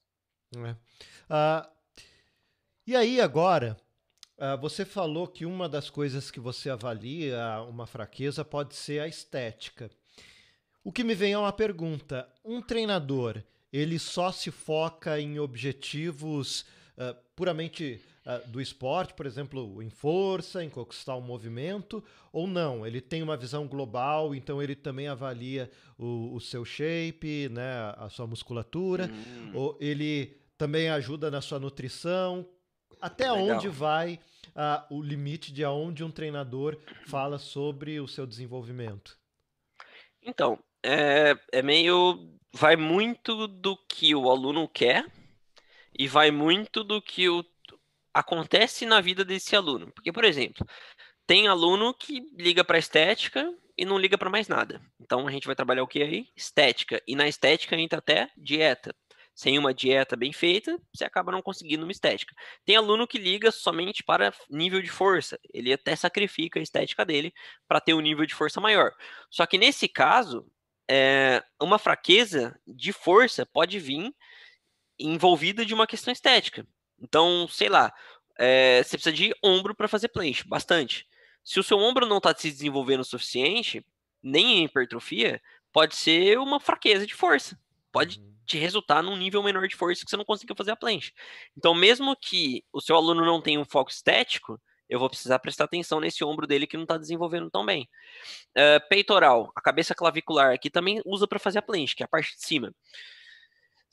[0.57, 0.73] É.
[0.73, 1.69] Uh,
[2.87, 3.77] e aí agora,
[4.39, 9.09] uh, você falou que uma das coisas que você avalia uma fraqueza pode ser a
[9.09, 9.91] estética.
[10.85, 13.43] O que me vem é uma pergunta: um treinador
[13.73, 16.63] ele só se foca em objetivos
[16.97, 22.03] uh, puramente uh, do esporte, por exemplo, em força, em conquistar um movimento,
[22.33, 22.87] ou não?
[22.87, 28.09] Ele tem uma visão global, então ele também avalia o, o seu shape, né, a
[28.11, 29.53] sua musculatura, hum.
[29.55, 32.47] ou ele também ajuda na sua nutrição.
[33.01, 33.57] Até Legal.
[33.57, 34.19] onde vai
[34.49, 39.19] uh, o limite de aonde um treinador fala sobre o seu desenvolvimento?
[40.23, 42.33] Então, é, é meio.
[42.53, 45.05] Vai muito do que o aluno quer
[45.99, 47.43] e vai muito do que o
[48.17, 49.93] acontece na vida desse aluno.
[49.93, 50.67] Porque, por exemplo,
[51.27, 54.81] tem aluno que liga para estética e não liga para mais nada.
[54.99, 56.29] Então a gente vai trabalhar o que aí?
[56.35, 57.03] Estética.
[57.07, 58.95] E na estética entra até dieta.
[59.35, 62.35] Sem uma dieta bem feita, você acaba não conseguindo uma estética.
[62.65, 65.39] Tem aluno que liga somente para nível de força.
[65.53, 67.35] Ele até sacrifica a estética dele
[67.69, 68.93] para ter um nível de força maior.
[69.31, 70.51] Só que nesse caso,
[70.91, 74.11] é, uma fraqueza de força pode vir
[74.99, 76.67] envolvida de uma questão estética.
[77.01, 77.93] Então, sei lá,
[78.39, 81.07] é, você precisa de ombro para fazer planche, bastante.
[81.45, 83.85] Se o seu ombro não está se desenvolvendo o suficiente,
[84.23, 85.41] nem em hipertrofia,
[85.73, 87.59] pode ser uma fraqueza de força.
[87.93, 88.35] Pode uhum.
[88.47, 91.13] te resultar num nível menor de força que você não consiga fazer a planche.
[91.57, 95.65] Então, mesmo que o seu aluno não tenha um foco estético, eu vou precisar prestar
[95.65, 97.89] atenção nesse ombro dele que não está desenvolvendo tão bem.
[98.57, 102.09] Uh, peitoral, a cabeça clavicular aqui também usa para fazer a planche, que é a
[102.09, 102.73] parte de cima.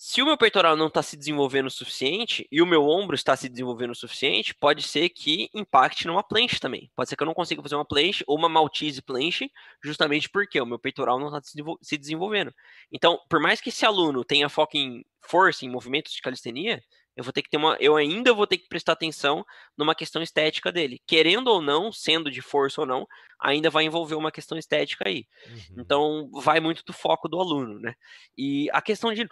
[0.05, 3.37] Se o meu peitoral não está se desenvolvendo o suficiente e o meu ombro está
[3.37, 6.91] se desenvolvendo o suficiente, pode ser que impacte numa planche também.
[6.93, 9.49] Pode ser que eu não consiga fazer uma planche ou uma maltese planche,
[9.81, 11.39] justamente porque o meu peitoral não está
[11.81, 12.53] se desenvolvendo.
[12.91, 16.83] Então, por mais que esse aluno tenha foco em força, em movimentos de calistenia,
[17.15, 19.45] eu vou ter que ter uma, eu ainda vou ter que prestar atenção
[19.77, 20.99] numa questão estética dele.
[21.07, 23.07] Querendo ou não, sendo de força ou não,
[23.39, 25.25] ainda vai envolver uma questão estética aí.
[25.47, 25.75] Uhum.
[25.77, 27.93] Então, vai muito do foco do aluno, né?
[28.37, 29.29] E a questão de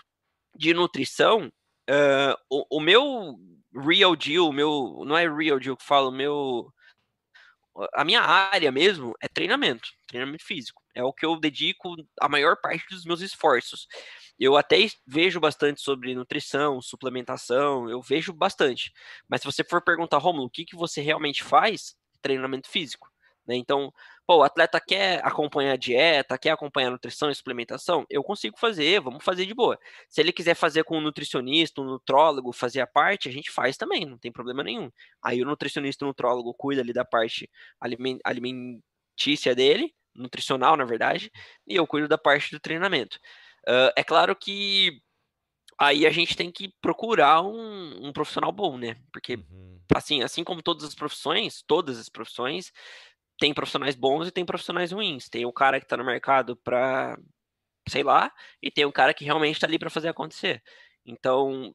[0.55, 1.51] de nutrição,
[1.89, 3.37] uh, o, o, meu
[3.73, 6.71] real deal, meu, não é real deal que falo, meu,
[7.93, 10.81] a minha área mesmo é treinamento, treinamento físico.
[10.93, 13.87] É o que eu dedico a maior parte dos meus esforços.
[14.37, 14.77] Eu até
[15.07, 18.91] vejo bastante sobre nutrição, suplementação, eu vejo bastante.
[19.27, 21.95] Mas se você for perguntar, Romulo, o que, que você realmente faz?
[22.21, 23.09] Treinamento físico.
[23.47, 23.55] Né?
[23.55, 23.93] Então,
[24.31, 28.57] pô, o atleta quer acompanhar a dieta, quer acompanhar a nutrição e suplementação, eu consigo
[28.57, 29.77] fazer, vamos fazer de boa.
[30.07, 33.75] Se ele quiser fazer com um nutricionista, um nutrólogo, fazer a parte, a gente faz
[33.75, 34.89] também, não tem problema nenhum.
[35.21, 37.49] Aí o nutricionista, o nutrólogo cuida ali da parte
[38.23, 41.29] alimentícia dele, nutricional, na verdade,
[41.67, 43.17] e eu cuido da parte do treinamento.
[43.67, 45.01] Uh, é claro que
[45.77, 48.95] aí a gente tem que procurar um, um profissional bom, né?
[49.11, 49.81] Porque, uhum.
[49.93, 52.71] assim, assim como todas as profissões, todas as profissões,
[53.41, 55.27] tem profissionais bons e tem profissionais ruins.
[55.27, 57.17] Tem o cara que está no mercado para,
[57.89, 58.31] sei lá,
[58.61, 60.61] e tem o cara que realmente está ali para fazer acontecer.
[61.03, 61.73] Então,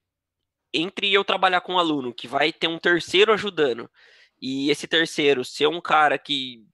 [0.73, 3.91] entre eu trabalhar com um aluno que vai ter um terceiro ajudando
[4.41, 6.65] e esse terceiro ser um cara que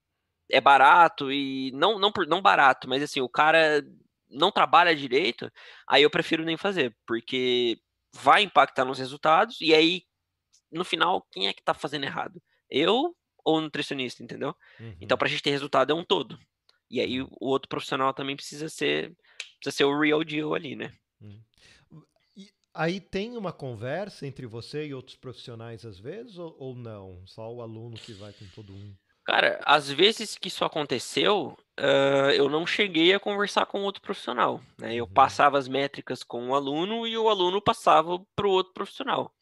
[0.51, 3.83] é barato e não não não barato, mas assim, o cara
[4.29, 5.51] não trabalha direito,
[5.89, 7.79] aí eu prefiro nem fazer, porque
[8.15, 10.05] vai impactar nos resultados e aí
[10.71, 12.43] no final quem é que tá fazendo errado?
[12.71, 14.55] Eu ou nutricionista, entendeu?
[14.75, 14.97] Então, uhum.
[15.01, 16.39] Então, para a gente ter resultado é um todo.
[16.91, 19.17] E aí o outro profissional também precisa ser
[19.57, 20.93] precisa ser o real deal ali, né?
[21.21, 21.41] Uhum.
[22.37, 27.27] E aí tem uma conversa entre você e outros profissionais às vezes ou, ou não?
[27.27, 28.95] Só o aluno que vai com todo um?
[29.25, 34.61] Cara, às vezes que isso aconteceu, uh, eu não cheguei a conversar com outro profissional.
[34.77, 34.97] Né?
[34.97, 35.13] Eu uhum.
[35.13, 39.33] passava as métricas com o aluno e o aluno passava para o outro profissional.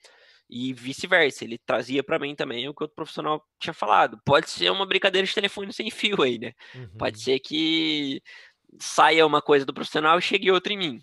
[0.50, 4.20] E vice-versa, ele trazia para mim também o que o outro profissional tinha falado.
[4.24, 6.52] Pode ser uma brincadeira de telefone sem fio aí, né?
[6.74, 6.88] Uhum.
[6.98, 8.20] Pode ser que
[8.80, 11.00] saia uma coisa do profissional e chegue outra em mim.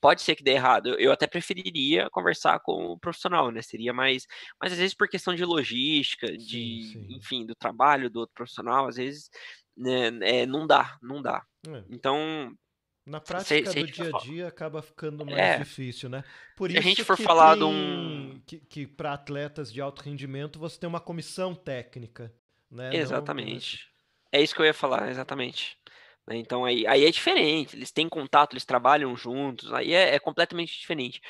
[0.00, 0.94] Pode ser que dê errado.
[0.98, 3.62] Eu até preferiria conversar com o profissional, né?
[3.62, 4.26] Seria mais.
[4.60, 7.06] Mas às vezes por questão de logística, sim, de, sim.
[7.10, 9.28] enfim, do trabalho do outro profissional, às vezes
[9.76, 11.42] né, é, não dá, não dá.
[11.66, 11.84] É.
[11.90, 12.54] Então,
[13.06, 15.58] na prática se, se do dia a dia acaba ficando mais é.
[15.58, 16.24] difícil, né?
[16.56, 20.02] Por se isso a gente for falar de um que, que para atletas de alto
[20.02, 22.32] rendimento você tem uma comissão técnica,
[22.70, 22.94] né?
[22.94, 23.86] Exatamente.
[24.32, 24.40] Não...
[24.40, 25.78] É isso que eu ia falar, exatamente.
[26.26, 30.18] Né, então aí, aí é diferente, eles têm contato, eles trabalham juntos, aí é, é
[30.18, 31.20] completamente diferente.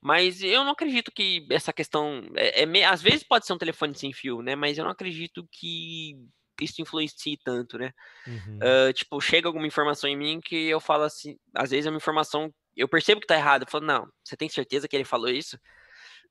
[0.00, 2.22] Mas eu não acredito que essa questão.
[2.36, 4.54] É, é, às vezes pode ser um telefone sem fio, né?
[4.54, 6.16] Mas eu não acredito que
[6.62, 7.92] isso influencie tanto, né?
[8.26, 8.58] Uhum.
[8.58, 11.96] Uh, tipo, chega alguma informação em mim que eu falo assim, às vezes é uma
[11.96, 15.28] informação, eu percebo que tá errado, eu falo, não, você tem certeza que ele falou
[15.28, 15.58] isso?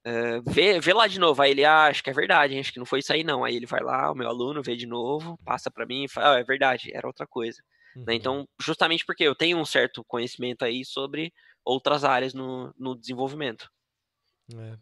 [0.05, 2.79] Uh, vê, vê lá de novo, aí ele ah, acha que é verdade, acho que
[2.79, 5.37] não foi isso aí não, aí ele vai lá, o meu aluno vê de novo,
[5.45, 7.61] passa para mim e fala, ah, é verdade, era outra coisa.
[7.95, 8.01] Né?
[8.01, 8.05] Uhum.
[8.05, 8.15] Né?
[8.15, 11.31] Então, justamente porque eu tenho um certo conhecimento aí sobre
[11.63, 13.69] outras áreas no, no desenvolvimento.
[14.51, 14.73] É.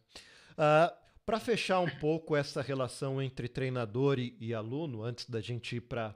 [0.57, 5.75] Uh, para fechar um pouco essa relação entre treinador e, e aluno, antes da gente
[5.75, 6.15] ir para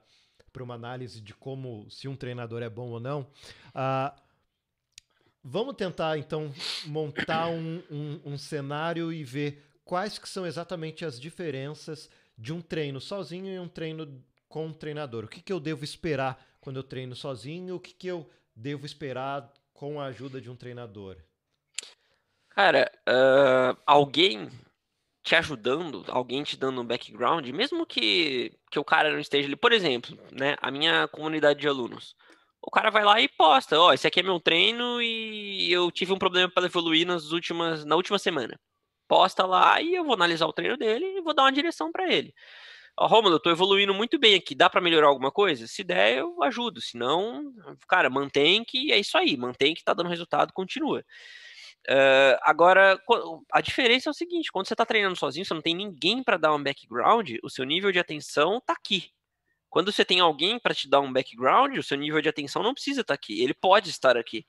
[0.59, 3.21] uma análise de como se um treinador é bom ou não,
[3.75, 4.19] uh,
[5.43, 6.51] vamos tentar então
[6.87, 12.59] montar um, um, um cenário e ver quais que são exatamente as diferenças de um
[12.59, 15.25] treino sozinho e um treino com um treinador.
[15.25, 17.75] O que, que eu devo esperar quando eu treino sozinho?
[17.75, 21.17] O que, que eu devo esperar com a ajuda de um treinador?
[22.49, 24.49] Cara, uh, alguém
[25.23, 29.55] te ajudando, alguém te dando um background, mesmo que, que o cara não esteja ali,
[29.55, 32.13] por exemplo, né, a minha comunidade de alunos.
[32.61, 35.89] O cara vai lá e posta, ó, oh, esse aqui é meu treino e eu
[35.91, 38.59] tive um problema para evoluir nas últimas, na última semana.
[39.07, 42.11] Posta lá e eu vou analisar o treino dele e vou dar uma direção para
[42.11, 42.33] ele.
[42.97, 45.67] Ó, oh, Romulo, eu tô evoluindo muito bem aqui, dá para melhorar alguma coisa?
[45.67, 47.51] Se der, eu ajudo, se não,
[47.87, 51.03] cara, mantém que é isso aí, mantém que tá dando resultado, continua.
[51.89, 52.97] Uh, agora,
[53.51, 56.37] a diferença é o seguinte: quando você está treinando sozinho, você não tem ninguém para
[56.37, 59.11] dar um background, o seu nível de atenção está aqui.
[59.69, 62.73] Quando você tem alguém para te dar um background, o seu nível de atenção não
[62.73, 63.41] precisa estar tá aqui.
[63.41, 64.45] Ele pode estar aqui,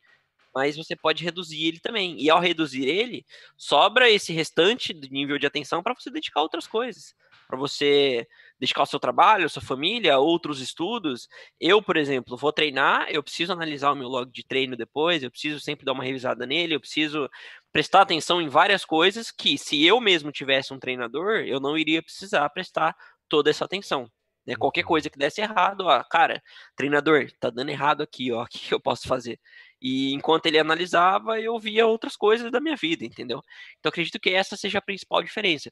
[0.55, 2.20] mas você pode reduzir ele também.
[2.20, 3.24] E ao reduzir ele,
[3.57, 7.14] sobra esse restante do nível de atenção para você dedicar a outras coisas,
[7.49, 8.28] para você
[8.59, 11.28] dedicar ao seu trabalho, à sua família, a outros estudos.
[11.61, 15.30] Eu, por exemplo, vou treinar, eu preciso analisar o meu log de treino depois, eu
[15.30, 17.28] preciso sempre dar uma revisada nele, eu preciso
[17.72, 22.02] prestar atenção em várias coisas que, se eu mesmo tivesse um treinador, eu não iria
[22.02, 22.96] precisar prestar
[23.28, 24.11] toda essa atenção.
[24.46, 24.55] Né?
[24.57, 24.88] Qualquer uhum.
[24.88, 26.42] coisa que desse errado, ó, cara,
[26.76, 29.40] treinador, tá dando errado aqui, ó, o que eu posso fazer?
[29.80, 33.42] E enquanto ele analisava, eu via outras coisas da minha vida, entendeu?
[33.78, 35.70] Então acredito que essa seja a principal diferença.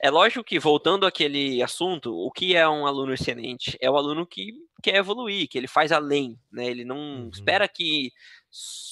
[0.00, 3.76] É lógico que, voltando àquele assunto, o que é um aluno excelente?
[3.80, 6.66] É o aluno que quer evoluir, que ele faz além, né?
[6.66, 7.30] Ele não uhum.
[7.32, 8.12] espera que.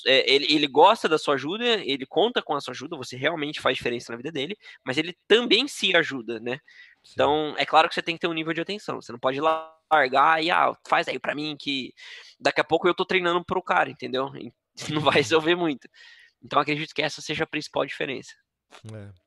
[0.07, 3.61] É, ele, ele gosta da sua ajuda, ele conta com a sua ajuda, você realmente
[3.61, 6.59] faz diferença na vida dele, mas ele também se ajuda, né?
[7.05, 7.13] Sim.
[7.13, 9.01] Então, é claro que você tem que ter um nível de atenção.
[9.01, 11.93] Você não pode largar e, ah, faz aí para mim que
[12.41, 14.31] daqui a pouco eu tô treinando pro cara, entendeu?
[14.99, 15.87] Não vai resolver muito.
[16.43, 18.33] Então, acredito que essa seja a principal diferença.
[18.93, 19.22] É.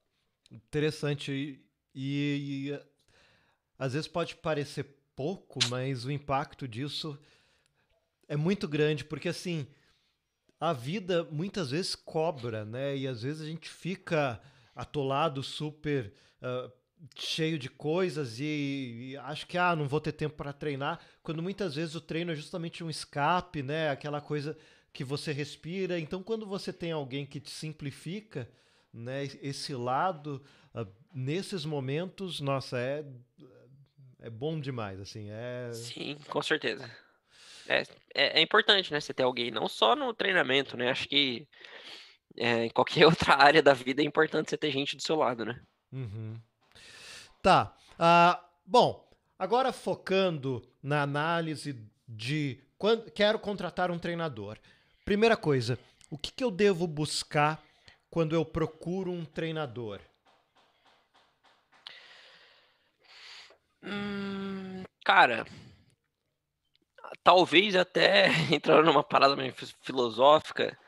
[0.52, 1.60] Interessante.
[1.94, 2.80] E, e
[3.78, 4.86] às vezes pode parecer
[5.16, 7.18] pouco, mas o impacto disso
[8.28, 9.68] é muito grande, porque assim,
[10.60, 12.98] a vida muitas vezes cobra, né?
[12.98, 14.42] E às vezes a gente fica
[14.76, 16.72] atolado, super uh,
[17.16, 21.42] cheio de coisas e, e, acho que ah, não vou ter tempo para treinar, quando
[21.44, 23.90] muitas vezes o treino é justamente um escape, né?
[23.90, 24.58] Aquela coisa
[24.92, 26.00] que você respira.
[26.00, 28.50] Então, quando você tem alguém que te simplifica,
[28.96, 30.42] né, esse lado,
[30.74, 33.06] uh, nesses momentos, nossa, é,
[34.22, 35.72] é bom demais, assim, é...
[35.74, 36.90] Sim, com certeza.
[37.68, 37.82] É,
[38.14, 41.46] é, é importante, né, você ter alguém, não só no treinamento, né, acho que
[42.38, 45.46] é, em qualquer outra área da vida é importante você ter gente do seu lado,
[45.46, 45.62] né.
[45.92, 46.36] Uhum.
[47.42, 51.78] Tá, uh, bom, agora focando na análise
[52.08, 54.58] de quando quero contratar um treinador.
[55.04, 55.78] Primeira coisa,
[56.10, 57.64] o que, que eu devo buscar
[58.16, 60.00] quando eu procuro um treinador?
[63.84, 65.46] Hum, cara,
[67.22, 70.80] talvez até entrando numa parada meio filosófica,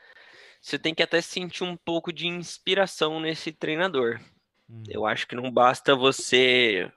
[0.58, 4.18] você tem que até sentir um pouco de inspiração nesse treinador.
[4.66, 4.82] Hum.
[4.88, 6.90] Eu acho que não basta você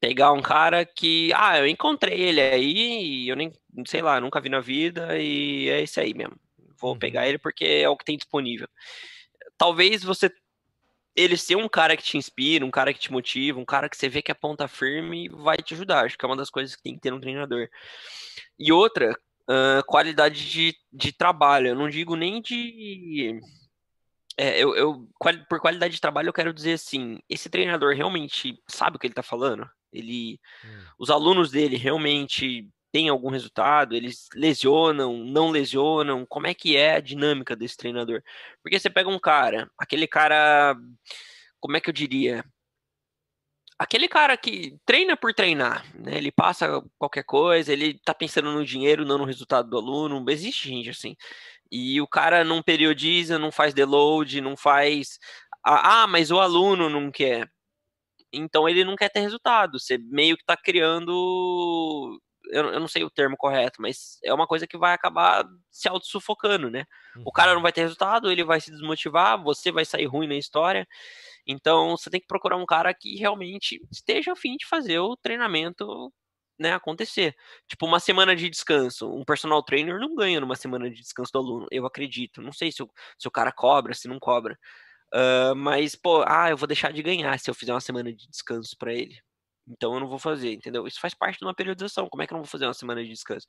[0.00, 3.52] pegar um cara que, ah, eu encontrei ele aí, eu nem,
[3.86, 6.40] sei lá, nunca vi na vida e é esse aí mesmo.
[6.80, 6.98] Vou uhum.
[6.98, 8.68] pegar ele porque é o que tem disponível.
[9.58, 10.32] Talvez você
[11.16, 13.96] ele ser um cara que te inspira, um cara que te motiva, um cara que
[13.96, 16.04] você vê que é ponta firme vai te ajudar.
[16.04, 17.68] Acho que é uma das coisas que tem que ter um treinador.
[18.56, 21.68] E outra, uh, qualidade de, de trabalho.
[21.68, 23.40] Eu não digo nem de.
[24.36, 25.08] É, eu, eu,
[25.48, 29.12] por qualidade de trabalho, eu quero dizer assim: esse treinador realmente sabe o que ele
[29.12, 29.68] está falando?
[29.92, 30.84] Ele, hum.
[30.98, 33.94] Os alunos dele realmente têm algum resultado?
[33.94, 36.26] Eles lesionam, não lesionam?
[36.26, 38.22] Como é que é a dinâmica desse treinador?
[38.62, 40.76] Porque você pega um cara, aquele cara,
[41.60, 42.44] como é que eu diria?
[43.78, 46.16] Aquele cara que treina por treinar, né?
[46.16, 50.24] Ele passa qualquer coisa, ele tá pensando no dinheiro, não no resultado do aluno.
[50.28, 51.16] Existe gente assim.
[51.70, 55.18] E o cara não periodiza, não faz deload, não faz.
[55.64, 57.48] Ah, mas o aluno não quer.
[58.32, 59.78] Então ele não quer ter resultado.
[59.78, 62.20] Você meio que tá criando
[62.50, 65.88] eu, eu, não sei o termo correto, mas é uma coisa que vai acabar se
[65.88, 66.84] auto-sufocando, né?
[67.16, 67.22] Uhum.
[67.26, 70.36] O cara não vai ter resultado, ele vai se desmotivar, você vai sair ruim na
[70.36, 70.86] história.
[71.46, 76.12] Então, você tem que procurar um cara que realmente esteja afim de fazer o treinamento
[76.58, 77.34] né, acontecer.
[77.66, 79.10] Tipo, uma semana de descanso.
[79.12, 82.42] Um personal trainer não ganha numa semana de descanso do aluno, eu acredito.
[82.42, 84.58] Não sei se o, se o cara cobra, se não cobra.
[85.14, 88.28] Uh, mas, pô, ah, eu vou deixar de ganhar se eu fizer uma semana de
[88.28, 89.18] descanso para ele.
[89.68, 90.86] Então eu não vou fazer, entendeu?
[90.86, 92.08] Isso faz parte de uma periodização.
[92.08, 93.46] Como é que eu não vou fazer uma semana de descanso?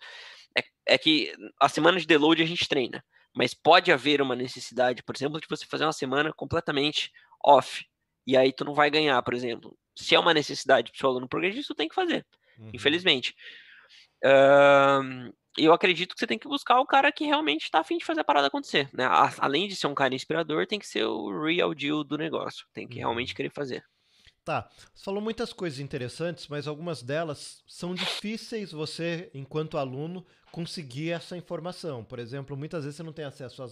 [0.57, 3.03] É, é que a semana de deload a gente treina,
[3.35, 7.11] mas pode haver uma necessidade, por exemplo, de você fazer uma semana completamente
[7.43, 7.85] off.
[8.27, 9.77] E aí tu não vai ganhar, por exemplo.
[9.95, 12.25] Se é uma necessidade para o seu aluno progredir, tu tem que fazer.
[12.57, 12.71] Uhum.
[12.73, 13.35] Infelizmente.
[14.23, 18.05] Uh, eu acredito que você tem que buscar o cara que realmente está afim de
[18.05, 18.89] fazer a parada acontecer.
[18.93, 19.05] Né?
[19.39, 22.65] Além de ser um cara inspirador, tem que ser o real deal do negócio.
[22.73, 23.35] Tem que realmente uhum.
[23.35, 23.83] querer fazer.
[24.49, 31.11] Tá, você falou muitas coisas interessantes, mas algumas delas são difíceis você, enquanto aluno, conseguir
[31.11, 32.03] essa informação.
[32.03, 33.69] Por exemplo, muitas vezes você não tem acesso a,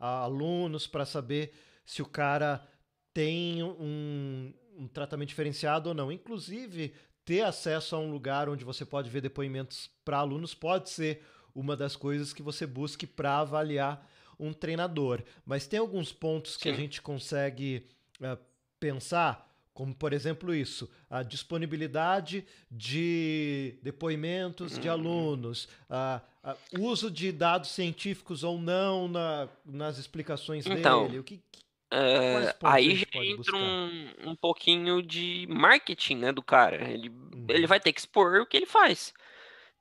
[0.00, 1.52] a alunos para saber
[1.84, 2.66] se o cara
[3.12, 6.10] tem um, um tratamento diferenciado ou não.
[6.10, 11.22] Inclusive, ter acesso a um lugar onde você pode ver depoimentos para alunos pode ser
[11.54, 14.10] uma das coisas que você busque para avaliar
[14.40, 15.22] um treinador.
[15.44, 16.70] Mas tem alguns pontos que Sim.
[16.70, 17.86] a gente consegue
[18.22, 18.42] uh,
[18.80, 27.32] pensar como, por exemplo, isso, a disponibilidade de depoimentos de alunos, a, a uso de
[27.32, 31.18] dados científicos ou não na, nas explicações então, dele.
[31.18, 36.88] O que, uh, aí já entra um, um pouquinho de marketing né, do cara.
[36.88, 37.46] Ele, uhum.
[37.48, 39.12] ele vai ter que expor o que ele faz.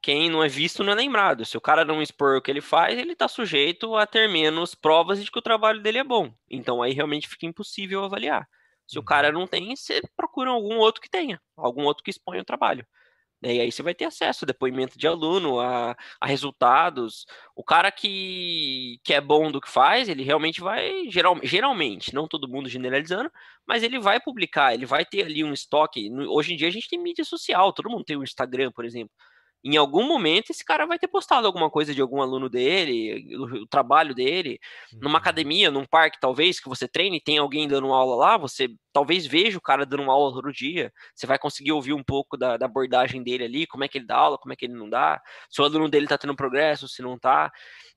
[0.01, 1.45] Quem não é visto não é lembrado.
[1.45, 4.73] Se o cara não expor o que ele faz, ele está sujeito a ter menos
[4.73, 6.33] provas de que o trabalho dele é bom.
[6.49, 8.49] Então aí realmente fica impossível avaliar.
[8.93, 9.39] Se o cara uhum.
[9.39, 12.85] não tem, você procura algum outro que tenha, algum outro que exponha o trabalho.
[13.41, 17.25] E aí você vai ter acesso a depoimento de aluno, a, a, resultados.
[17.55, 22.27] O cara que, que é bom do que faz, ele realmente vai, geral, geralmente, não
[22.27, 23.31] todo mundo generalizando,
[23.65, 26.09] mas ele vai publicar, ele vai ter ali um estoque.
[26.29, 29.13] Hoje em dia a gente tem mídia social, todo mundo tem o Instagram, por exemplo
[29.63, 33.65] em algum momento esse cara vai ter postado alguma coisa de algum aluno dele, o,
[33.65, 34.59] trabalho dele,
[34.91, 34.99] uhum.
[35.03, 39.25] numa academia, num parque, talvez, que você treine, tem alguém dando aula lá, você talvez
[39.25, 42.65] veja o cara dando aula todo dia, você vai conseguir ouvir um pouco da, da,
[42.65, 45.21] abordagem dele ali, como é que ele dá aula, como é que ele não dá,
[45.49, 47.51] se o aluno dele tá tendo progresso, se não tá.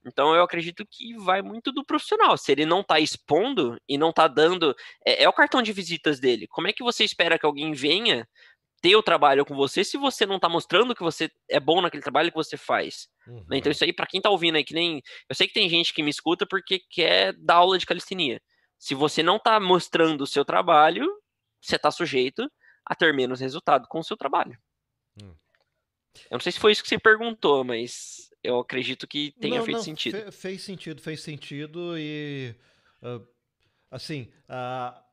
[0.07, 2.37] Então eu acredito que vai muito do profissional.
[2.37, 4.75] Se ele não tá expondo e não tá dando.
[5.05, 6.47] É, é o cartão de visitas dele.
[6.47, 8.27] Como é que você espera que alguém venha
[8.87, 12.03] ter o trabalho com você se você não tá mostrando que você é bom naquele
[12.03, 13.09] trabalho que você faz.
[13.27, 13.45] Uhum.
[13.49, 13.59] Né?
[13.59, 15.03] Então, isso aí, para quem tá ouvindo aí, que nem.
[15.29, 18.41] Eu sei que tem gente que me escuta porque quer dar aula de calistenia.
[18.79, 21.11] Se você não tá mostrando o seu trabalho,
[21.61, 22.49] você tá sujeito
[22.85, 24.57] a ter menos resultado com o seu trabalho.
[25.21, 25.35] Hum.
[26.31, 29.65] Eu não sei se foi isso que você perguntou, mas eu acredito que tenha não,
[29.65, 30.17] feito não, sentido.
[30.17, 32.55] Fe fez sentido, fez sentido e.
[33.03, 33.27] Uh,
[33.91, 35.06] assim, uh,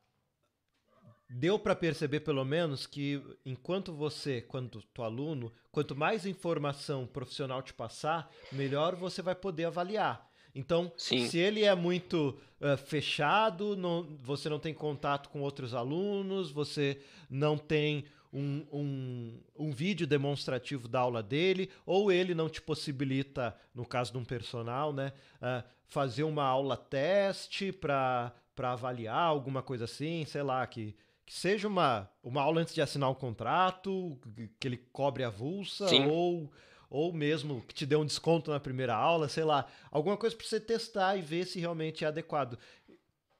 [1.28, 7.62] deu para perceber pelo menos que enquanto você, quanto tu aluno, quanto mais informação profissional
[7.62, 10.28] te passar, melhor você vai poder avaliar.
[10.54, 11.26] Então, Sim.
[11.26, 17.00] se ele é muito uh, fechado, não, você não tem contato com outros alunos, você
[17.28, 23.56] não tem um, um, um, vídeo demonstrativo da aula dele, ou ele não te possibilita,
[23.74, 29.86] no caso de um personal, né, uh, fazer uma aula teste para avaliar alguma coisa
[29.86, 30.94] assim, sei lá, que
[31.26, 34.18] que seja uma, uma aula antes de assinar um contrato,
[34.60, 36.52] que ele cobre a vulsa, ou,
[36.90, 40.46] ou mesmo que te dê um desconto na primeira aula, sei lá, alguma coisa para
[40.46, 42.58] você testar e ver se realmente é adequado.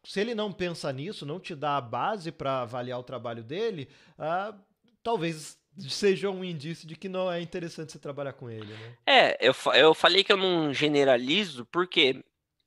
[0.02, 3.88] Se ele não pensa nisso, não te dá a base para avaliar o trabalho dele,
[4.18, 4.54] ah,
[5.02, 5.58] talvez
[5.88, 8.96] seja um indício de que não é interessante você trabalhar com ele, né?
[9.06, 12.22] É, eu, eu falei que eu não generalizo porque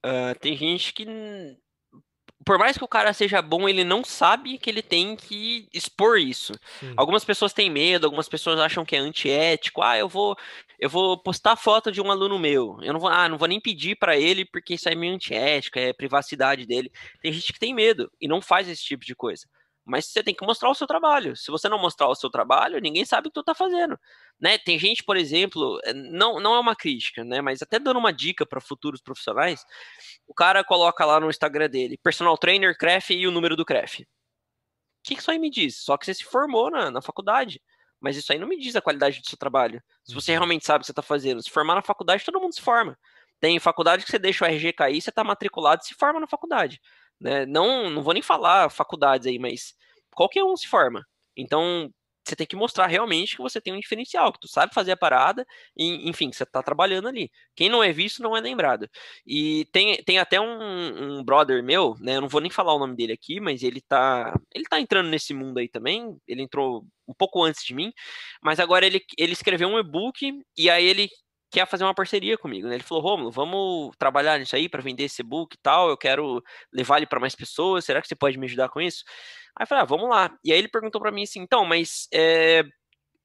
[0.06, 1.06] uh, tem gente que
[2.48, 6.18] por mais que o cara seja bom, ele não sabe que ele tem que expor
[6.18, 6.54] isso.
[6.80, 6.94] Sim.
[6.96, 9.82] Algumas pessoas têm medo, algumas pessoas acham que é antiético.
[9.82, 10.34] Ah, eu vou,
[10.80, 12.80] eu vou postar foto de um aluno meu.
[12.82, 15.78] Eu não vou, ah, não vou nem pedir para ele porque isso é meio antiético,
[15.78, 16.90] é privacidade dele.
[17.22, 19.46] Tem gente que tem medo e não faz esse tipo de coisa
[19.88, 21.34] mas você tem que mostrar o seu trabalho.
[21.36, 23.98] Se você não mostrar o seu trabalho, ninguém sabe o que tu tá fazendo.
[24.38, 24.58] Né?
[24.58, 27.40] Tem gente, por exemplo, eh, não, não é uma crítica, né?
[27.40, 29.66] Mas até dando uma dica para futuros profissionais,
[30.28, 34.02] o cara coloca lá no Instagram dele, personal trainer, CREF e o número do CREF.
[34.02, 34.06] O
[35.04, 35.78] que, que isso aí me diz?
[35.78, 37.62] Só que você se formou na, na faculdade.
[38.00, 39.82] Mas isso aí não me diz a qualidade do seu trabalho.
[40.04, 40.40] Se você uhum.
[40.40, 41.42] realmente sabe o que você está fazendo.
[41.42, 42.98] Se formar na faculdade, todo mundo se forma.
[43.40, 46.28] Tem faculdade que você deixa o RG cair, você está matriculado e se forma na
[46.28, 46.82] faculdade.
[47.20, 47.46] Né?
[47.46, 49.74] Não, não vou nem falar faculdades aí, mas
[50.12, 51.06] qualquer um se forma.
[51.36, 51.92] Então,
[52.28, 54.98] você tem que mostrar realmente que você tem um diferencial, que tu sabe fazer a
[54.98, 55.46] parada,
[55.78, 57.32] e, enfim, que você tá trabalhando ali.
[57.56, 58.90] Quem não é visto não é lembrado.
[59.26, 62.18] E tem, tem até um, um, brother meu, né?
[62.18, 64.38] Eu não vou nem falar o nome dele aqui, mas ele tá.
[64.54, 66.18] Ele tá entrando nesse mundo aí também.
[66.28, 67.92] Ele entrou um pouco antes de mim,
[68.44, 71.10] mas agora ele, ele escreveu um e-book e aí ele
[71.52, 72.76] quer fazer uma parceria comigo, né?
[72.76, 76.44] Ele falou, Romulo, vamos trabalhar nisso aí para vender esse e-book e tal, eu quero
[76.74, 79.04] levar ele para mais pessoas, será que você pode me ajudar com isso?
[79.58, 80.38] Aí eu falei, ah, vamos lá.
[80.44, 82.64] E aí ele perguntou para mim assim, então, mas é,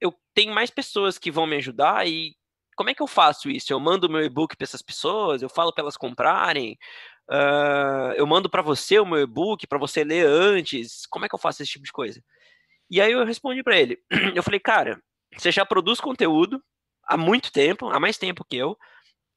[0.01, 2.35] eu tenho mais pessoas que vão me ajudar e
[2.77, 3.73] como é que eu faço isso?
[3.73, 6.79] Eu mando meu e-book para essas pessoas, eu falo para elas comprarem,
[7.31, 11.35] uh, eu mando para você o meu e-book para você ler antes, como é que
[11.35, 12.23] eu faço esse tipo de coisa?
[12.91, 13.99] E aí eu respondi para ele,
[14.35, 15.01] eu falei, cara,
[15.37, 16.62] você já produz conteúdo,
[17.05, 18.76] há muito tempo, há mais tempo que eu.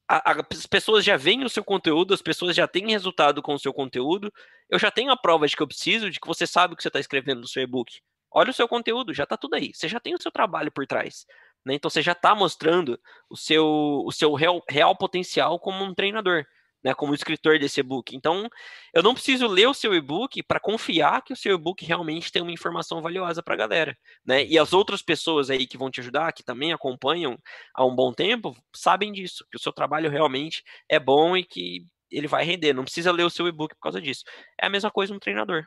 [0.08, 3.54] A, a, as pessoas já veem o seu conteúdo, as pessoas já têm resultado com
[3.54, 4.32] o seu conteúdo.
[4.70, 6.82] Eu já tenho a prova de que eu preciso, de que você sabe o que
[6.82, 8.00] você está escrevendo no seu e-book.
[8.30, 9.72] Olha o seu conteúdo, já está tudo aí.
[9.74, 11.26] Você já tem o seu trabalho por trás.
[11.64, 11.74] Né?
[11.74, 12.98] Então você já está mostrando
[13.28, 13.66] o seu,
[14.04, 16.44] o seu real, real potencial como um treinador
[16.86, 18.14] né, como escritor desse e-book.
[18.14, 18.48] Então,
[18.94, 22.40] eu não preciso ler o seu e-book para confiar que o seu e-book realmente tem
[22.40, 24.44] uma informação valiosa para a galera, né?
[24.46, 27.36] E as outras pessoas aí que vão te ajudar, que também acompanham
[27.74, 31.84] há um bom tempo, sabem disso, que o seu trabalho realmente é bom e que
[32.08, 32.72] ele vai render.
[32.72, 34.22] Não precisa ler o seu e-book por causa disso.
[34.56, 35.66] É a mesma coisa um treinador.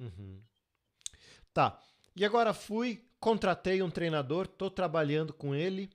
[0.00, 0.42] Uhum.
[1.52, 1.78] Tá.
[2.16, 5.90] E agora fui, contratei um treinador, estou trabalhando com ele.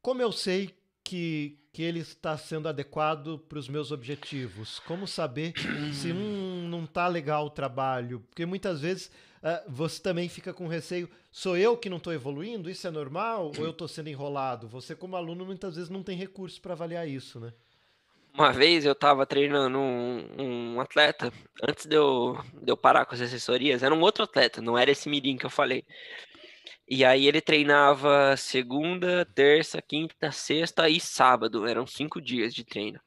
[0.00, 4.80] Como eu sei que, que ele está sendo adequado para os meus objetivos?
[4.80, 5.52] Como saber
[5.92, 8.18] se hum, não está legal o trabalho?
[8.28, 12.68] Porque muitas vezes uh, você também fica com receio: sou eu que não estou evoluindo?
[12.68, 13.52] Isso é normal?
[13.56, 14.66] Ou eu estou sendo enrolado?
[14.66, 17.52] Você, como aluno, muitas vezes não tem recursos para avaliar isso, né?
[18.34, 23.14] Uma vez eu estava treinando um, um, atleta, antes de eu, de eu parar com
[23.14, 25.84] as assessorias, era um outro atleta, não era esse mirim que eu falei.
[26.90, 31.66] E aí ele treinava segunda, terça, quinta, sexta e sábado.
[31.66, 32.98] Eram cinco dias de treino.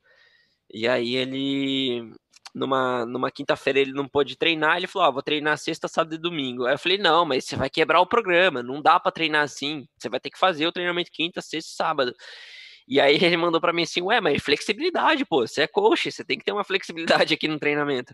[0.74, 2.14] E aí ele,
[2.56, 4.78] numa, numa quinta-feira, ele não pôde treinar.
[4.78, 6.66] Ele falou: ah, vou treinar sexta, sábado e domingo.
[6.66, 8.64] Aí eu falei: não, mas você vai quebrar o programa.
[8.64, 9.88] Não dá para treinar assim.
[9.98, 12.14] Você vai ter que fazer o treinamento quinta, sexta e sábado.
[12.88, 15.48] E aí ele mandou para mim assim: ué, mas flexibilidade, pô.
[15.48, 18.14] Você é coach, você tem que ter uma flexibilidade aqui no treinamento.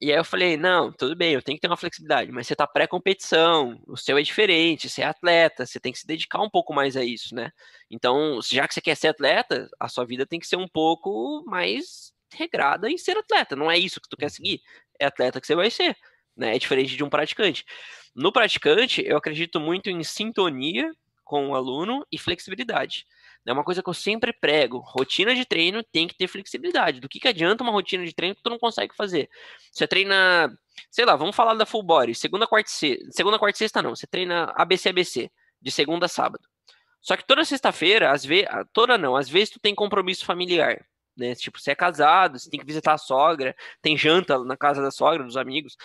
[0.00, 2.54] E aí eu falei, não, tudo bem, eu tenho que ter uma flexibilidade, mas você
[2.54, 6.50] tá pré-competição, o seu é diferente, você é atleta, você tem que se dedicar um
[6.50, 7.50] pouco mais a isso, né?
[7.90, 11.42] Então, já que você quer ser atleta, a sua vida tem que ser um pouco
[11.46, 14.60] mais regrada em ser atleta, não é isso que tu quer seguir,
[15.00, 15.96] é atleta que você vai ser,
[16.36, 16.54] né?
[16.56, 17.64] É diferente de um praticante.
[18.14, 20.90] No praticante, eu acredito muito em sintonia
[21.24, 23.06] com o aluno e flexibilidade.
[23.46, 24.78] É uma coisa que eu sempre prego.
[24.78, 27.00] Rotina de treino tem que ter flexibilidade.
[27.00, 29.30] Do que, que adianta uma rotina de treino que tu não consegue fazer?
[29.70, 30.52] Você treina,
[30.90, 33.06] sei lá, vamos falar da full body, segunda, quarta e sexta.
[33.12, 33.94] Segunda, quarta e sexta não.
[33.94, 35.30] Você treina ABC, ABC,
[35.62, 36.42] de segunda a sábado.
[37.00, 40.84] Só que toda sexta-feira, às vezes, toda não, às vezes tu tem compromisso familiar.
[41.16, 41.34] Né?
[41.36, 44.90] Tipo, você é casado, você tem que visitar a sogra, tem janta na casa da
[44.90, 45.76] sogra, dos amigos.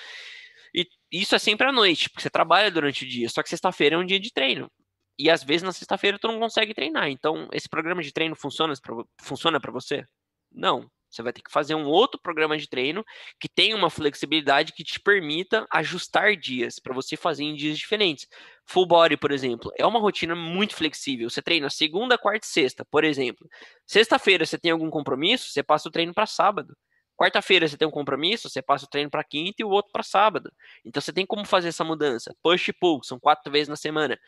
[0.73, 3.29] E isso é sempre à noite, porque você trabalha durante o dia.
[3.29, 4.71] Só que sexta-feira é um dia de treino.
[5.17, 7.09] E às vezes na sexta-feira tu não consegue treinar.
[7.09, 10.03] Então, esse programa de treino funciona para funciona você?
[10.51, 10.89] Não.
[11.11, 13.03] Você vai ter que fazer um outro programa de treino
[13.37, 18.27] que tenha uma flexibilidade que te permita ajustar dias para você fazer em dias diferentes.
[18.65, 21.29] Full body, por exemplo, é uma rotina muito flexível.
[21.29, 23.45] Você treina segunda, quarta e sexta, por exemplo.
[23.85, 26.73] Sexta-feira você tem algum compromisso, você passa o treino para sábado.
[27.21, 30.01] Quarta-feira você tem um compromisso, você passa o treino para quinta e o outro para
[30.01, 30.51] sábado.
[30.83, 32.35] Então você tem como fazer essa mudança.
[32.41, 34.19] Push e pull, são quatro vezes na semana.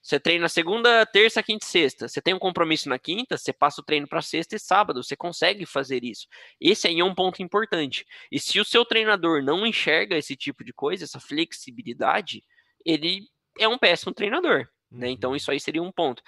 [0.00, 2.08] Você treina segunda, terça, quinta e sexta.
[2.08, 5.02] Você tem um compromisso na quinta, você passa o treino para sexta e sábado.
[5.04, 6.26] Você consegue fazer isso.
[6.58, 8.06] Esse aí é um ponto importante.
[8.32, 12.42] E se o seu treinador não enxerga esse tipo de coisa, essa flexibilidade,
[12.86, 13.28] ele
[13.58, 14.66] é um péssimo treinador.
[14.90, 15.10] Né?
[15.10, 15.36] Então, uhum.
[15.36, 16.22] isso aí seria um ponto.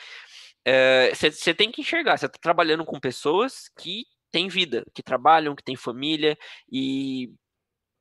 [1.15, 5.55] Você é, tem que enxergar, você está trabalhando com pessoas que têm vida, que trabalham,
[5.55, 6.37] que têm família,
[6.70, 7.30] e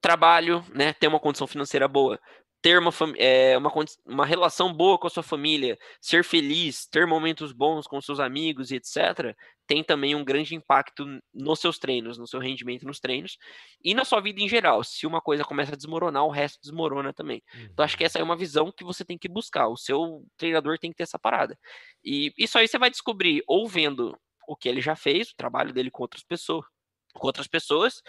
[0.01, 0.93] trabalho, né?
[0.93, 2.19] Ter uma condição financeira boa,
[2.61, 3.71] ter uma, é, uma,
[4.05, 8.71] uma relação boa com a sua família, ser feliz, ter momentos bons com seus amigos
[8.71, 13.37] e etc., tem também um grande impacto nos seus treinos, no seu rendimento nos treinos
[13.81, 14.83] e na sua vida em geral.
[14.83, 17.41] Se uma coisa começa a desmoronar, o resto desmorona também.
[17.55, 18.05] Então, acho que uhum.
[18.05, 19.69] essa é uma visão que você tem que buscar.
[19.69, 21.57] O seu treinador tem que ter essa parada.
[22.03, 24.17] E isso aí você vai descobrir ou vendo
[24.47, 26.65] o que ele já fez, o trabalho dele com outras pessoas,
[27.13, 28.01] com outras pessoas.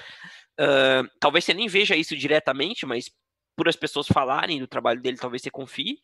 [0.60, 3.10] Uh, talvez você nem veja isso diretamente, mas
[3.56, 6.00] por as pessoas falarem do trabalho dele, talvez você confie.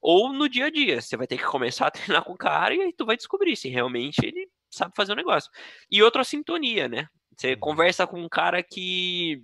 [0.00, 2.74] Ou no dia a dia, você vai ter que começar a treinar com o cara
[2.74, 5.50] e aí tu vai descobrir se realmente ele sabe fazer o negócio.
[5.90, 7.08] E outra sintonia, né?
[7.36, 7.60] Você uhum.
[7.60, 9.42] conversa com um cara que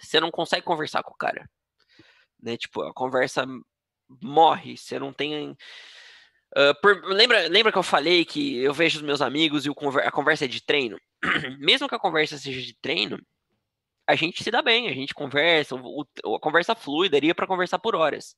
[0.00, 1.48] você não consegue conversar com o cara.
[2.42, 2.56] Né?
[2.56, 3.46] Tipo, a conversa
[4.20, 5.56] morre, você não tem.
[6.54, 9.74] Uh, por, lembra, lembra que eu falei que eu vejo os meus amigos e o,
[10.04, 10.98] a conversa é de treino?
[11.58, 13.18] Mesmo que a conversa seja de treino,
[14.06, 16.04] a gente se dá bem, a gente conversa, o,
[16.36, 18.36] a conversa flui, daria para conversar por horas.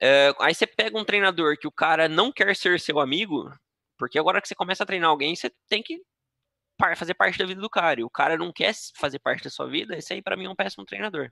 [0.00, 3.52] Uh, aí você pega um treinador que o cara não quer ser seu amigo,
[3.98, 6.00] porque agora que você começa a treinar alguém, você tem que
[6.96, 8.00] fazer parte da vida do cara.
[8.00, 10.50] E o cara não quer fazer parte da sua vida, esse aí para mim é
[10.50, 11.30] um péssimo treinador.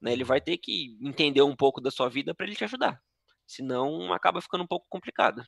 [0.00, 0.12] Né?
[0.12, 3.00] Ele vai ter que entender um pouco da sua vida para ele te ajudar.
[3.46, 5.44] Senão acaba ficando um pouco complicado.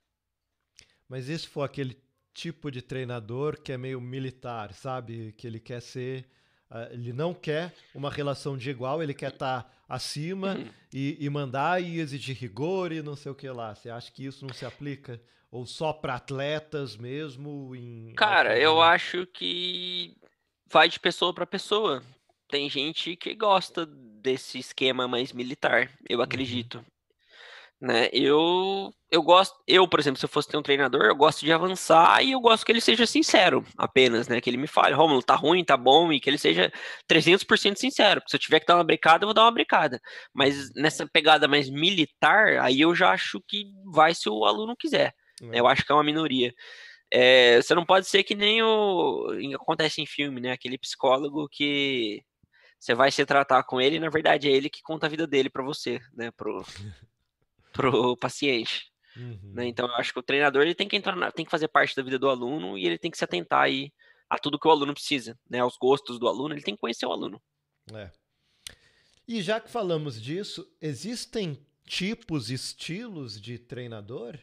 [1.08, 2.00] Mas isso for aquele
[2.32, 5.32] tipo de treinador que é meio militar, sabe?
[5.32, 6.28] Que ele quer ser
[6.70, 10.68] Uh, ele não quer uma relação de igual, ele quer estar tá acima uhum.
[10.92, 13.74] e, e, mandar e exigir rigor e não sei o que lá.
[13.74, 15.18] Você acha que isso não se aplica?
[15.50, 17.74] Ou só para atletas mesmo?
[17.74, 20.14] Em Cara, eu acho que
[20.70, 22.02] vai de pessoa para pessoa.
[22.48, 26.24] Tem gente que gosta desse esquema mais militar, eu uhum.
[26.24, 26.78] acredito.
[26.78, 26.84] Uhum.
[27.80, 28.08] Né?
[28.12, 31.52] Eu, eu gosto, eu, por exemplo, se eu fosse ter um treinador, eu gosto de
[31.52, 34.40] avançar e eu gosto que ele seja sincero apenas, né?
[34.40, 36.72] Que ele me fale, Romulo, tá ruim, tá bom, e que ele seja
[37.08, 38.20] 300% sincero.
[38.26, 40.00] Se eu tiver que dar uma brecada, eu vou dar uma brecada.
[40.34, 45.14] Mas nessa pegada mais militar, aí eu já acho que vai se o aluno quiser.
[45.42, 45.60] É.
[45.60, 46.52] Eu acho que é uma minoria.
[47.12, 50.52] É, você não pode ser que nem o acontece em filme, né?
[50.52, 52.22] Aquele psicólogo que
[52.78, 55.26] você vai se tratar com ele, e na verdade é ele que conta a vida
[55.26, 56.30] dele para você, né?
[56.36, 56.64] Pro,
[57.78, 58.90] pro paciente.
[59.16, 59.52] Uhum.
[59.54, 59.68] Né?
[59.68, 61.94] Então, eu acho que o treinador ele tem que entrar, na, tem que fazer parte
[61.94, 63.92] da vida do aluno e ele tem que se atentar aí
[64.28, 65.60] a tudo que o aluno precisa, né?
[65.60, 67.40] Aos gostos do aluno, ele tem que conhecer o aluno.
[67.94, 68.10] É.
[69.26, 74.38] E já que falamos disso, existem tipos, estilos de treinador?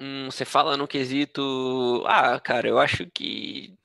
[0.00, 2.02] Hum, você fala no quesito.
[2.06, 3.76] Ah, cara, eu acho que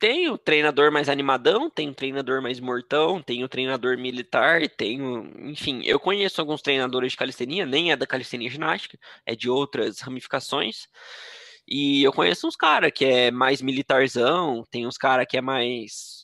[0.00, 5.02] tem o treinador mais animadão, tem o treinador mais mortão, tem o treinador militar, tem
[5.02, 5.30] o...
[5.50, 10.00] Enfim, eu conheço alguns treinadores de calistenia, nem é da calistenia ginástica, é de outras
[10.00, 10.88] ramificações.
[11.68, 16.20] E eu conheço uns caras que é mais militarzão, tem uns caras que é mais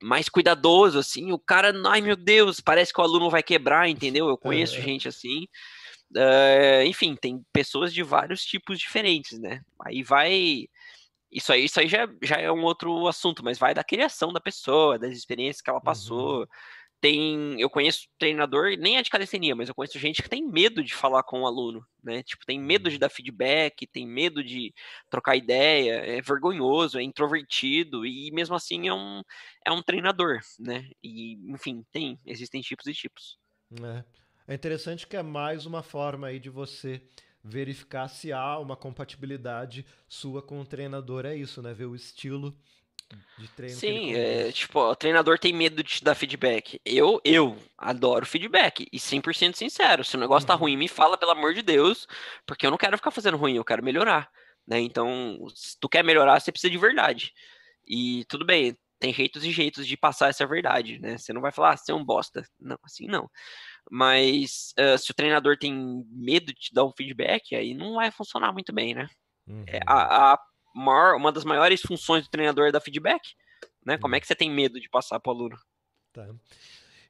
[0.00, 4.28] mais cuidadoso, assim, o cara, ai meu Deus, parece que o aluno vai quebrar, entendeu?
[4.28, 4.80] Eu conheço é.
[4.80, 5.48] gente assim.
[6.16, 9.60] Uh, enfim, tem pessoas de vários tipos diferentes, né?
[9.84, 10.68] Aí vai
[11.30, 14.40] isso aí, isso aí já, já é um outro assunto, mas vai da criação da
[14.40, 16.40] pessoa, das experiências que ela passou.
[16.40, 16.46] Uhum.
[17.00, 20.82] Tem, eu conheço treinador, nem é de calistenia, mas eu conheço gente que tem medo
[20.82, 22.24] de falar com o aluno, né?
[22.24, 23.00] Tipo, tem medo de uhum.
[23.00, 24.74] dar feedback, tem medo de
[25.08, 29.22] trocar ideia, é vergonhoso, é introvertido e mesmo assim é um,
[29.64, 30.90] é um treinador, né?
[31.00, 33.38] E, enfim, tem, existem tipos e tipos.
[33.80, 34.52] É.
[34.52, 37.00] é interessante que é mais uma forma aí de você
[37.42, 41.26] verificar se há uma compatibilidade sua com o treinador.
[41.26, 41.72] É isso, né?
[41.72, 42.56] Ver o estilo
[43.38, 43.74] de treino.
[43.74, 46.80] Sim, é, tipo, o treinador tem medo de te dar feedback.
[46.84, 48.86] Eu, eu adoro feedback.
[48.92, 50.58] E 100% sincero, se o negócio tá uhum.
[50.58, 52.06] tá ruim, me fala, pelo amor de Deus,
[52.46, 54.30] porque eu não quero ficar fazendo ruim, eu quero melhorar.
[54.66, 54.80] Né?
[54.80, 57.32] Então, se tu quer melhorar, você precisa de verdade.
[57.86, 61.16] E tudo bem, tem jeitos e jeitos de passar essa verdade, né?
[61.16, 62.44] Você não vai falar, ah, você é um bosta.
[62.60, 63.30] Não, assim não.
[63.90, 68.10] Mas uh, se o treinador tem medo de te dar um feedback, aí não vai
[68.10, 69.08] funcionar muito bem, né?
[69.46, 69.64] Uhum.
[69.66, 70.38] É, a, a
[70.74, 73.34] maior, uma das maiores funções do treinador é dar feedback,
[73.84, 73.94] né?
[73.94, 74.00] Uhum.
[74.00, 74.20] Como é uhum.
[74.20, 75.56] que você tem medo de passar para o aluno?
[76.12, 76.28] Tá.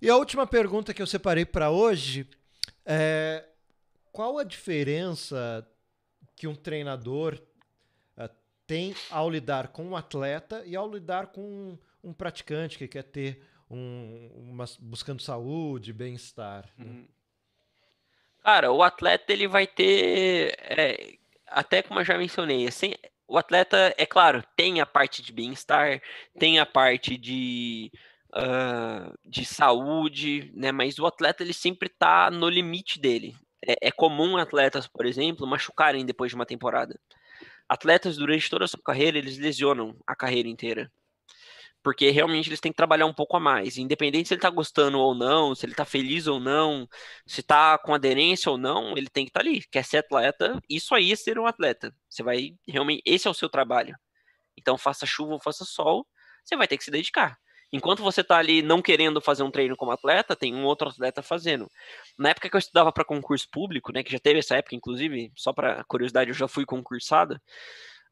[0.01, 2.29] E a última pergunta que eu separei para hoje
[2.85, 3.45] é
[4.13, 5.67] qual a diferença
[6.37, 7.41] que um treinador
[8.69, 13.03] tem ao lidar com um atleta e ao lidar com um, um praticante que quer
[13.03, 16.69] ter um, uma, buscando saúde, bem-estar.
[16.77, 16.85] Né?
[16.85, 17.09] Uhum.
[18.45, 21.17] Cara, o atleta ele vai ter, é,
[21.47, 22.95] até como eu já mencionei, assim,
[23.27, 26.01] o atleta, é claro, tem a parte de bem-estar,
[26.39, 27.91] tem a parte de,
[28.35, 30.73] uh, de saúde, né?
[30.73, 33.35] Mas o atleta ele sempre está no limite dele.
[33.67, 36.99] É, é comum atletas, por exemplo, machucarem depois de uma temporada.
[37.69, 40.91] Atletas durante toda a sua carreira eles lesionam a carreira inteira.
[41.83, 43.79] porque realmente eles têm que trabalhar um pouco a mais.
[43.79, 46.89] Independente se ele está gostando ou não, se ele está feliz ou não,
[47.27, 49.63] se está com aderência ou não, ele tem que estar tá ali.
[49.71, 51.95] Quer ser atleta, isso aí é ser um atleta.
[52.09, 53.97] Você vai realmente, esse é o seu trabalho.
[54.57, 56.07] Então, faça chuva ou faça sol,
[56.45, 57.39] você vai ter que se dedicar.
[57.73, 61.23] Enquanto você está ali não querendo fazer um treino como atleta, tem um outro atleta
[61.23, 61.71] fazendo.
[62.17, 65.31] Na época que eu estudava para concurso público, né, que já teve essa época, inclusive,
[65.37, 67.41] só para curiosidade, eu já fui concursada.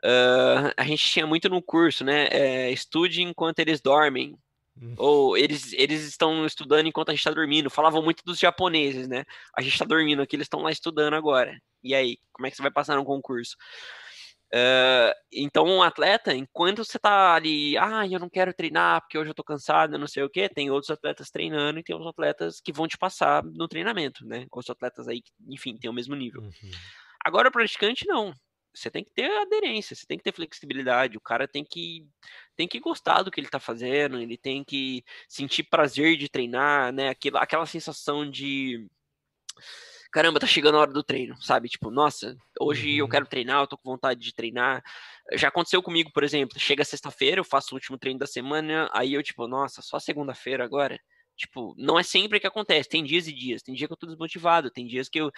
[0.04, 2.28] Uh, a gente tinha muito no curso, né?
[2.30, 4.36] É, estude enquanto eles dormem.
[4.80, 4.94] Hum.
[4.98, 7.70] Ou eles, eles estão estudando enquanto a gente está dormindo.
[7.70, 9.24] Falavam muito dos japoneses, né?
[9.56, 11.58] A gente está dormindo aqui, eles estão lá estudando agora.
[11.82, 13.56] E aí, como é que você vai passar no concurso?
[14.54, 19.30] Uh, então, um atleta, enquanto você tá ali, ah, eu não quero treinar porque hoje
[19.30, 22.60] eu tô cansado, não sei o que, tem outros atletas treinando e tem outros atletas
[22.60, 24.46] que vão te passar no treinamento, né?
[24.50, 26.42] Outros atletas aí que, enfim, tem o mesmo nível.
[26.42, 26.70] Uhum.
[27.24, 28.32] Agora, o praticante, não
[28.76, 32.06] você tem que ter aderência, você tem que ter flexibilidade, o cara tem que
[32.54, 36.92] tem que gostar do que ele tá fazendo, ele tem que sentir prazer de treinar,
[36.92, 37.08] né?
[37.08, 38.86] Aquela, aquela sensação de
[40.10, 41.68] caramba, tá chegando a hora do treino, sabe?
[41.68, 42.98] Tipo, nossa, hoje uhum.
[42.98, 44.82] eu quero treinar, eu tô com vontade de treinar.
[45.34, 49.14] Já aconteceu comigo, por exemplo, chega sexta-feira, eu faço o último treino da semana, aí
[49.14, 50.98] eu tipo, nossa, só segunda-feira agora.
[51.36, 53.62] Tipo, não é sempre que acontece, tem dias e dias.
[53.62, 55.30] Tem dia que eu tô desmotivado, tem dias que eu,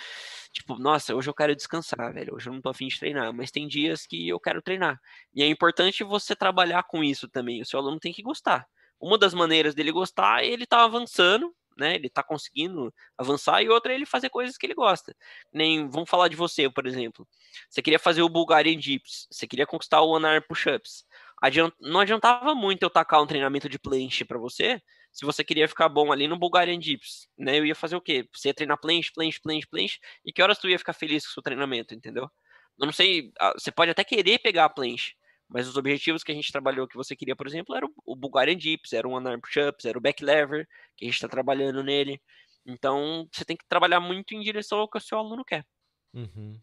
[0.53, 2.35] tipo, nossa, hoje eu quero descansar, velho.
[2.35, 5.01] Hoje eu não tô afim de treinar, mas tem dias que eu quero treinar.
[5.35, 7.61] E é importante você trabalhar com isso também.
[7.61, 8.67] O seu aluno tem que gostar.
[9.01, 11.95] Uma das maneiras dele gostar é ele tá avançando, né?
[11.95, 15.15] Ele tá conseguindo avançar, e outra é ele fazer coisas que ele gosta.
[15.53, 17.27] Nem, vamos falar de você, por exemplo.
[17.69, 21.05] Você queria fazer o Bulgarian Dips, você queria conquistar o One Arm Push-Ups.
[21.41, 21.73] Adiant...
[21.81, 24.83] Não adiantava muito eu tacar um treinamento de planche para você,
[25.13, 27.59] se você queria ficar bom ali no Bulgarian Dips, né?
[27.59, 28.29] Eu ia fazer o quê?
[28.33, 31.31] Você ia treinar planche, planche, planche, planche, e que horas tu ia ficar feliz com
[31.31, 32.31] o seu treinamento, entendeu?
[32.79, 35.15] Eu não sei, você pode até querer pegar a planche,
[35.49, 38.57] mas os objetivos que a gente trabalhou que você queria, por exemplo, era o Bulgarian
[38.57, 41.83] Dips, era o One Arm Push-Ups, era o Back Lever, que a gente está trabalhando
[41.83, 42.21] nele.
[42.67, 45.67] Então, você tem que trabalhar muito em direção ao que o seu aluno quer.
[46.13, 46.61] Uhum.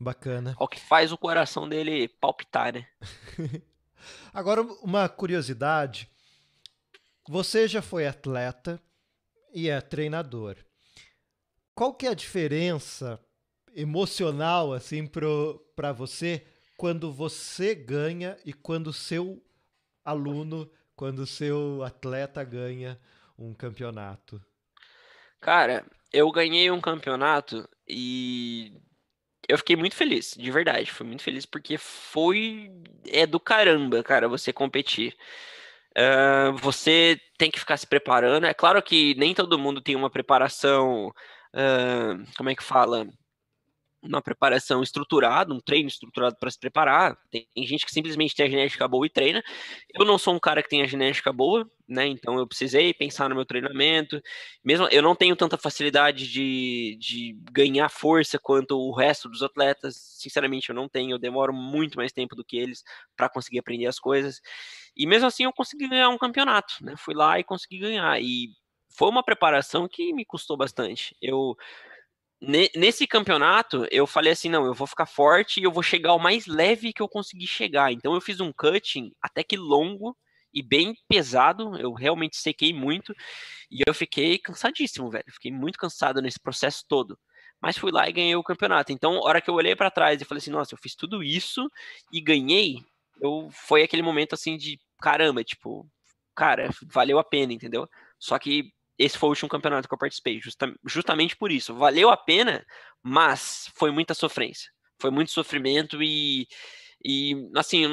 [0.00, 0.56] Bacana.
[0.58, 2.88] O que faz o coração dele palpitar, né?
[4.32, 6.10] Agora, uma curiosidade.
[7.28, 8.82] Você já foi atleta
[9.52, 10.56] e é treinador.
[11.74, 13.20] Qual que é a diferença
[13.74, 16.44] emocional assim para você
[16.78, 19.44] quando você ganha e quando seu
[20.04, 22.98] aluno, quando seu atleta ganha
[23.36, 24.40] um campeonato?
[25.40, 28.80] Cara, eu ganhei um campeonato e
[29.48, 30.92] eu fiquei muito feliz, de verdade.
[30.92, 32.70] Fui muito feliz porque foi
[33.08, 35.16] é do caramba, cara, você competir.
[35.96, 38.46] Uh, você tem que ficar se preparando.
[38.46, 43.08] É claro que nem todo mundo tem uma preparação, uh, como é que fala?
[44.00, 47.18] Uma preparação estruturada, um treino estruturado para se preparar.
[47.30, 49.42] Tem gente que simplesmente tem a genética boa e treina.
[49.92, 52.06] Eu não sou um cara que tem a genética boa, né?
[52.06, 54.22] Então eu precisei pensar no meu treinamento.
[54.64, 59.96] Mesmo eu não tenho tanta facilidade de, de ganhar força quanto o resto dos atletas.
[59.96, 61.12] Sinceramente, eu não tenho.
[61.12, 62.84] Eu demoro muito mais tempo do que eles
[63.16, 64.40] para conseguir aprender as coisas.
[64.96, 66.94] E mesmo assim eu consegui ganhar um campeonato, né?
[66.96, 68.20] Fui lá e consegui ganhar.
[68.22, 68.48] E
[68.88, 71.16] foi uma preparação que me custou bastante.
[71.22, 71.56] Eu
[72.40, 76.18] nesse campeonato eu falei assim, não, eu vou ficar forte e eu vou chegar o
[76.18, 77.92] mais leve que eu conseguir chegar.
[77.92, 80.16] Então eu fiz um cutting até que longo
[80.52, 83.14] e bem pesado, eu realmente sequei muito
[83.70, 85.24] e eu fiquei cansadíssimo, velho.
[85.30, 87.18] Fiquei muito cansado nesse processo todo.
[87.60, 88.92] Mas fui lá e ganhei o campeonato.
[88.92, 91.22] Então, a hora que eu olhei para trás e falei assim, nossa, eu fiz tudo
[91.22, 91.68] isso
[92.12, 92.76] e ganhei,
[93.20, 95.86] eu foi aquele momento assim de caramba, tipo,
[96.34, 97.88] cara, valeu a pena, entendeu?
[98.18, 101.74] Só que esse foi o último campeonato que eu participei, justa, justamente por isso.
[101.74, 102.66] Valeu a pena,
[103.02, 104.70] mas foi muita sofrência.
[105.00, 106.48] Foi muito sofrimento e,
[107.04, 107.86] e assim,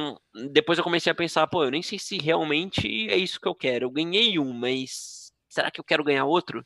[0.52, 3.54] depois eu comecei a pensar, pô, eu nem sei se realmente é isso que eu
[3.54, 3.86] quero.
[3.86, 6.66] Eu ganhei um, mas será que eu quero ganhar outro?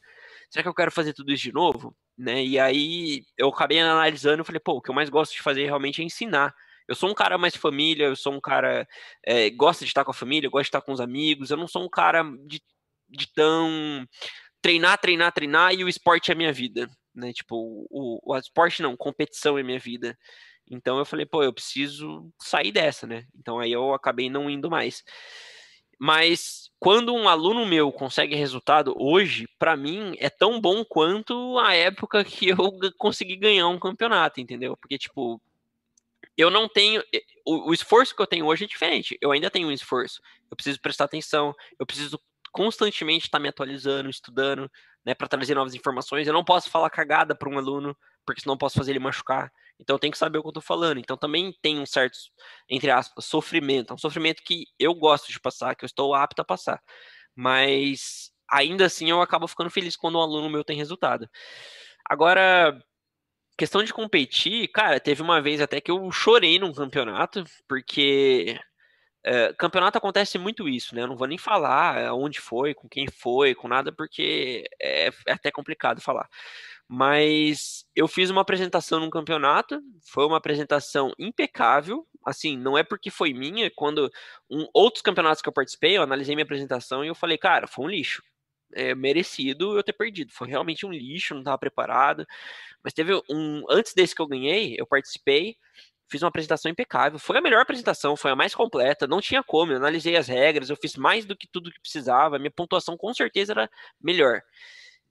[0.49, 1.95] Será que eu quero fazer tudo isso de novo?
[2.17, 2.43] Né?
[2.45, 5.65] E aí eu acabei analisando e falei, pô, o que eu mais gosto de fazer
[5.65, 6.53] realmente é ensinar.
[6.87, 8.87] Eu sou um cara mais família, eu sou um cara
[9.23, 11.51] é, gosta de estar com a família, gosta de estar com os amigos.
[11.51, 12.61] Eu não sou um cara de,
[13.09, 14.05] de tão
[14.61, 17.33] treinar, treinar, treinar e o esporte é minha vida, né?
[17.33, 20.17] Tipo, o, o, o esporte não, competição é minha vida.
[20.69, 23.25] Então eu falei, pô, eu preciso sair dessa, né?
[23.35, 25.03] Então aí eu acabei não indo mais.
[25.99, 31.73] Mas quando um aluno meu consegue resultado hoje, para mim é tão bom quanto a
[31.73, 32.57] época que eu
[32.97, 34.77] consegui ganhar um campeonato, entendeu?
[34.77, 35.41] Porque tipo,
[36.37, 37.03] eu não tenho.
[37.45, 39.17] O, o, esforço que eu tenho hoje é diferente.
[39.19, 40.21] Eu ainda tenho um esforço.
[40.49, 42.17] Eu preciso prestar atenção, eu preciso
[42.51, 44.69] constantemente estar me atualizando, estudando,
[45.05, 46.27] né, para trazer novas informações.
[46.27, 49.51] Eu não posso falar cagada para um aluno, porque senão posso fazer ele machucar.
[49.79, 50.99] Então eu tenho que saber o que eu tô falando.
[50.99, 52.17] Então também tem um certo,
[52.69, 53.91] entre aspas, sofrimento.
[53.91, 56.81] É um sofrimento que eu gosto de passar, que eu estou apto a passar.
[57.35, 61.29] Mas ainda assim eu acabo ficando feliz quando um aluno meu tem resultado.
[62.09, 62.77] Agora,
[63.57, 68.59] questão de competir, cara, teve uma vez até que eu chorei num campeonato, porque
[69.23, 71.01] é, campeonato acontece muito isso, né?
[71.01, 75.31] Eu não vou nem falar onde foi, com quem foi, com nada, porque é, é
[75.33, 76.29] até complicado falar.
[76.87, 82.07] Mas eu fiz uma apresentação num campeonato, foi uma apresentação impecável.
[82.25, 84.09] Assim, não é porque foi minha, quando
[84.49, 87.85] um, outros campeonatos que eu participei, eu analisei minha apresentação e eu falei, cara, foi
[87.85, 88.23] um lixo.
[88.73, 90.31] É merecido eu ter perdido.
[90.33, 92.25] Foi realmente um lixo, não estava preparado.
[92.83, 93.63] Mas teve um.
[93.69, 95.57] Antes desse que eu ganhei, eu participei,
[96.09, 97.19] fiz uma apresentação impecável.
[97.19, 99.71] Foi a melhor apresentação, foi a mais completa, não tinha como.
[99.71, 102.39] Eu analisei as regras, eu fiz mais do que tudo que precisava.
[102.39, 103.69] Minha pontuação com certeza era
[104.01, 104.41] melhor.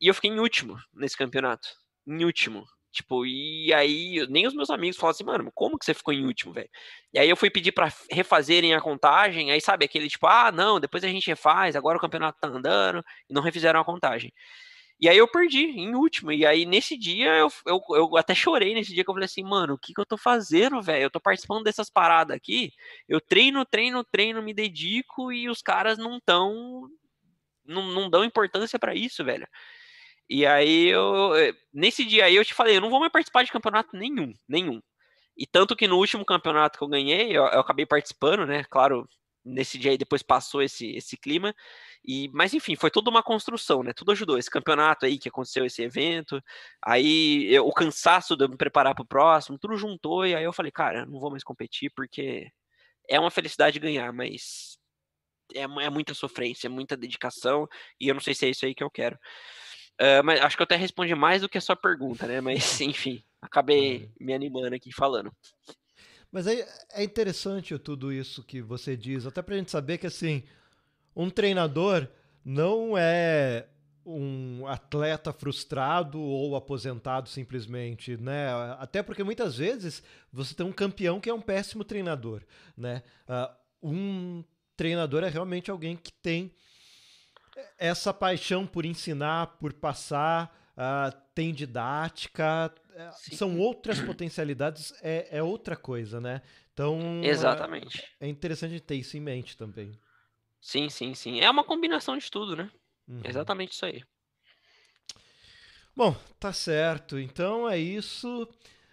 [0.01, 1.69] E eu fiquei em último nesse campeonato.
[2.07, 2.67] Em último.
[2.91, 6.25] Tipo, e aí nem os meus amigos falaram assim, mano, como que você ficou em
[6.25, 6.69] último, velho?
[7.13, 10.81] E aí eu fui pedir para refazerem a contagem, aí sabe, aquele tipo, ah, não,
[10.81, 14.33] depois a gente refaz, agora o campeonato tá andando, e não refizeram a contagem.
[15.01, 16.33] E aí eu perdi em último.
[16.33, 19.45] E aí nesse dia eu, eu, eu até chorei nesse dia que eu falei assim,
[19.45, 21.05] mano, o que, que eu tô fazendo, velho?
[21.05, 22.73] Eu tô participando dessas paradas aqui.
[23.09, 26.89] Eu treino, treino, treino, me dedico e os caras não tão.
[27.65, 29.47] Não, não dão importância para isso, velho.
[30.29, 31.35] E aí eu.
[31.37, 34.35] Eh, nesse dia aí eu te falei, eu não vou mais participar de campeonato nenhum,
[34.49, 34.81] nenhum.
[35.37, 38.65] E tanto que no último campeonato que eu ganhei, eu, eu acabei participando, né?
[38.71, 39.09] Claro,
[39.45, 41.55] nesse dia aí depois passou esse, esse clima.
[42.05, 43.93] E, mas enfim, foi toda uma construção, né?
[43.93, 44.39] Tudo ajudou.
[44.39, 46.43] Esse campeonato aí que aconteceu, esse evento,
[46.83, 50.27] aí eu, o cansaço de eu me preparar para o próximo, tudo juntou.
[50.27, 52.51] E aí eu falei, cara, não vou mais competir porque
[53.09, 54.79] é uma felicidade ganhar, mas
[55.55, 57.69] é, é muita sofrência, é muita dedicação.
[58.01, 59.19] E eu não sei se é isso aí que eu quero.
[60.01, 62.41] Uh, mas acho que eu até respondi mais do que a sua pergunta, né?
[62.41, 65.33] Mas, enfim, acabei me animando aqui falando.
[66.31, 70.43] Mas é, é interessante tudo isso que você diz, até pra gente saber que, assim,
[71.17, 72.07] um treinador
[72.45, 73.67] não é
[74.05, 78.49] um atleta frustrado ou aposentado simplesmente, né?
[78.79, 80.03] Até porque muitas vezes
[80.33, 82.43] você tem um campeão que é um péssimo treinador,
[82.77, 83.03] né?
[83.29, 84.45] Uh, um
[84.77, 86.55] treinador é realmente alguém que tem
[87.79, 95.43] essa paixão por ensinar, por passar, uh, tem didática, é, são outras potencialidades, é, é,
[95.43, 96.43] outra coisa, né?
[96.73, 98.01] Então, Exatamente.
[98.21, 99.97] É, é interessante ter isso em mente também.
[100.61, 101.41] Sim, sim, sim.
[101.41, 102.69] É uma combinação de tudo, né?
[103.07, 103.21] Uhum.
[103.25, 104.03] Exatamente isso aí.
[105.95, 107.19] Bom, tá certo.
[107.19, 108.49] Então é isso.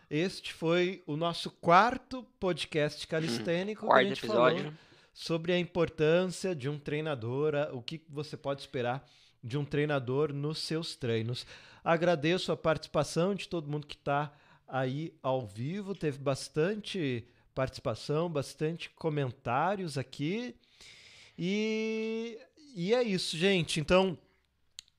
[0.09, 3.87] Este foi o nosso quarto podcast calistênico.
[3.87, 4.77] Quarto episódio.
[5.13, 9.03] Sobre a importância de um treinador, o que você pode esperar
[9.43, 11.45] de um treinador nos seus treinos.
[11.85, 14.33] Agradeço a participação de todo mundo que está
[14.67, 20.55] aí ao vivo, teve bastante participação, bastante comentários aqui.
[21.37, 22.39] E,
[22.75, 23.79] e é isso, gente.
[23.79, 24.17] Então,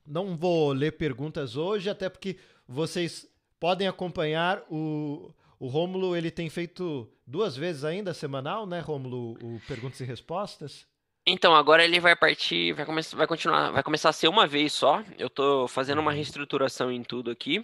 [0.06, 2.38] não vou ler perguntas hoje, até porque
[2.68, 9.32] vocês podem acompanhar o, o Rômulo ele tem feito duas vezes ainda semanal, né, Rômulo,
[9.42, 10.86] o perguntas e respostas?
[11.28, 14.72] Então, agora ele vai partir, vai começar, vai continuar, vai começar a ser uma vez
[14.72, 15.02] só.
[15.18, 16.16] Eu estou fazendo uma uhum.
[16.16, 17.58] reestruturação em tudo aqui.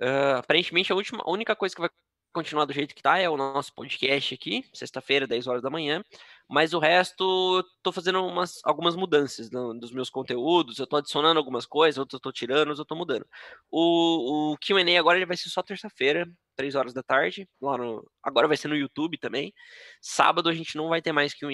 [0.00, 1.90] Uh, aparentemente, a última, a única coisa que vai
[2.32, 6.02] continuar do jeito que tá é o nosso podcast aqui, sexta-feira, 10 horas da manhã.
[6.48, 10.78] Mas o resto, tô fazendo umas, algumas mudanças no, dos meus conteúdos.
[10.78, 13.26] Eu tô adicionando algumas coisas, outras eu tô tirando, outras eu tô mudando.
[13.70, 16.26] O, o QA agora ele vai ser só terça-feira,
[16.56, 17.46] 3 horas da tarde.
[17.60, 19.52] Lá no, agora vai ser no YouTube também.
[20.00, 21.50] Sábado a gente não vai ter mais QA.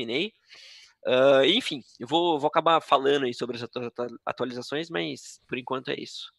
[1.07, 3.65] Uh, enfim, eu vou, vou acabar falando aí sobre as
[4.27, 6.33] atualizações, mas por enquanto é isso.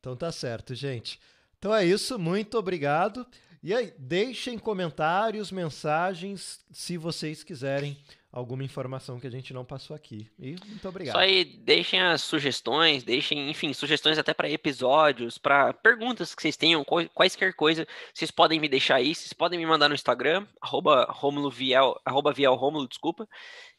[0.00, 1.20] Então tá certo, gente.
[1.56, 3.24] Então é isso, muito obrigado.
[3.62, 7.96] E aí, deixem comentários, mensagens, se vocês quiserem
[8.32, 10.26] alguma informação que a gente não passou aqui.
[10.38, 11.14] E muito obrigado.
[11.14, 16.56] Só aí, deixem as sugestões, deixem, enfim, sugestões até para episódios, para perguntas que vocês
[16.56, 16.82] tenham,
[17.14, 21.50] quaisquer coisa, vocês podem me deixar aí, vocês podem me mandar no Instagram, arroba Romulo
[21.50, 23.28] Viel, arroba Viel Romulo, desculpa.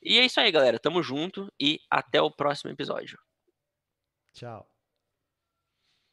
[0.02, 0.78] E é isso aí, galera.
[0.78, 3.18] Tamo junto e até o próximo episódio.
[4.34, 4.73] Tchau.